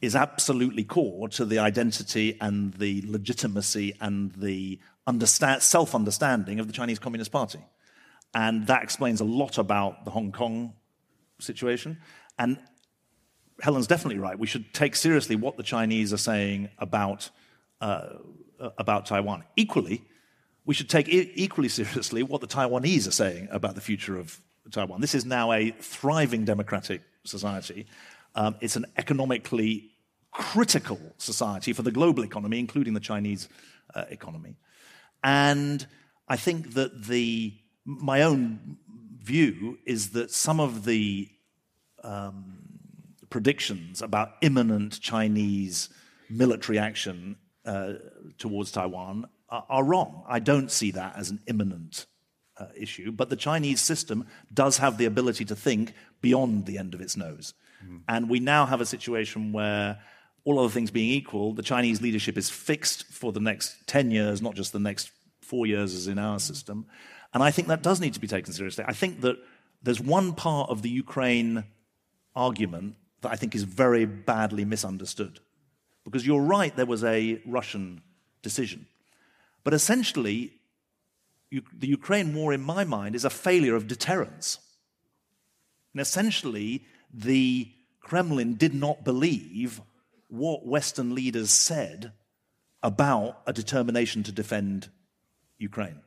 is 0.00 0.14
absolutely 0.14 0.84
core 0.84 1.28
to 1.28 1.44
the 1.44 1.58
identity 1.58 2.36
and 2.40 2.74
the 2.74 3.02
legitimacy 3.06 3.94
and 4.00 4.32
the 4.32 4.78
understand, 5.06 5.62
self 5.62 5.94
understanding 5.94 6.60
of 6.60 6.66
the 6.66 6.72
Chinese 6.72 6.98
Communist 6.98 7.32
Party. 7.32 7.60
And 8.34 8.66
that 8.66 8.82
explains 8.82 9.20
a 9.20 9.24
lot 9.24 9.58
about 9.58 10.04
the 10.04 10.10
Hong 10.10 10.32
Kong 10.32 10.74
situation. 11.38 11.98
And 12.38 12.58
Helen's 13.60 13.86
definitely 13.86 14.18
right. 14.18 14.38
We 14.38 14.46
should 14.46 14.74
take 14.74 14.94
seriously 14.94 15.36
what 15.36 15.56
the 15.56 15.62
Chinese 15.62 16.12
are 16.12 16.18
saying 16.18 16.68
about, 16.78 17.30
uh, 17.80 18.10
about 18.76 19.06
Taiwan. 19.06 19.44
Equally, 19.56 20.04
we 20.66 20.74
should 20.74 20.90
take 20.90 21.08
equally 21.08 21.68
seriously 21.68 22.22
what 22.22 22.40
the 22.40 22.46
Taiwanese 22.46 23.08
are 23.08 23.12
saying 23.12 23.48
about 23.50 23.74
the 23.74 23.80
future 23.80 24.18
of 24.18 24.38
Taiwan. 24.70 25.00
This 25.00 25.14
is 25.14 25.24
now 25.24 25.52
a 25.52 25.70
thriving 25.70 26.44
democratic 26.44 27.02
society. 27.24 27.86
Um, 28.36 28.54
it's 28.60 28.76
an 28.76 28.86
economically 28.96 29.90
critical 30.30 31.00
society 31.16 31.72
for 31.72 31.82
the 31.82 31.90
global 31.90 32.22
economy, 32.22 32.58
including 32.58 32.94
the 32.94 33.00
Chinese 33.00 33.48
uh, 33.94 34.04
economy. 34.10 34.56
And 35.24 35.86
I 36.28 36.36
think 36.36 36.74
that 36.74 37.06
the 37.06 37.54
my 37.84 38.22
own 38.22 38.76
view 39.22 39.78
is 39.86 40.10
that 40.10 40.30
some 40.30 40.60
of 40.60 40.84
the 40.84 41.28
um, 42.04 42.58
predictions 43.30 44.02
about 44.02 44.32
imminent 44.42 45.00
Chinese 45.00 45.88
military 46.28 46.78
action 46.78 47.36
uh, 47.64 47.94
towards 48.38 48.70
Taiwan 48.70 49.26
are, 49.48 49.64
are, 49.68 49.84
wrong. 49.84 50.24
I 50.28 50.40
don't 50.40 50.70
see 50.70 50.90
that 50.92 51.16
as 51.16 51.30
an 51.30 51.40
imminent 51.46 52.06
uh, 52.58 52.66
issue, 52.76 53.12
but 53.12 53.30
the 53.30 53.36
Chinese 53.36 53.80
system 53.80 54.26
does 54.52 54.78
have 54.78 54.98
the 54.98 55.04
ability 55.04 55.44
to 55.46 55.56
think 55.56 55.92
beyond 56.20 56.66
the 56.66 56.78
end 56.78 56.94
of 56.94 57.00
its 57.00 57.16
nose. 57.16 57.54
Mm. 57.86 58.00
And 58.08 58.30
we 58.30 58.40
now 58.40 58.66
have 58.66 58.80
a 58.80 58.86
situation 58.86 59.52
where, 59.52 59.98
all 60.44 60.60
other 60.60 60.68
things 60.68 60.90
being 60.90 61.10
equal, 61.10 61.52
the 61.54 61.62
Chinese 61.62 62.00
leadership 62.00 62.38
is 62.38 62.48
fixed 62.48 63.06
for 63.12 63.32
the 63.32 63.40
next 63.40 63.86
10 63.86 64.10
years, 64.12 64.40
not 64.40 64.54
just 64.54 64.72
the 64.72 64.78
next 64.78 65.10
four 65.40 65.66
years 65.66 65.94
as 65.94 66.06
in 66.06 66.18
our 66.18 66.38
system. 66.38 66.86
And 67.34 67.42
I 67.42 67.50
think 67.50 67.68
that 67.68 67.82
does 67.82 68.00
need 68.00 68.14
to 68.14 68.20
be 68.20 68.28
taken 68.28 68.52
seriously. 68.52 68.84
I 68.86 68.92
think 68.92 69.22
that 69.22 69.36
there's 69.82 70.00
one 70.00 70.34
part 70.34 70.70
of 70.70 70.82
the 70.82 70.88
Ukraine 70.88 71.64
argument 72.34 72.94
that 73.22 73.32
I 73.32 73.36
think 73.36 73.54
is 73.54 73.64
very 73.64 74.04
badly 74.04 74.64
misunderstood. 74.64 75.40
Because 76.04 76.24
you're 76.24 76.40
right, 76.40 76.74
there 76.76 76.86
was 76.86 77.02
a 77.02 77.42
Russian 77.44 78.02
decision. 78.42 78.86
But 79.64 79.74
essentially, 79.74 80.52
the 81.50 81.88
Ukraine 81.88 82.34
war, 82.34 82.52
in 82.52 82.60
my 82.60 82.84
mind, 82.84 83.16
is 83.16 83.24
a 83.24 83.30
failure 83.30 83.74
of 83.74 83.88
deterrence. 83.88 84.58
And 85.92 86.00
essentially, 86.00 86.84
the 87.12 87.68
Kremlin 88.06 88.54
did 88.54 88.72
not 88.72 89.02
believe 89.02 89.80
what 90.28 90.64
Western 90.64 91.16
leaders 91.16 91.50
said 91.50 92.12
about 92.80 93.40
a 93.48 93.52
determination 93.52 94.22
to 94.22 94.30
defend 94.30 94.90
Ukraine. 95.58 96.00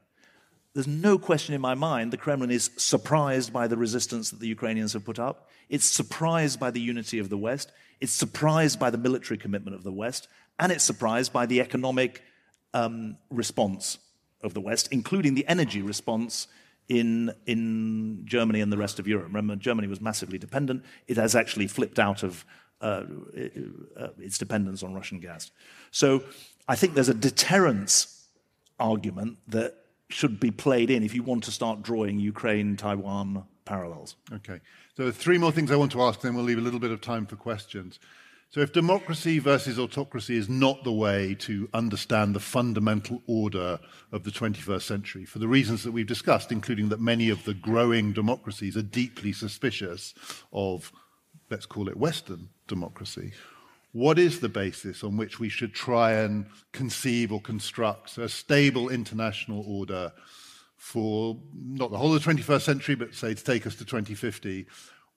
There's 0.74 0.88
no 0.88 1.18
question 1.18 1.56
in 1.56 1.60
my 1.60 1.74
mind 1.76 2.14
the 2.14 2.18
Kremlin 2.18 2.52
is 2.52 2.72
surprised 2.78 3.52
by 3.52 3.68
the 3.68 3.76
resistance 3.76 4.30
that 4.30 4.40
the 4.40 4.48
Ukrainians 4.48 4.94
have 4.94 5.04
put 5.04 5.20
up. 5.20 5.50
It's 5.68 5.84
surprised 5.84 6.58
by 6.58 6.72
the 6.72 6.80
unity 6.80 7.20
of 7.20 7.28
the 7.28 7.38
West. 7.38 7.70
It's 8.00 8.14
surprised 8.14 8.80
by 8.80 8.92
the 8.92 8.98
military 8.98 9.38
commitment 9.38 9.76
of 9.76 9.84
the 9.84 9.92
West. 9.92 10.30
And 10.58 10.72
it's 10.72 10.86
surprised 10.86 11.34
by 11.34 11.48
the 11.48 11.60
economic 11.60 12.24
um, 12.74 13.18
response 13.30 13.98
of 14.42 14.54
the 14.54 14.62
West, 14.62 14.88
including 14.94 15.36
the 15.36 15.46
energy 15.50 15.82
response 15.82 16.48
in, 16.90 17.32
in 17.46 18.22
Germany 18.26 18.60
and 18.62 18.74
the 18.74 18.78
rest 18.78 19.00
of 19.00 19.08
Europe. 19.08 19.28
Remember, 19.28 19.56
Germany 19.56 19.88
was 19.88 20.02
massively 20.02 20.38
dependent. 20.38 20.84
It 21.08 21.18
has 21.18 21.36
actually 21.36 21.68
flipped 21.68 22.00
out 22.00 22.24
of 22.24 22.44
uh, 22.82 23.04
uh, 23.98 24.08
its 24.18 24.38
dependence 24.38 24.84
on 24.84 24.94
Russian 24.94 25.20
gas. 25.20 25.52
So 25.92 26.24
I 26.68 26.76
think 26.76 26.96
there's 26.96 27.10
a 27.10 27.14
deterrence 27.14 28.28
argument 28.80 29.38
that 29.48 29.76
should 30.10 30.40
be 30.40 30.50
played 30.50 30.90
in 30.90 31.04
if 31.04 31.14
you 31.14 31.22
want 31.22 31.44
to 31.44 31.52
start 31.52 31.84
drawing 31.84 32.20
Ukraine 32.20 32.76
Taiwan 32.76 33.44
parallels. 33.66 34.16
Okay. 34.34 34.60
So, 34.98 35.12
three 35.12 35.38
more 35.38 35.52
things 35.52 35.72
I 35.72 35.76
want 35.76 35.92
to 35.92 36.02
ask, 36.02 36.22
then 36.22 36.34
we'll 36.36 36.44
leave 36.44 36.58
a 36.58 36.62
little 36.62 36.80
bit 36.80 36.92
of 36.92 37.00
time 37.00 37.26
for 37.26 37.36
questions. 37.36 38.00
So, 38.52 38.62
if 38.62 38.74
democracy 38.74 39.38
versus 39.38 39.78
autocracy 39.78 40.36
is 40.36 40.50
not 40.50 40.84
the 40.84 40.92
way 40.92 41.36
to 41.42 41.70
understand 41.72 42.34
the 42.34 42.40
fundamental 42.40 43.22
order 43.28 43.80
of 44.12 44.24
the 44.24 44.32
21st 44.32 44.82
century, 44.82 45.24
for 45.24 45.38
the 45.38 45.48
reasons 45.48 45.84
that 45.84 45.92
we've 45.92 46.08
discussed, 46.08 46.52
including 46.52 46.90
that 46.90 47.00
many 47.00 47.30
of 47.30 47.44
the 47.44 47.54
growing 47.54 48.12
democracies 48.12 48.76
are 48.76 48.82
deeply 48.82 49.34
suspicious 49.34 50.16
of, 50.52 50.92
let's 51.52 51.68
call 51.68 51.90
it 51.90 51.98
Western 51.98 52.50
democracy, 52.68 53.34
what 53.92 54.18
is 54.18 54.40
the 54.40 54.50
basis 54.50 55.04
on 55.04 55.16
which 55.16 55.40
we 55.40 55.50
should 55.50 55.76
try 55.76 56.14
and 56.14 56.48
conceive 56.72 57.32
or 57.32 57.42
construct 57.42 58.18
a 58.18 58.28
stable 58.28 58.90
international 58.90 59.64
order 59.68 60.12
for 60.76 61.38
not 61.54 61.92
the 61.92 61.98
whole 61.98 62.16
of 62.16 62.24
the 62.24 62.34
21st 62.34 62.62
century, 62.62 62.96
but 62.96 63.14
say 63.14 63.36
to 63.36 63.44
take 63.44 63.68
us 63.68 63.76
to 63.76 63.86
2050, 63.86 64.66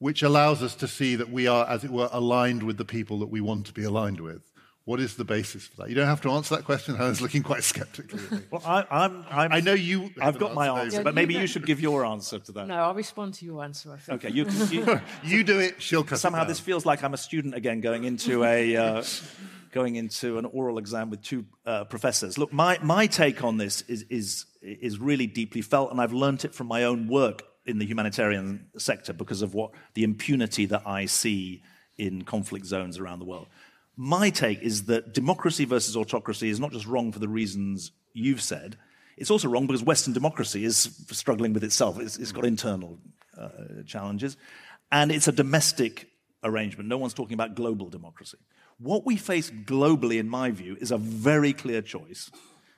which 0.03 0.25
allows 0.25 0.65
us 0.65 0.75
to 0.75 0.89
see 0.89 1.15
that 1.15 1.31
we 1.31 1.47
are, 1.47 1.65
as 1.69 1.85
it 1.85 1.91
were, 1.91 2.09
aligned 2.11 2.65
with 2.65 2.77
the 2.77 2.85
people 2.85 3.21
that 3.21 3.29
we 3.29 3.41
want 3.41 3.65
to 3.67 3.73
be 3.73 3.85
aligned 3.85 4.19
with. 4.19 4.43
What 4.85 4.99
is 4.99 5.15
the 5.15 5.25
basis 5.25 5.69
for 5.69 5.77
that? 5.77 5.91
You 5.91 5.95
don't 5.95 6.09
have 6.09 6.21
to 6.23 6.31
answer 6.33 6.57
that 6.57 6.65
question. 6.65 6.97
Helen's 6.97 7.21
looking 7.21 7.45
quite 7.45 7.63
skeptically. 7.63 8.41
well, 8.51 8.63
I, 8.67 8.85
I'm, 8.91 9.25
I'm, 9.31 9.53
i 9.53 9.61
know 9.61 9.75
you. 9.75 10.11
I've 10.21 10.41
got 10.41 10.55
my 10.55 10.81
answer, 10.81 10.97
Yeah, 10.97 11.03
but 11.05 11.15
maybe 11.15 11.35
know- 11.35 11.43
you 11.43 11.47
should 11.47 11.65
give 11.65 11.81
your 11.81 12.05
answer 12.05 12.41
to 12.41 12.51
that. 12.51 12.67
No, 12.67 12.75
I'll 12.75 12.95
respond 12.95 13.35
to 13.35 13.45
your 13.45 13.63
answer, 13.63 13.93
I 13.93 13.99
think. 13.99 14.25
Okay, 14.25 14.35
you, 14.35 14.45
you, 14.71 15.01
You 15.23 15.45
do 15.45 15.61
it. 15.61 15.81
She'll 15.81 16.03
cut 16.03 16.19
somehow 16.19 16.41
down. 16.41 16.49
this 16.49 16.59
feels 16.59 16.85
like 16.85 17.05
I'm 17.05 17.15
a 17.15 17.17
student 17.19 17.55
again 17.55 17.81
going 17.81 18.03
into 18.03 18.43
a 18.43 18.77
uh, 18.77 19.05
going 19.71 19.95
into 19.95 20.37
an 20.39 20.47
oral 20.47 20.79
exam 20.79 21.11
with 21.11 21.23
two 21.23 21.45
uh, 21.65 21.85
professors. 21.85 22.39
Look, 22.39 22.53
my, 22.53 22.77
my 22.83 23.07
take 23.07 23.45
on 23.45 23.57
this 23.57 23.83
is, 23.83 24.05
is 24.11 24.47
is 24.63 24.99
really 24.99 25.29
deeply 25.29 25.63
felt, 25.63 25.93
and 25.93 26.01
I've 26.01 26.13
learnt 26.13 26.45
it 26.45 26.57
from 26.57 26.67
my 26.67 26.83
own 26.83 27.07
work 27.07 27.45
in 27.67 27.79
the 27.79 27.87
humanitarian 27.87 28.67
sector 28.77 29.13
because 29.13 29.43
of 29.43 29.55
what 29.55 29.71
the 29.95 30.05
impunity 30.05 30.67
that 30.67 30.83
I 30.87 31.07
see 31.07 31.63
in 31.97 32.23
conflict 32.23 32.67
zones 32.67 32.99
around 32.99 33.21
the 33.21 33.25
world. 33.25 33.47
My 33.97 34.31
take 34.31 34.63
is 34.63 34.85
that 34.87 35.13
democracy 35.13 35.65
versus 35.65 35.97
autocracy 35.97 36.49
is 36.49 36.59
not 36.59 36.73
just 36.73 36.87
wrong 36.87 37.13
for 37.13 37.19
the 37.19 37.29
reasons 37.29 37.93
you've 38.15 38.43
said. 38.43 38.77
It's 39.17 39.31
also 39.31 39.49
wrong 39.49 39.67
because 39.67 39.83
Western 39.83 40.15
democracy 40.15 40.65
is 40.65 41.05
struggling 41.11 41.53
with 41.53 41.63
itself. 41.63 42.01
It's, 42.01 42.17
it's 42.17 42.33
got 42.33 42.47
internal 42.47 42.99
uh, 43.39 43.83
challenges. 43.87 44.37
And 44.91 45.13
it's 45.13 45.29
a 45.29 45.33
domestic 45.33 46.09
arrangement. 46.43 46.89
No 46.89 46.99
one's 46.99 47.15
talking 47.15 47.35
about 47.35 47.55
global 47.55 47.89
democracy. 47.89 48.39
What 48.79 49.07
we 49.07 49.17
face 49.17 49.51
globally, 49.51 50.19
in 50.19 50.29
my 50.29 50.51
view, 50.51 50.77
is 50.81 50.91
a 50.91 50.99
very 50.99 51.53
clear 51.53 51.83
choice 51.83 52.31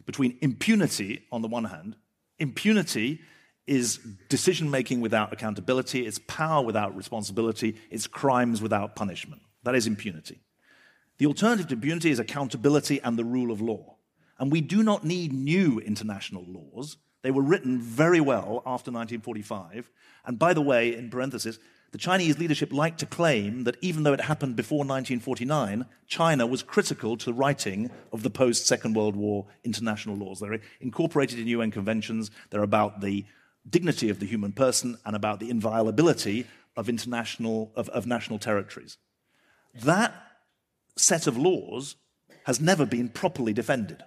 between 0.04 0.36
impunity 0.42 1.24
on 1.32 1.40
the 1.40 1.48
one 1.48 1.64
hand. 1.64 1.96
Impunity 2.38 3.20
is 3.66 3.98
decision 4.28 4.70
making 4.70 5.00
without 5.00 5.32
accountability, 5.32 6.06
it's 6.06 6.20
power 6.26 6.64
without 6.64 6.94
responsibility, 6.96 7.76
it's 7.90 8.06
crimes 8.06 8.60
without 8.60 8.94
punishment. 8.94 9.42
That 9.62 9.74
is 9.74 9.86
impunity. 9.86 10.40
The 11.18 11.26
alternative 11.26 11.68
to 11.68 11.74
impunity 11.74 12.10
is 12.10 12.18
accountability 12.18 13.00
and 13.00 13.18
the 13.18 13.24
rule 13.24 13.50
of 13.50 13.60
law. 13.60 13.96
And 14.38 14.50
we 14.50 14.60
do 14.60 14.82
not 14.82 15.04
need 15.04 15.32
new 15.32 15.78
international 15.80 16.44
laws. 16.46 16.96
They 17.22 17.30
were 17.30 17.42
written 17.42 17.80
very 17.80 18.20
well 18.20 18.62
after 18.66 18.90
1945. 18.90 19.90
And 20.26 20.38
by 20.38 20.52
the 20.52 20.60
way, 20.60 20.94
in 20.94 21.08
parenthesis, 21.08 21.58
the 21.92 21.98
Chinese 21.98 22.40
leadership 22.40 22.72
liked 22.72 22.98
to 22.98 23.06
claim 23.06 23.62
that 23.64 23.76
even 23.80 24.02
though 24.02 24.12
it 24.12 24.22
happened 24.22 24.56
before 24.56 24.78
1949, 24.78 25.86
China 26.08 26.44
was 26.44 26.64
critical 26.64 27.16
to 27.16 27.26
the 27.26 27.32
writing 27.32 27.88
of 28.12 28.24
the 28.24 28.30
post 28.30 28.66
Second 28.66 28.96
World 28.96 29.14
War 29.14 29.46
international 29.62 30.16
laws. 30.16 30.40
They're 30.40 30.58
incorporated 30.80 31.38
in 31.38 31.46
UN 31.46 31.70
conventions, 31.70 32.32
they're 32.50 32.64
about 32.64 33.00
the 33.00 33.24
dignity 33.68 34.10
of 34.10 34.20
the 34.20 34.26
human 34.26 34.52
person 34.52 34.98
and 35.04 35.16
about 35.16 35.40
the 35.40 35.50
inviolability 35.50 36.46
of, 36.76 36.88
international, 36.88 37.72
of, 37.76 37.88
of 37.90 38.06
national 38.06 38.38
territories. 38.38 38.98
That 39.82 40.14
set 40.96 41.26
of 41.26 41.36
laws 41.36 41.96
has 42.44 42.60
never 42.60 42.86
been 42.86 43.08
properly 43.08 43.52
defended. 43.52 44.02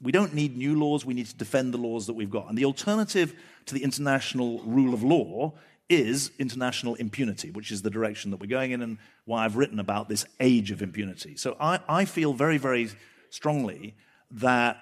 We 0.00 0.12
don't 0.12 0.34
need 0.34 0.56
new 0.56 0.78
laws, 0.78 1.04
we 1.04 1.14
need 1.14 1.26
to 1.26 1.36
defend 1.36 1.72
the 1.72 1.78
laws 1.78 2.06
that 2.06 2.14
we've 2.14 2.30
got. 2.30 2.48
And 2.48 2.58
the 2.58 2.64
alternative 2.64 3.34
to 3.66 3.74
the 3.74 3.84
international 3.84 4.60
rule 4.64 4.94
of 4.94 5.02
law 5.02 5.54
is 5.88 6.32
international 6.38 6.94
impunity, 6.96 7.50
which 7.50 7.70
is 7.70 7.82
the 7.82 7.90
direction 7.90 8.30
that 8.30 8.40
we're 8.40 8.46
going 8.46 8.72
in 8.72 8.82
and 8.82 8.98
why 9.24 9.44
I've 9.44 9.56
written 9.56 9.78
about 9.78 10.08
this 10.08 10.24
age 10.40 10.70
of 10.70 10.82
impunity. 10.82 11.36
So 11.36 11.56
I, 11.60 11.80
I 11.88 12.04
feel 12.04 12.32
very, 12.32 12.58
very 12.58 12.90
strongly 13.30 13.94
that 14.32 14.78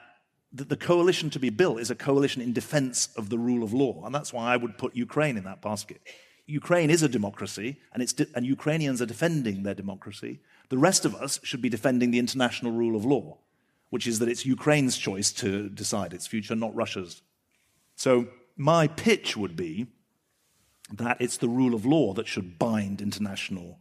that 0.52 0.68
the 0.68 0.76
coalition 0.76 1.30
to 1.30 1.38
be 1.38 1.50
built 1.50 1.80
is 1.80 1.90
a 1.90 1.94
coalition 1.94 2.42
in 2.42 2.52
defense 2.52 3.08
of 3.16 3.28
the 3.28 3.38
rule 3.38 3.62
of 3.62 3.72
law. 3.72 4.04
And 4.04 4.14
that's 4.14 4.32
why 4.32 4.52
I 4.52 4.56
would 4.56 4.78
put 4.78 4.96
Ukraine 4.96 5.36
in 5.36 5.44
that 5.44 5.62
basket. 5.62 6.00
Ukraine 6.46 6.90
is 6.90 7.02
a 7.02 7.08
democracy, 7.08 7.76
and, 7.92 8.16
de- 8.16 8.26
and 8.34 8.44
Ukrainians 8.44 9.00
are 9.00 9.06
defending 9.06 9.62
their 9.62 9.74
democracy. 9.74 10.40
The 10.68 10.78
rest 10.78 11.04
of 11.04 11.14
us 11.14 11.38
should 11.44 11.62
be 11.62 11.68
defending 11.68 12.10
the 12.10 12.18
international 12.18 12.72
rule 12.72 12.96
of 12.96 13.04
law, 13.04 13.38
which 13.90 14.06
is 14.06 14.18
that 14.18 14.28
it's 14.28 14.44
Ukraine's 14.44 14.98
choice 14.98 15.30
to 15.34 15.68
decide 15.68 16.12
its 16.12 16.26
future, 16.26 16.56
not 16.56 16.74
Russia's. 16.74 17.22
So 17.94 18.28
my 18.56 18.88
pitch 18.88 19.36
would 19.36 19.54
be 19.54 19.86
that 20.92 21.20
it's 21.20 21.36
the 21.36 21.48
rule 21.48 21.74
of 21.74 21.86
law 21.86 22.12
that 22.14 22.26
should 22.26 22.58
bind 22.58 23.00
international 23.00 23.78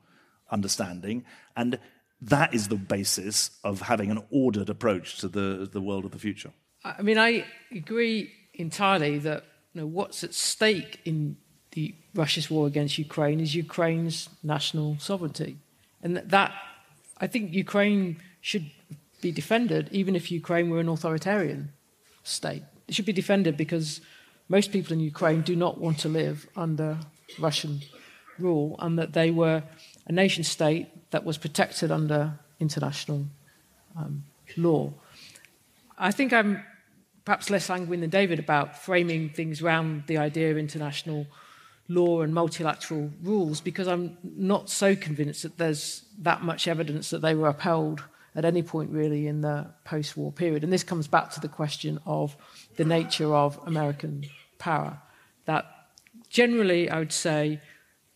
understanding, 0.51 1.26
and 1.55 1.80
that 2.22 2.53
is 2.53 2.67
the 2.67 2.76
basis 2.76 3.51
of 3.63 3.82
having 3.82 4.11
an 4.11 4.24
ordered 4.30 4.70
approach 4.70 5.17
to 5.20 5.28
the, 5.28 5.70
the 5.72 5.82
world 5.82 6.05
of 6.05 6.11
the 6.11 6.20
future. 6.20 6.51
I 6.84 7.01
mean, 7.01 7.17
I 7.17 7.45
agree 7.72 8.32
entirely 8.53 9.20
that 9.20 9.45
you 9.74 9.82
know, 9.82 9.88
what's 9.88 10.24
at 10.24 10.34
stake 10.34 10.99
in 11.05 11.38
the 11.72 11.95
Russia's 12.15 12.49
war 12.49 12.67
against 12.67 12.97
Ukraine 12.97 13.39
is 13.39 13.53
Ukraine's 13.55 14.30
national 14.43 14.97
sovereignty, 14.99 15.57
and 16.01 16.17
that, 16.17 16.30
that 16.30 16.53
I 17.20 17.28
think 17.28 17.53
Ukraine 17.53 18.17
should 18.41 18.72
be 19.22 19.32
defended, 19.32 19.89
even 19.91 20.15
if 20.15 20.32
Ukraine 20.32 20.70
were 20.70 20.80
an 20.80 20.89
authoritarian 20.89 21.72
state. 22.24 22.63
It 22.88 22.95
should 22.95 23.05
be 23.05 23.13
defended 23.13 23.55
because 23.57 24.01
most 24.47 24.72
people 24.72 24.93
in 24.93 24.99
Ukraine 24.99 25.41
do 25.41 25.55
not 25.55 25.78
want 25.78 25.99
to 25.99 26.09
live 26.09 26.47
under 26.55 26.97
Russian 27.38 27.82
rule, 28.39 28.76
and 28.80 28.97
that 28.97 29.13
they 29.13 29.30
were 29.30 29.63
a 30.10 30.12
nation 30.12 30.43
state 30.43 30.88
that 31.12 31.24
was 31.24 31.38
protected 31.38 31.91
under 31.91 32.38
international 32.60 33.26
um, 33.95 34.24
law. 34.57 34.91
I 35.97 36.12
think 36.12 36.34
I'm 36.34 36.64
perhaps 37.24 37.49
less 37.49 37.66
sanguine 37.66 38.01
than 38.01 38.10
David 38.10 38.39
about 38.39 38.82
framing 38.82 39.30
things 39.30 39.62
around 39.62 40.03
the 40.07 40.18
idea 40.18 40.49
of 40.49 40.57
international 40.57 41.28
law 41.88 42.22
and 42.22 42.34
multilateral 42.34 43.12
rules 43.22 43.62
because 43.62 43.88
I'm 43.88 44.18
not 44.24 44.70
so 44.70 44.95
convinced 44.95 45.43
that 45.43 45.57
there's 45.57 46.03
that 46.20 46.41
much 46.41 46.68
evidence 46.68 47.12
that 47.12 47.22
they 47.22 47.36
were 47.36 47.47
upheld 47.47 48.03
at 48.36 48.45
any 48.45 48.64
point 48.64 48.89
really 48.91 49.28
in 49.28 49.41
the 49.41 49.68
post 49.86 50.18
war 50.18 50.32
period. 50.32 50.64
And 50.64 50.74
this 50.74 50.84
comes 50.84 51.07
back 51.07 51.30
to 51.32 51.39
the 51.39 51.47
question 51.47 51.99
of 52.05 52.36
the 52.78 52.86
nature 52.86 53.36
of 53.36 53.60
American 53.66 54.26
power. 54.57 54.99
That 55.45 55.66
generally, 56.30 56.89
I 56.89 56.99
would 56.99 57.14
say, 57.14 57.60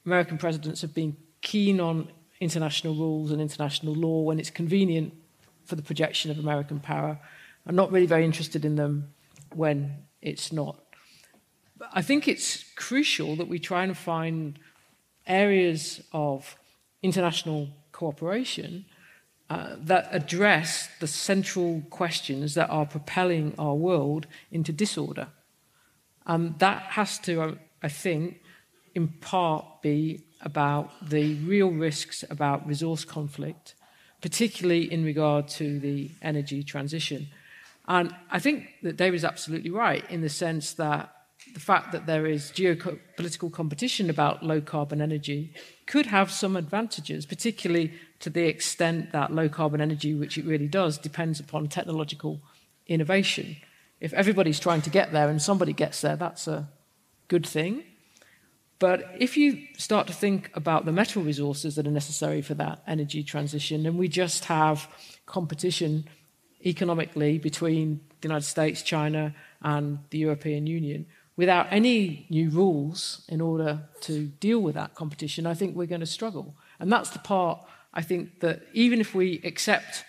American 0.06 0.38
presidents 0.38 0.82
have 0.82 0.94
been 0.94 1.18
keen 1.44 1.80
on 1.80 2.08
international 2.40 2.96
rules 2.96 3.32
and 3.32 3.40
international 3.40 3.94
law 3.94 4.22
when 4.22 4.40
it's 4.40 4.50
convenient 4.50 5.14
for 5.66 5.76
the 5.76 5.84
projection 5.84 6.32
of 6.32 6.40
American 6.40 6.80
power. 6.80 7.20
I'm 7.68 7.76
not 7.76 7.92
really 7.92 8.08
very 8.08 8.26
interested 8.26 8.66
in 8.66 8.76
them 8.76 9.14
when 9.54 10.06
it's 10.22 10.52
not. 10.52 10.80
But 11.78 11.90
I 11.94 12.02
think 12.02 12.28
it's 12.28 12.64
crucial 12.76 13.36
that 13.36 13.48
we 13.48 13.60
try 13.60 13.84
and 13.84 13.96
find 13.96 14.58
areas 15.28 16.02
of 16.12 16.58
international 17.02 17.70
cooperation 17.92 18.86
uh, 19.50 19.76
that 19.78 20.08
address 20.12 20.90
the 21.00 21.08
central 21.08 21.84
questions 21.90 22.56
that 22.56 22.70
are 22.70 22.86
propelling 22.86 23.54
our 23.60 23.76
world 23.76 24.26
into 24.52 24.72
disorder. 24.72 25.28
And 26.26 26.58
that 26.60 26.82
has 26.84 27.20
to, 27.20 27.58
I 27.82 27.90
think, 27.90 28.40
in 28.96 29.08
part 29.08 29.82
be 29.82 30.24
about 30.42 30.92
the 31.10 31.36
real 31.36 31.70
risks 31.70 32.24
about 32.30 32.68
resource 32.68 33.06
conflict, 33.06 33.76
particularly 34.22 34.92
in 34.92 35.04
regard 35.04 35.48
to 35.48 35.80
the 35.80 36.12
energy 36.22 36.64
transition. 36.64 37.28
And 37.88 38.16
I 38.30 38.40
think 38.40 38.70
that 38.84 38.98
David's 38.98 39.26
absolutely 39.26 39.72
right 39.72 40.10
in 40.10 40.22
the 40.22 40.30
sense 40.30 40.74
that 40.74 41.14
the 41.54 41.60
fact 41.60 41.92
that 41.92 42.06
there 42.06 42.26
is 42.26 42.52
geopolitical 42.52 43.52
competition 43.52 44.10
about 44.10 44.44
low 44.44 44.62
carbon 44.62 45.02
energy 45.02 45.54
could 45.86 46.06
have 46.06 46.32
some 46.32 46.56
advantages, 46.56 47.26
particularly 47.26 47.94
to 48.20 48.30
the 48.30 48.46
extent 48.46 49.12
that 49.12 49.34
low 49.34 49.50
carbon 49.50 49.82
energy, 49.82 50.14
which 50.14 50.38
it 50.38 50.46
really 50.46 50.68
does, 50.68 50.98
depends 50.98 51.40
upon 51.40 51.68
technological 51.68 52.42
innovation. 52.88 53.58
If 54.00 54.14
everybody's 54.14 54.60
trying 54.60 54.82
to 54.84 54.90
get 54.90 55.12
there 55.12 55.28
and 55.30 55.42
somebody 55.42 55.74
gets 55.74 56.02
there, 56.02 56.16
that's 56.16 56.48
a 56.48 56.70
good 57.28 57.46
thing. 57.46 57.84
But 58.80 59.16
if 59.20 59.38
you 59.38 59.68
start 59.78 60.08
to 60.08 60.14
think 60.14 60.52
about 60.56 60.86
the 60.86 60.92
metal 60.92 61.24
resources 61.24 61.76
that 61.76 61.88
are 61.88 61.92
necessary 61.92 62.42
for 62.42 62.54
that 62.56 62.84
energy 62.88 63.24
transition, 63.24 63.86
and 63.86 63.98
we 63.98 64.08
just 64.08 64.46
have 64.46 64.88
competition 65.26 66.06
economically 66.66 67.38
between 67.38 68.02
the 68.22 68.28
United 68.28 68.46
States, 68.46 68.82
China, 68.82 69.34
and 69.62 70.00
the 70.10 70.18
European 70.18 70.68
Union, 70.68 71.06
without 71.36 71.68
any 71.72 72.26
new 72.30 72.50
rules 72.50 73.26
in 73.28 73.42
order 73.42 73.90
to 74.02 74.26
deal 74.40 74.60
with 74.60 74.76
that 74.76 74.96
competition, 74.96 75.46
I 75.46 75.54
think 75.54 75.76
we're 75.76 75.88
going 75.88 76.02
to 76.02 76.06
struggle. 76.06 76.56
And 76.80 76.92
that's 76.92 77.10
the 77.10 77.20
part 77.20 77.66
I 77.94 78.02
think 78.02 78.40
that 78.42 78.64
even 78.74 79.00
if 79.00 79.14
we 79.16 79.42
accept 79.44 80.04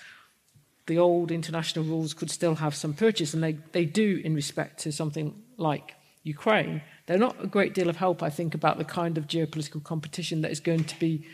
the 0.86 0.98
old 0.98 1.30
international 1.30 1.84
rules 1.84 2.12
could 2.12 2.30
still 2.30 2.56
have 2.56 2.74
some 2.74 2.92
purchase, 2.92 3.34
and 3.34 3.42
they, 3.42 3.58
they 3.72 3.84
do 3.84 4.20
in 4.24 4.34
respect 4.34 4.80
to 4.80 4.92
something 4.92 5.42
like 5.56 5.94
Ukraine, 6.22 6.82
they're 7.07 7.18
not 7.18 7.36
a 7.42 7.46
great 7.46 7.74
deal 7.74 7.88
of 7.88 7.96
help, 7.96 8.22
I 8.22 8.30
think, 8.30 8.55
about 8.55 8.78
the 8.78 8.84
kind 8.84 9.18
of 9.18 9.26
geopolitical 9.26 9.82
competition 9.82 10.40
that 10.42 10.50
is 10.50 10.61
going 10.61 10.84
to 10.84 10.98
be 10.98 11.26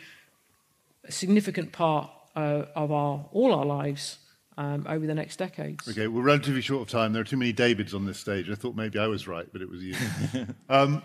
a 1.05 1.11
significant 1.11 1.71
part 1.71 2.09
uh, 2.35 2.65
of 2.75 2.91
our, 2.91 3.25
all 3.31 3.53
our 3.53 3.65
lives 3.65 4.17
um, 4.57 4.85
over 4.87 5.07
the 5.07 5.15
next 5.15 5.37
decades. 5.37 5.87
Okay, 5.87 6.07
we're 6.07 6.21
relatively 6.21 6.61
short 6.61 6.83
of 6.83 6.89
time. 6.89 7.13
There 7.13 7.21
are 7.21 7.25
too 7.25 7.37
many 7.37 7.53
Davids 7.53 7.93
on 7.93 8.05
this 8.05 8.19
stage. 8.19 8.49
I 8.49 8.55
thought 8.55 8.75
maybe 8.75 8.99
I 8.99 9.07
was 9.07 9.27
right, 9.27 9.47
but 9.51 9.61
it 9.61 9.69
was 9.69 9.81
you. 9.81 9.95
um, 10.69 11.01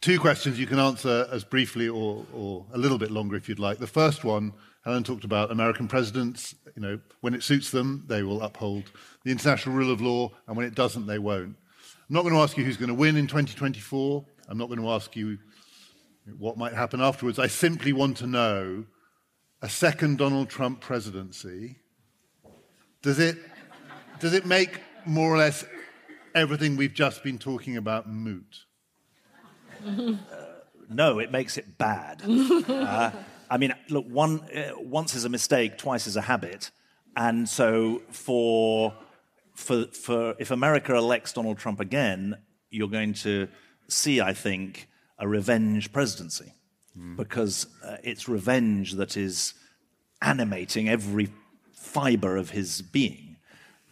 two 0.00 0.18
questions 0.18 0.58
you 0.58 0.66
can 0.66 0.78
answer 0.78 1.28
as 1.30 1.44
briefly 1.44 1.88
or, 1.88 2.24
or 2.32 2.64
a 2.72 2.78
little 2.78 2.98
bit 2.98 3.10
longer 3.10 3.36
if 3.36 3.48
you'd 3.48 3.58
like. 3.58 3.78
The 3.78 3.86
first 3.86 4.24
one, 4.24 4.52
Helen 4.84 5.04
talked 5.04 5.24
about 5.24 5.50
American 5.50 5.88
presidents. 5.88 6.54
You 6.74 6.82
know, 6.82 7.00
when 7.20 7.34
it 7.34 7.42
suits 7.42 7.70
them, 7.70 8.04
they 8.06 8.22
will 8.22 8.40
uphold 8.40 8.84
the 9.24 9.30
international 9.30 9.74
rule 9.74 9.92
of 9.92 10.00
law, 10.00 10.32
and 10.46 10.56
when 10.56 10.66
it 10.66 10.74
doesn't, 10.74 11.06
they 11.06 11.18
won't. 11.18 11.56
I'm 12.08 12.14
not 12.14 12.22
going 12.22 12.34
to 12.34 12.40
ask 12.40 12.56
you 12.56 12.62
who's 12.62 12.76
going 12.76 12.88
to 12.88 12.94
win 12.94 13.16
in 13.16 13.26
2024. 13.26 14.24
I'm 14.48 14.56
not 14.56 14.68
going 14.68 14.78
to 14.80 14.90
ask 14.90 15.16
you 15.16 15.38
what 16.38 16.56
might 16.56 16.72
happen 16.72 17.00
afterwards. 17.00 17.40
I 17.40 17.48
simply 17.48 17.92
want 17.92 18.18
to 18.18 18.28
know 18.28 18.84
a 19.60 19.68
second 19.68 20.18
Donald 20.18 20.48
Trump 20.48 20.80
presidency. 20.80 21.78
Does 23.02 23.18
it, 23.18 23.38
does 24.20 24.34
it 24.34 24.46
make 24.46 24.80
more 25.04 25.34
or 25.34 25.36
less 25.36 25.64
everything 26.32 26.76
we've 26.76 26.94
just 26.94 27.24
been 27.24 27.38
talking 27.38 27.76
about 27.76 28.08
moot? 28.08 28.64
Uh, 29.84 30.14
no, 30.88 31.18
it 31.18 31.32
makes 31.32 31.58
it 31.58 31.76
bad. 31.76 32.22
uh, 32.68 33.10
I 33.50 33.56
mean, 33.56 33.74
look, 33.90 34.06
one, 34.06 34.42
uh, 34.54 34.78
once 34.78 35.16
is 35.16 35.24
a 35.24 35.28
mistake, 35.28 35.76
twice 35.76 36.06
is 36.06 36.16
a 36.16 36.22
habit. 36.22 36.70
And 37.16 37.48
so 37.48 38.02
for, 38.10 38.94
for, 39.56 39.86
for 39.86 40.34
if 40.38 40.50
America 40.50 40.94
elects 40.94 41.32
Donald 41.32 41.58
Trump 41.58 41.80
again, 41.80 42.36
you're 42.70 42.88
going 42.88 43.14
to 43.14 43.48
see, 43.88 44.20
I 44.20 44.32
think, 44.32 44.88
a 45.18 45.26
revenge 45.26 45.92
presidency. 45.92 46.52
Mm. 46.96 47.16
Because 47.16 47.66
uh, 47.84 47.96
it's 48.04 48.28
revenge 48.28 48.92
that 48.94 49.16
is 49.16 49.54
animating 50.22 50.88
every 50.88 51.30
fiber 51.72 52.36
of 52.36 52.50
his 52.50 52.82
being. 52.82 53.36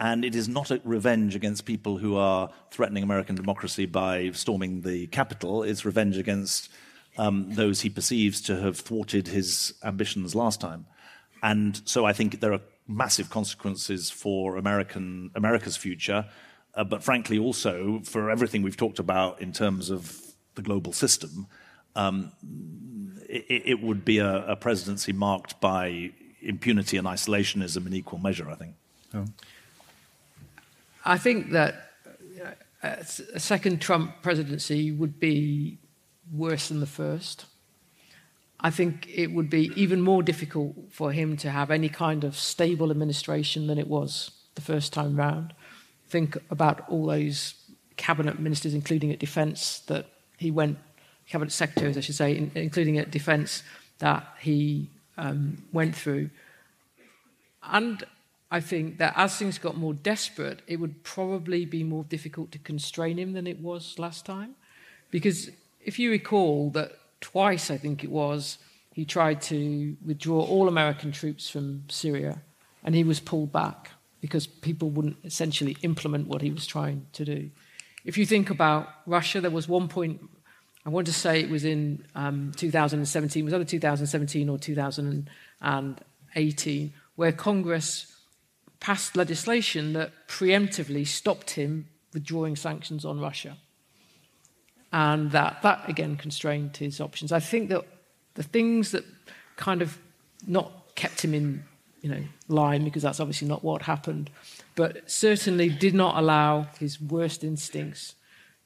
And 0.00 0.24
it 0.24 0.34
is 0.34 0.48
not 0.48 0.70
a 0.70 0.80
revenge 0.84 1.34
against 1.34 1.64
people 1.64 1.98
who 1.98 2.16
are 2.16 2.50
threatening 2.70 3.02
American 3.02 3.36
democracy 3.36 3.86
by 3.86 4.30
storming 4.32 4.82
the 4.82 5.06
Capitol. 5.08 5.62
It's 5.62 5.84
revenge 5.84 6.18
against 6.18 6.70
um, 7.16 7.54
those 7.54 7.82
he 7.82 7.90
perceives 7.90 8.40
to 8.42 8.60
have 8.60 8.78
thwarted 8.78 9.28
his 9.28 9.74
ambitions 9.84 10.34
last 10.34 10.60
time. 10.60 10.86
And 11.42 11.80
so 11.84 12.04
I 12.04 12.12
think 12.12 12.40
there 12.40 12.52
are 12.52 12.60
massive 12.87 13.30
consequences 13.30 14.11
for 14.11 14.57
American, 14.57 15.30
America's 15.35 15.76
future, 15.76 16.26
uh, 16.74 16.85
but 16.85 17.03
frankly 17.03 17.39
also 17.39 18.01
for 18.05 18.30
everything 18.30 18.62
we've 18.62 18.76
talked 18.76 18.99
about 18.99 19.41
in 19.41 19.53
terms 19.53 19.91
of 19.91 20.20
the 20.55 20.62
global 20.62 20.93
system. 20.93 21.47
Um, 21.97 22.32
it, 23.28 23.62
it, 23.66 23.82
would 23.82 24.05
be 24.05 24.18
a, 24.18 24.47
a 24.47 24.57
presidency 24.57 25.12
marked 25.12 25.61
by 25.61 26.11
impunity 26.43 26.97
and 26.97 27.07
isolationism 27.07 27.87
in 27.87 27.95
equal 27.95 28.18
measure, 28.18 28.51
I 28.51 28.55
think. 28.55 28.74
Oh. 29.14 29.24
I 31.05 31.18
think 31.18 31.53
that 31.53 31.91
a 32.82 33.41
second 33.41 33.80
Trump 33.80 34.22
presidency 34.22 34.93
would 34.93 35.18
be 35.18 35.78
worse 36.32 36.68
than 36.68 36.80
the 36.80 36.87
first. 36.87 37.47
I 38.64 38.70
think 38.70 39.06
it 39.14 39.30
would 39.30 39.50
be 39.50 39.70
even 39.76 40.00
more 40.00 40.22
difficult 40.22 40.74
for 40.90 41.12
him 41.12 41.36
to 41.36 41.50
have 41.50 41.70
any 41.70 41.90
kind 41.90 42.24
of 42.24 42.34
stable 42.34 42.90
administration 42.90 43.66
than 43.66 43.78
it 43.78 43.86
was 43.86 44.30
the 44.54 44.62
first 44.62 44.90
time 44.90 45.16
round. 45.16 45.52
Think 46.08 46.38
about 46.48 46.88
all 46.88 47.04
those 47.04 47.56
cabinet 47.98 48.38
ministers, 48.38 48.72
including 48.72 49.12
at 49.12 49.18
defence, 49.18 49.80
that 49.80 50.06
he 50.38 50.50
went, 50.50 50.78
cabinet 51.28 51.52
secretaries, 51.52 51.98
I 51.98 52.00
should 52.00 52.14
say, 52.14 52.38
in, 52.38 52.50
including 52.54 52.96
at 52.96 53.10
defence, 53.10 53.62
that 53.98 54.26
he 54.40 54.88
um, 55.18 55.62
went 55.70 55.94
through. 55.94 56.30
And 57.64 58.02
I 58.50 58.60
think 58.60 58.96
that 58.96 59.12
as 59.14 59.36
things 59.36 59.58
got 59.58 59.76
more 59.76 59.92
desperate, 59.92 60.62
it 60.66 60.80
would 60.80 61.04
probably 61.04 61.66
be 61.66 61.84
more 61.84 62.04
difficult 62.04 62.50
to 62.52 62.58
constrain 62.58 63.18
him 63.18 63.34
than 63.34 63.46
it 63.46 63.60
was 63.60 63.98
last 63.98 64.24
time. 64.24 64.54
Because 65.10 65.50
if 65.82 65.98
you 65.98 66.10
recall 66.10 66.70
that 66.70 66.92
twice, 67.25 67.70
I 67.70 67.79
think 67.79 68.05
it 68.05 68.11
was, 68.11 68.59
he 68.93 69.07
tried 69.07 69.41
to 69.43 69.97
withdraw 70.05 70.43
all 70.43 70.68
American 70.68 71.11
troops 71.11 71.49
from 71.49 71.85
Syria 71.89 72.43
and 72.85 72.95
he 72.95 73.03
was 73.03 73.18
pulled 73.18 73.51
back 73.51 73.93
because 74.20 74.47
people 74.47 74.91
wouldn't 74.91 75.16
essentially 75.25 75.79
implement 75.83 76.29
what 76.29 76.43
he 76.43 76.51
was 76.51 76.66
trying 76.66 77.07
to 77.14 77.25
do. 77.25 77.49
If 78.05 78.18
you 78.18 78.27
think 78.27 78.51
about 78.51 78.91
Russia, 79.07 79.41
there 79.41 79.51
was 79.51 79.66
one 79.66 79.89
point, 79.89 80.20
I 80.85 80.91
want 80.91 81.07
to 81.07 81.14
say 81.14 81.41
it 81.41 81.49
was 81.49 81.64
in 81.64 82.05
um, 82.14 82.53
2017, 82.57 83.41
it 83.41 83.45
was 83.45 83.55
either 83.55 83.64
2017 83.64 84.51
or 84.51 84.59
2018, 84.59 86.93
where 87.16 87.33
Congress 87.33 88.14
passed 88.81 89.16
legislation 89.16 89.95
that 89.95 90.12
preemptively 90.29 91.07
stopped 91.07 91.53
him 91.53 91.89
withdrawing 92.12 92.55
sanctions 92.55 93.07
on 93.07 93.18
Russia. 93.18 93.57
And 94.95 95.32
that, 95.32 95.61
that 95.62 95.88
again 95.88 96.16
constrained 96.16 96.76
his 96.76 97.01
options. 97.01 97.32
I 97.32 97.40
think 97.40 97.68
that 97.70 97.84
the 98.34 98.45
things 98.45 98.92
that 98.92 99.05
kind 99.57 99.82
of 99.82 99.99
not 100.47 100.95
kept 100.95 101.24
him 101.24 101.34
in 101.34 101.64
you 102.01 102.11
know, 102.11 102.22
line, 102.47 102.84
because 102.84 103.03
that's 103.03 103.18
obviously 103.18 103.49
not 103.49 103.64
what 103.64 103.82
happened, 103.82 104.30
but 104.76 105.11
certainly 105.11 105.68
did 105.68 105.95
not 105.95 106.16
allow 106.16 106.68
his 106.78 107.01
worst 107.01 107.42
instincts 107.42 108.14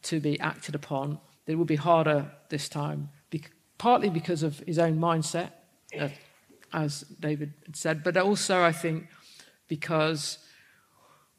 to 0.02 0.20
be 0.20 0.38
acted 0.38 0.74
upon. 0.74 1.18
It 1.46 1.54
would 1.54 1.66
be 1.66 1.76
harder 1.76 2.30
this 2.50 2.68
time, 2.68 3.08
partly 3.78 4.10
because 4.10 4.42
of 4.42 4.58
his 4.66 4.78
own 4.78 4.98
mindset, 4.98 5.52
uh, 5.98 6.08
as 6.74 7.04
David 7.20 7.54
had 7.64 7.74
said, 7.74 8.04
but 8.04 8.18
also, 8.18 8.62
I 8.62 8.72
think, 8.72 9.06
because 9.66 10.38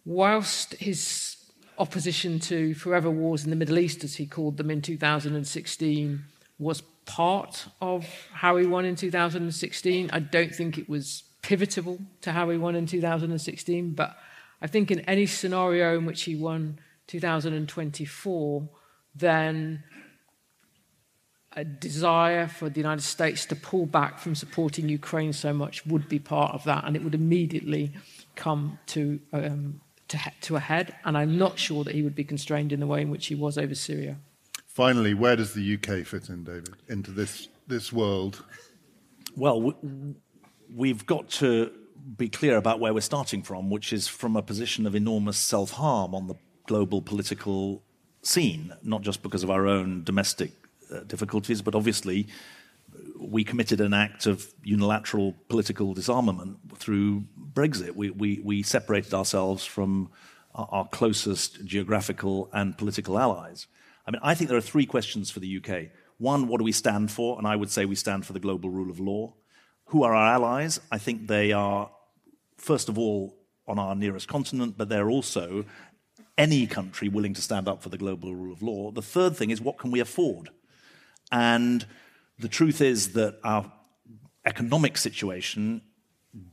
whilst 0.03 0.73
his 0.75 1.35
opposition 1.79 2.39
to 2.39 2.73
forever 2.73 3.09
wars 3.09 3.43
in 3.43 3.49
the 3.49 3.55
Middle 3.55 3.79
East, 3.79 4.03
as 4.03 4.15
he 4.15 4.25
called 4.25 4.57
them 4.57 4.69
in 4.69 4.81
2016, 4.81 6.23
was 6.59 6.81
part 7.05 7.67
of 7.81 8.05
how 8.33 8.57
he 8.57 8.67
won 8.67 8.85
in 8.85 8.95
2016, 8.95 10.09
I 10.13 10.19
don't 10.19 10.53
think 10.53 10.77
it 10.77 10.87
was 10.87 11.23
pivotal 11.41 11.99
to 12.21 12.31
how 12.31 12.49
he 12.49 12.57
won 12.57 12.75
in 12.75 12.85
2016, 12.85 13.93
but 13.93 14.15
I 14.61 14.67
think 14.67 14.91
in 14.91 14.99
any 15.01 15.25
scenario 15.25 15.97
in 15.97 16.05
which 16.05 16.23
he 16.23 16.35
won 16.35 16.79
2024, 17.07 18.69
then 19.15 19.83
a 21.53 21.63
desire 21.63 22.47
for 22.47 22.69
the 22.69 22.79
United 22.79 23.01
States 23.01 23.45
to 23.47 23.55
pull 23.55 23.85
back 23.85 24.19
from 24.19 24.35
supporting 24.35 24.87
Ukraine 24.87 25.33
so 25.33 25.51
much 25.51 25.85
would 25.85 26.07
be 26.07 26.19
part 26.19 26.53
of 26.53 26.63
that, 26.65 26.83
and 26.85 26.95
it 26.95 27.03
would 27.03 27.15
immediately 27.15 27.91
come 28.35 28.77
to, 28.87 29.19
um, 29.33 29.81
to, 30.09 30.19
to 30.41 30.55
a 30.55 30.59
head. 30.59 30.95
And 31.05 31.17
I'm 31.17 31.37
not 31.37 31.57
sure 31.57 31.83
that 31.83 31.95
he 31.95 32.01
would 32.01 32.15
be 32.15 32.23
constrained 32.23 32.71
in 32.71 32.79
the 32.79 32.87
way 32.87 33.01
in 33.01 33.09
which 33.09 33.27
he 33.27 33.35
was 33.35 33.57
over 33.57 33.75
Syria. 33.75 34.17
Finally, 34.67 35.13
where 35.13 35.35
does 35.35 35.53
the 35.53 35.75
UK 35.75 36.05
fit 36.05 36.29
in, 36.29 36.43
David, 36.43 36.75
into 36.87 37.11
this, 37.11 37.47
this 37.67 37.91
world? 37.91 38.43
Well, 39.35 39.73
we've 40.73 41.05
got 41.05 41.29
to 41.31 41.71
be 42.17 42.29
clear 42.29 42.57
about 42.57 42.79
where 42.79 42.93
we're 42.93 43.01
starting 43.01 43.41
from, 43.41 43.69
which 43.69 43.91
is 43.91 44.07
from 44.07 44.35
a 44.35 44.41
position 44.41 44.85
of 44.85 44.95
enormous 44.95 45.37
self 45.37 45.71
harm 45.71 46.15
on 46.15 46.27
the 46.27 46.35
global 46.65 47.01
political 47.01 47.83
scene, 48.21 48.73
not 48.83 49.01
just 49.01 49.21
because 49.21 49.43
of 49.43 49.49
our 49.49 49.67
own 49.67 50.03
domestic 50.03 50.51
uh, 50.93 51.01
difficulties, 51.01 51.61
but 51.61 51.75
obviously 51.75 52.27
we 53.19 53.43
committed 53.43 53.81
an 53.81 53.93
act 53.93 54.25
of 54.25 54.53
unilateral 54.63 55.35
political 55.49 55.93
disarmament 55.93 56.57
through 56.77 57.25
Brexit. 57.53 57.95
We, 57.95 58.11
we, 58.11 58.39
we 58.43 58.63
separated 58.63 59.13
ourselves 59.13 59.65
from 59.65 60.11
our, 60.55 60.87
closest 60.87 61.63
geographical 61.65 62.49
and 62.53 62.77
political 62.77 63.19
allies. 63.19 63.67
I 64.05 64.11
mean, 64.11 64.21
I 64.23 64.33
think 64.33 64.49
there 64.49 64.57
are 64.57 64.61
three 64.61 64.85
questions 64.85 65.29
for 65.29 65.39
the 65.39 65.57
UK. 65.57 65.91
One, 66.17 66.47
what 66.47 66.57
do 66.57 66.63
we 66.63 66.71
stand 66.71 67.11
for? 67.11 67.37
And 67.37 67.45
I 67.45 67.55
would 67.55 67.69
say 67.69 67.85
we 67.85 67.95
stand 67.95 68.25
for 68.25 68.33
the 68.33 68.39
global 68.39 68.69
rule 68.69 68.89
of 68.89 68.99
law. 68.99 69.33
Who 69.85 70.03
are 70.03 70.13
our 70.13 70.33
allies? 70.33 70.79
I 70.91 70.97
think 70.97 71.27
they 71.27 71.51
are, 71.51 71.89
first 72.57 72.89
of 72.89 72.97
all, 72.97 73.37
on 73.67 73.77
our 73.77 73.95
nearest 73.95 74.27
continent, 74.27 74.75
but 74.77 74.89
they're 74.89 75.09
also 75.09 75.65
any 76.37 76.65
country 76.65 77.09
willing 77.09 77.33
to 77.33 77.41
stand 77.41 77.67
up 77.67 77.83
for 77.83 77.89
the 77.89 77.97
global 77.97 78.33
rule 78.33 78.53
of 78.53 78.63
law. 78.63 78.91
The 78.91 79.01
third 79.01 79.35
thing 79.35 79.51
is 79.51 79.61
what 79.61 79.77
can 79.77 79.91
we 79.91 79.99
afford? 79.99 80.49
And 81.31 81.85
the 82.39 82.47
truth 82.47 82.81
is 82.81 83.13
that 83.13 83.39
our 83.43 83.71
economic 84.45 84.97
situation 84.97 85.81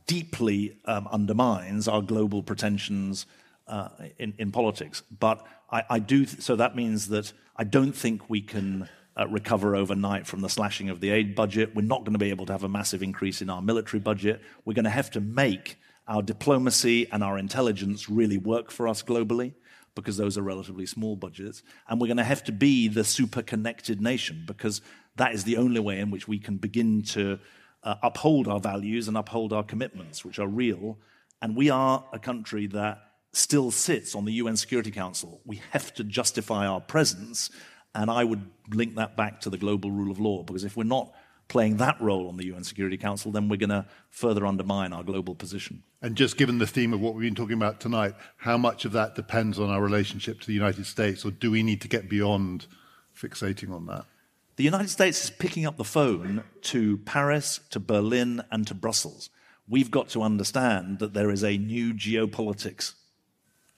deeply 0.05 0.77
um, 0.85 1.07
undermines 1.11 1.87
our 1.87 2.01
global 2.01 2.43
pretensions 2.43 3.25
uh, 3.67 3.89
in, 4.17 4.33
in, 4.37 4.51
politics. 4.51 5.03
But 5.19 5.45
I, 5.71 5.83
I 5.89 5.99
do, 5.99 6.25
th- 6.25 6.41
so 6.41 6.55
that 6.55 6.75
means 6.75 7.09
that 7.09 7.31
I 7.55 7.63
don't 7.63 7.91
think 7.91 8.29
we 8.29 8.41
can 8.41 8.89
uh, 9.19 9.27
recover 9.27 9.75
overnight 9.75 10.25
from 10.25 10.41
the 10.41 10.49
slashing 10.49 10.89
of 10.89 10.99
the 10.99 11.09
aid 11.09 11.35
budget. 11.35 11.75
We're 11.75 11.81
not 11.81 12.01
going 12.01 12.13
to 12.13 12.19
be 12.19 12.29
able 12.29 12.45
to 12.47 12.53
have 12.53 12.63
a 12.63 12.69
massive 12.69 13.03
increase 13.03 13.41
in 13.41 13.49
our 13.49 13.61
military 13.61 13.99
budget. 13.99 14.41
We're 14.63 14.73
going 14.73 14.85
to 14.85 14.89
have 14.91 15.11
to 15.11 15.21
make 15.21 15.77
our 16.07 16.21
diplomacy 16.21 17.11
and 17.11 17.23
our 17.23 17.37
intelligence 17.37 18.09
really 18.09 18.37
work 18.37 18.71
for 18.71 18.87
us 18.87 19.03
globally 19.03 19.53
because 19.95 20.15
those 20.15 20.37
are 20.37 20.43
relatively 20.43 20.85
small 20.85 21.15
budgets. 21.15 21.63
And 21.89 21.99
we're 21.99 22.07
going 22.07 22.17
to 22.17 22.23
have 22.23 22.43
to 22.45 22.51
be 22.51 22.87
the 22.87 23.03
super 23.03 23.41
connected 23.41 23.99
nation 23.99 24.43
because 24.45 24.81
that 25.17 25.33
is 25.33 25.43
the 25.43 25.57
only 25.57 25.79
way 25.79 25.99
in 25.99 26.09
which 26.11 26.27
we 26.27 26.39
can 26.39 26.57
begin 26.57 27.01
to 27.01 27.39
uh, 27.83 27.95
uphold 28.01 28.47
our 28.47 28.59
values 28.59 29.07
and 29.07 29.17
uphold 29.17 29.53
our 29.53 29.63
commitments, 29.63 30.23
which 30.25 30.39
are 30.39 30.47
real. 30.47 30.97
And 31.41 31.55
we 31.55 31.69
are 31.69 32.03
a 32.11 32.19
country 32.19 32.67
that 32.67 32.99
still 33.33 33.71
sits 33.71 34.15
on 34.15 34.25
the 34.25 34.33
UN 34.33 34.57
Security 34.57 34.91
Council. 34.91 35.41
We 35.45 35.61
have 35.71 35.93
to 35.95 36.03
justify 36.03 36.65
our 36.65 36.81
presence. 36.81 37.49
And 37.93 38.09
I 38.09 38.23
would 38.23 38.49
link 38.69 38.95
that 38.95 39.15
back 39.15 39.41
to 39.41 39.49
the 39.49 39.57
global 39.57 39.91
rule 39.91 40.11
of 40.11 40.19
law 40.19 40.43
because 40.43 40.63
if 40.63 40.75
we're 40.75 40.83
not 40.83 41.13
playing 41.47 41.77
that 41.77 41.99
role 42.01 42.27
on 42.27 42.37
the 42.37 42.45
UN 42.47 42.63
Security 42.63 42.97
Council, 42.97 43.31
then 43.31 43.47
we're 43.47 43.57
going 43.57 43.69
to 43.69 43.85
further 44.09 44.45
undermine 44.45 44.91
our 44.91 45.03
global 45.03 45.33
position. 45.33 45.83
And 46.01 46.15
just 46.15 46.37
given 46.37 46.57
the 46.57 46.67
theme 46.67 46.93
of 46.93 46.99
what 46.99 47.15
we've 47.15 47.23
been 47.23 47.35
talking 47.35 47.55
about 47.55 47.79
tonight, 47.79 48.15
how 48.37 48.57
much 48.57 48.85
of 48.85 48.91
that 48.91 49.15
depends 49.15 49.59
on 49.59 49.69
our 49.69 49.81
relationship 49.81 50.41
to 50.41 50.47
the 50.47 50.53
United 50.53 50.85
States, 50.85 51.25
or 51.25 51.31
do 51.31 51.49
we 51.49 51.63
need 51.63 51.81
to 51.81 51.87
get 51.87 52.09
beyond 52.09 52.67
fixating 53.15 53.71
on 53.71 53.85
that? 53.87 54.05
The 54.57 54.63
United 54.63 54.89
States 54.89 55.23
is 55.23 55.29
picking 55.29 55.67
up 55.67 55.77
the 55.77 55.83
phone 55.83 56.43
to 56.63 56.97
Paris, 56.97 57.59
to 57.69 57.79
Berlin, 57.79 58.41
and 58.49 58.65
to 58.65 58.73
Brussels. 58.73 59.29
We've 59.69 59.91
got 59.91 60.09
to 60.09 60.23
understand 60.23 60.97
that 60.97 61.13
there 61.13 61.29
is 61.29 61.43
a 61.43 61.59
new 61.59 61.93
geopolitics 61.93 62.95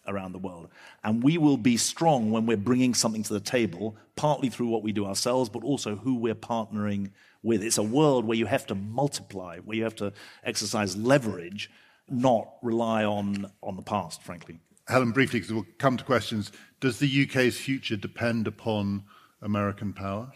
around 0.07 0.32
the 0.32 0.39
world. 0.39 0.69
And 1.03 1.21
we 1.21 1.38
will 1.38 1.57
be 1.57 1.75
strong 1.75 2.32
when 2.32 2.45
we're 2.45 2.55
bringing 2.55 2.93
something 2.93 3.23
to 3.23 3.34
the 3.34 3.41
table, 3.41 3.97
partly 4.15 4.47
through 4.47 4.67
what 4.67 4.82
we 4.82 4.93
do 4.93 5.05
ourselves, 5.05 5.49
but 5.49 5.65
also 5.65 5.97
who 5.97 6.15
we're 6.15 6.34
partnering 6.34 7.11
with. 7.43 7.61
It's 7.61 7.77
a 7.77 7.84
world 7.84 8.23
where 8.23 8.38
you 8.38 8.45
have 8.45 8.65
to 8.67 8.75
multiply, 8.75 9.59
where 9.59 9.75
you 9.75 9.84
have 9.84 9.97
to 9.97 10.13
exercise 10.45 10.95
leverage, 10.95 11.69
not 12.07 12.53
rely 12.61 13.03
on, 13.03 13.51
on 13.61 13.75
the 13.75 13.82
past, 13.82 14.23
frankly. 14.23 14.61
Helen, 14.88 15.11
briefly, 15.11 15.41
because 15.41 15.53
we'll 15.53 15.67
come 15.77 15.97
to 15.97 16.05
questions. 16.05 16.53
Does 16.80 16.99
the 16.99 17.27
UK's 17.27 17.57
future 17.57 17.97
depend 17.97 18.47
upon 18.47 19.03
American 19.41 19.91
power? 19.91 20.32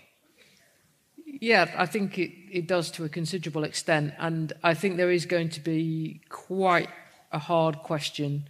Yeah, 1.40 1.72
I 1.76 1.88
think 1.88 2.20
it, 2.20 2.32
it 2.52 2.68
does 2.68 2.92
to 2.92 3.06
a 3.06 3.10
considerable 3.10 3.64
extent. 3.64 4.14
And 4.20 4.54
I 4.64 4.76
think 4.76 4.98
there 4.98 5.12
is 5.12 5.26
going 5.26 5.50
to 5.50 5.60
be 5.60 6.22
quite 6.30 6.90
a 7.32 7.40
hard 7.40 7.80
question 7.80 8.48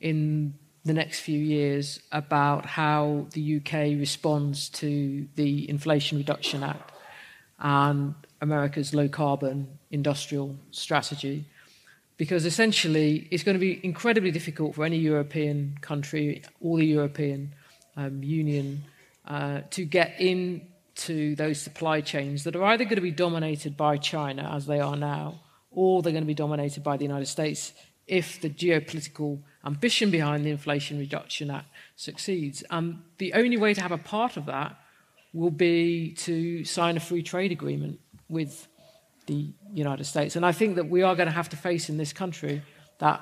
in 0.00 0.54
the 0.84 0.92
next 0.92 1.20
few 1.20 1.38
years 1.38 2.00
about 2.12 2.66
how 2.66 3.26
the 3.32 3.56
UK 3.56 3.98
responds 3.98 4.68
to 4.70 5.26
the 5.36 5.68
Inflation 5.70 6.18
Reduction 6.18 6.62
Act 6.62 6.92
and 7.58 8.14
America's 8.42 8.94
low 8.94 9.08
carbon 9.08 9.78
industrial 9.90 10.56
strategy. 10.70 11.46
Because 12.18 12.44
essentially, 12.44 13.26
it's 13.30 13.42
going 13.42 13.54
to 13.54 13.60
be 13.60 13.80
incredibly 13.82 14.32
difficult 14.32 14.74
for 14.74 14.84
any 14.84 14.98
European 14.98 15.78
country 15.80 16.42
or 16.60 16.76
the 16.76 16.86
European 16.86 17.54
um, 17.96 18.22
Union 18.22 18.84
uh, 19.26 19.60
to 19.70 19.84
get 19.84 20.20
into 20.98 21.36
those 21.36 21.60
supply 21.60 22.00
chains 22.00 22.44
that 22.44 22.56
are 22.56 22.64
either 22.64 22.84
going 22.84 22.96
to 22.96 23.00
be 23.00 23.10
dominated 23.10 23.76
by 23.76 23.96
China, 23.96 24.50
as 24.54 24.66
they 24.66 24.80
are 24.80 24.96
now, 24.96 25.40
or 25.70 26.02
they're 26.02 26.12
going 26.12 26.24
to 26.24 26.26
be 26.26 26.34
dominated 26.34 26.82
by 26.82 26.96
the 26.96 27.04
United 27.04 27.26
States 27.26 27.72
if 28.06 28.40
the 28.40 28.50
geopolitical 28.50 29.40
ambition 29.64 30.10
behind 30.10 30.44
the 30.44 30.50
Inflation 30.50 30.98
Reduction 30.98 31.50
Act 31.50 31.66
succeeds. 31.94 32.64
And 32.70 33.02
the 33.18 33.34
only 33.34 33.56
way 33.56 33.74
to 33.74 33.80
have 33.80 33.92
a 33.92 33.98
part 33.98 34.36
of 34.36 34.46
that 34.46 34.76
will 35.32 35.50
be 35.50 36.14
to 36.14 36.64
sign 36.64 36.96
a 36.96 37.00
free 37.00 37.22
trade 37.22 37.52
agreement 37.52 38.00
with 38.28 38.66
the 39.26 39.52
United 39.72 40.04
States. 40.04 40.36
And 40.36 40.44
I 40.44 40.52
think 40.52 40.76
that 40.76 40.88
we 40.88 41.02
are 41.02 41.14
going 41.14 41.28
to 41.28 41.34
have 41.34 41.50
to 41.50 41.56
face 41.56 41.90
in 41.90 41.98
this 41.98 42.12
country 42.12 42.62
that 42.98 43.20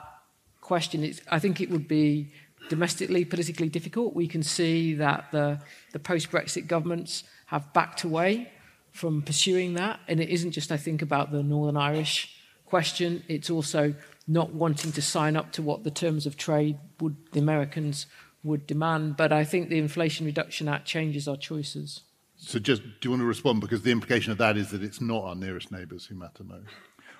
question. 0.60 1.02
It's, 1.02 1.20
I 1.28 1.40
think 1.40 1.60
it 1.60 1.68
would 1.68 1.88
be 1.88 2.32
domestically, 2.68 3.24
politically 3.24 3.68
difficult. 3.68 4.14
We 4.14 4.28
can 4.28 4.42
see 4.42 4.94
that 4.94 5.26
the, 5.32 5.60
the 5.92 5.98
post 5.98 6.30
Brexit 6.30 6.68
governments 6.68 7.24
have 7.46 7.72
backed 7.72 8.04
away 8.04 8.50
from 8.92 9.22
pursuing 9.22 9.74
that. 9.74 10.00
And 10.08 10.20
it 10.20 10.28
isn't 10.28 10.52
just, 10.52 10.72
I 10.72 10.76
think, 10.76 11.02
about 11.02 11.32
the 11.32 11.42
Northern 11.42 11.76
Irish 11.76 12.36
question, 12.66 13.22
it's 13.28 13.48
also 13.48 13.94
not 14.26 14.52
wanting 14.52 14.92
to 14.92 15.02
sign 15.02 15.36
up 15.36 15.52
to 15.52 15.62
what 15.62 15.84
the 15.84 15.90
terms 15.90 16.26
of 16.26 16.36
trade 16.36 16.78
would 17.00 17.16
the 17.32 17.38
Americans 17.38 18.06
would 18.42 18.66
demand. 18.66 19.16
But 19.16 19.32
I 19.32 19.44
think 19.44 19.68
the 19.68 19.78
Inflation 19.78 20.26
Reduction 20.26 20.68
Act 20.68 20.84
changes 20.84 21.28
our 21.28 21.36
choices. 21.36 22.02
So, 22.36 22.58
just 22.58 22.82
do 22.82 22.90
you 23.02 23.10
want 23.10 23.22
to 23.22 23.26
respond? 23.26 23.60
Because 23.60 23.82
the 23.82 23.92
implication 23.92 24.32
of 24.32 24.38
that 24.38 24.56
is 24.56 24.70
that 24.70 24.82
it's 24.82 25.00
not 25.00 25.24
our 25.24 25.34
nearest 25.34 25.70
neighbours 25.72 26.06
who 26.06 26.16
matter 26.16 26.44
most. 26.44 26.66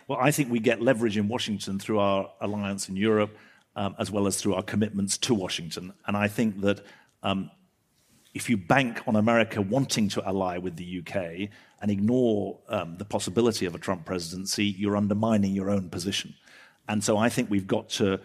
Well, 0.08 0.18
I 0.20 0.30
think 0.30 0.50
we 0.50 0.60
get 0.60 0.82
leverage 0.82 1.16
in 1.16 1.26
Washington 1.26 1.78
through 1.78 2.00
our 2.00 2.30
alliance 2.40 2.88
in 2.88 2.96
Europe, 2.96 3.36
um, 3.76 3.96
as 3.98 4.10
well 4.10 4.26
as 4.26 4.36
through 4.36 4.54
our 4.54 4.62
commitments 4.62 5.16
to 5.18 5.34
Washington. 5.34 5.94
And 6.06 6.16
I 6.16 6.28
think 6.28 6.60
that 6.60 6.84
um, 7.22 7.50
if 8.36 8.50
you 8.50 8.56
bank 8.58 9.00
on 9.08 9.16
America 9.16 9.62
wanting 9.62 10.10
to 10.10 10.22
ally 10.26 10.58
with 10.58 10.76
the 10.76 10.98
UK 11.00 11.48
and 11.80 11.90
ignore 11.90 12.58
um, 12.68 12.98
the 12.98 13.04
possibility 13.04 13.64
of 13.64 13.74
a 13.74 13.78
Trump 13.78 14.04
presidency, 14.04 14.66
you're 14.66 14.96
undermining 14.96 15.54
your 15.54 15.70
own 15.70 15.88
position. 15.88 16.34
And 16.86 17.02
so 17.02 17.16
I 17.16 17.30
think 17.30 17.50
we've 17.50 17.66
got 17.66 17.88
to. 18.00 18.20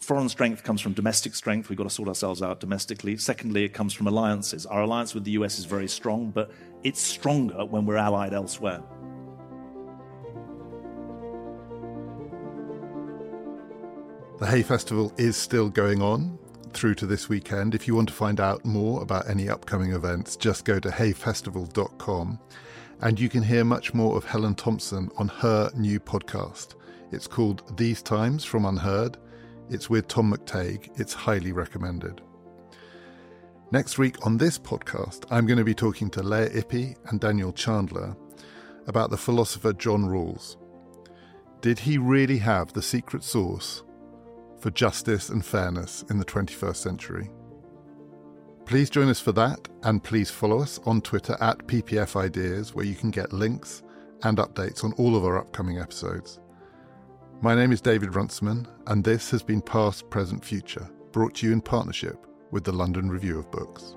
Foreign 0.00 0.28
strength 0.28 0.62
comes 0.64 0.80
from 0.80 0.92
domestic 0.92 1.34
strength. 1.36 1.68
We've 1.68 1.78
got 1.78 1.84
to 1.84 1.90
sort 1.90 2.08
ourselves 2.08 2.42
out 2.42 2.58
domestically. 2.58 3.16
Secondly, 3.16 3.64
it 3.64 3.72
comes 3.74 3.92
from 3.92 4.08
alliances. 4.08 4.66
Our 4.66 4.82
alliance 4.82 5.14
with 5.14 5.24
the 5.24 5.32
US 5.32 5.58
is 5.58 5.64
very 5.64 5.88
strong, 5.88 6.30
but 6.30 6.50
it's 6.82 7.00
stronger 7.00 7.64
when 7.64 7.86
we're 7.86 7.96
allied 7.96 8.34
elsewhere. 8.34 8.82
The 14.40 14.46
Hay 14.46 14.62
Festival 14.62 15.12
is 15.16 15.36
still 15.36 15.68
going 15.68 16.02
on 16.02 16.38
through 16.72 16.94
to 16.96 17.06
this 17.06 17.28
weekend. 17.28 17.74
If 17.74 17.86
you 17.86 17.94
want 17.94 18.08
to 18.08 18.14
find 18.14 18.40
out 18.40 18.64
more 18.64 19.02
about 19.02 19.28
any 19.28 19.48
upcoming 19.48 19.92
events, 19.92 20.36
just 20.36 20.64
go 20.64 20.78
to 20.78 20.88
hayfestival.com 20.88 22.38
and 23.00 23.20
you 23.20 23.28
can 23.28 23.42
hear 23.42 23.64
much 23.64 23.94
more 23.94 24.16
of 24.16 24.24
Helen 24.24 24.54
Thompson 24.54 25.10
on 25.16 25.28
her 25.28 25.70
new 25.74 26.00
podcast. 26.00 26.74
It's 27.12 27.26
called 27.26 27.76
These 27.76 28.02
Times 28.02 28.44
from 28.44 28.64
UnHerd. 28.64 29.16
It's 29.70 29.88
with 29.88 30.08
Tom 30.08 30.32
McTague. 30.32 30.98
It's 31.00 31.12
highly 31.12 31.52
recommended. 31.52 32.20
Next 33.70 33.98
week 33.98 34.24
on 34.26 34.38
this 34.38 34.58
podcast, 34.58 35.24
I'm 35.30 35.46
going 35.46 35.58
to 35.58 35.64
be 35.64 35.74
talking 35.74 36.10
to 36.10 36.22
Lea 36.22 36.48
Ypi 36.58 36.96
and 37.06 37.20
Daniel 37.20 37.52
Chandler 37.52 38.16
about 38.86 39.10
the 39.10 39.16
philosopher 39.16 39.72
John 39.72 40.04
Rawls. 40.04 40.56
Did 41.60 41.78
he 41.78 41.98
really 41.98 42.38
have 42.38 42.72
the 42.72 42.82
secret 42.82 43.22
sauce 43.22 43.82
for 44.60 44.70
justice 44.70 45.28
and 45.28 45.44
fairness 45.44 46.04
in 46.10 46.18
the 46.18 46.24
21st 46.24 46.76
century? 46.76 47.30
Please 48.64 48.90
join 48.90 49.08
us 49.08 49.20
for 49.20 49.32
that, 49.32 49.68
and 49.82 50.04
please 50.04 50.30
follow 50.30 50.60
us 50.60 50.78
on 50.84 51.00
Twitter 51.00 51.36
at 51.40 51.66
PPF 51.66 52.16
Ideas, 52.16 52.74
where 52.74 52.84
you 52.84 52.94
can 52.94 53.10
get 53.10 53.32
links 53.32 53.82
and 54.24 54.38
updates 54.38 54.84
on 54.84 54.92
all 54.94 55.16
of 55.16 55.24
our 55.24 55.38
upcoming 55.38 55.78
episodes. 55.78 56.40
My 57.40 57.54
name 57.54 57.72
is 57.72 57.80
David 57.80 58.14
Runciman, 58.14 58.66
and 58.88 59.04
this 59.04 59.30
has 59.30 59.42
been 59.42 59.62
Past, 59.62 60.10
Present, 60.10 60.44
Future, 60.44 60.88
brought 61.12 61.34
to 61.36 61.46
you 61.46 61.52
in 61.52 61.60
partnership 61.60 62.26
with 62.50 62.64
the 62.64 62.72
London 62.72 63.08
Review 63.10 63.38
of 63.38 63.50
Books. 63.50 63.94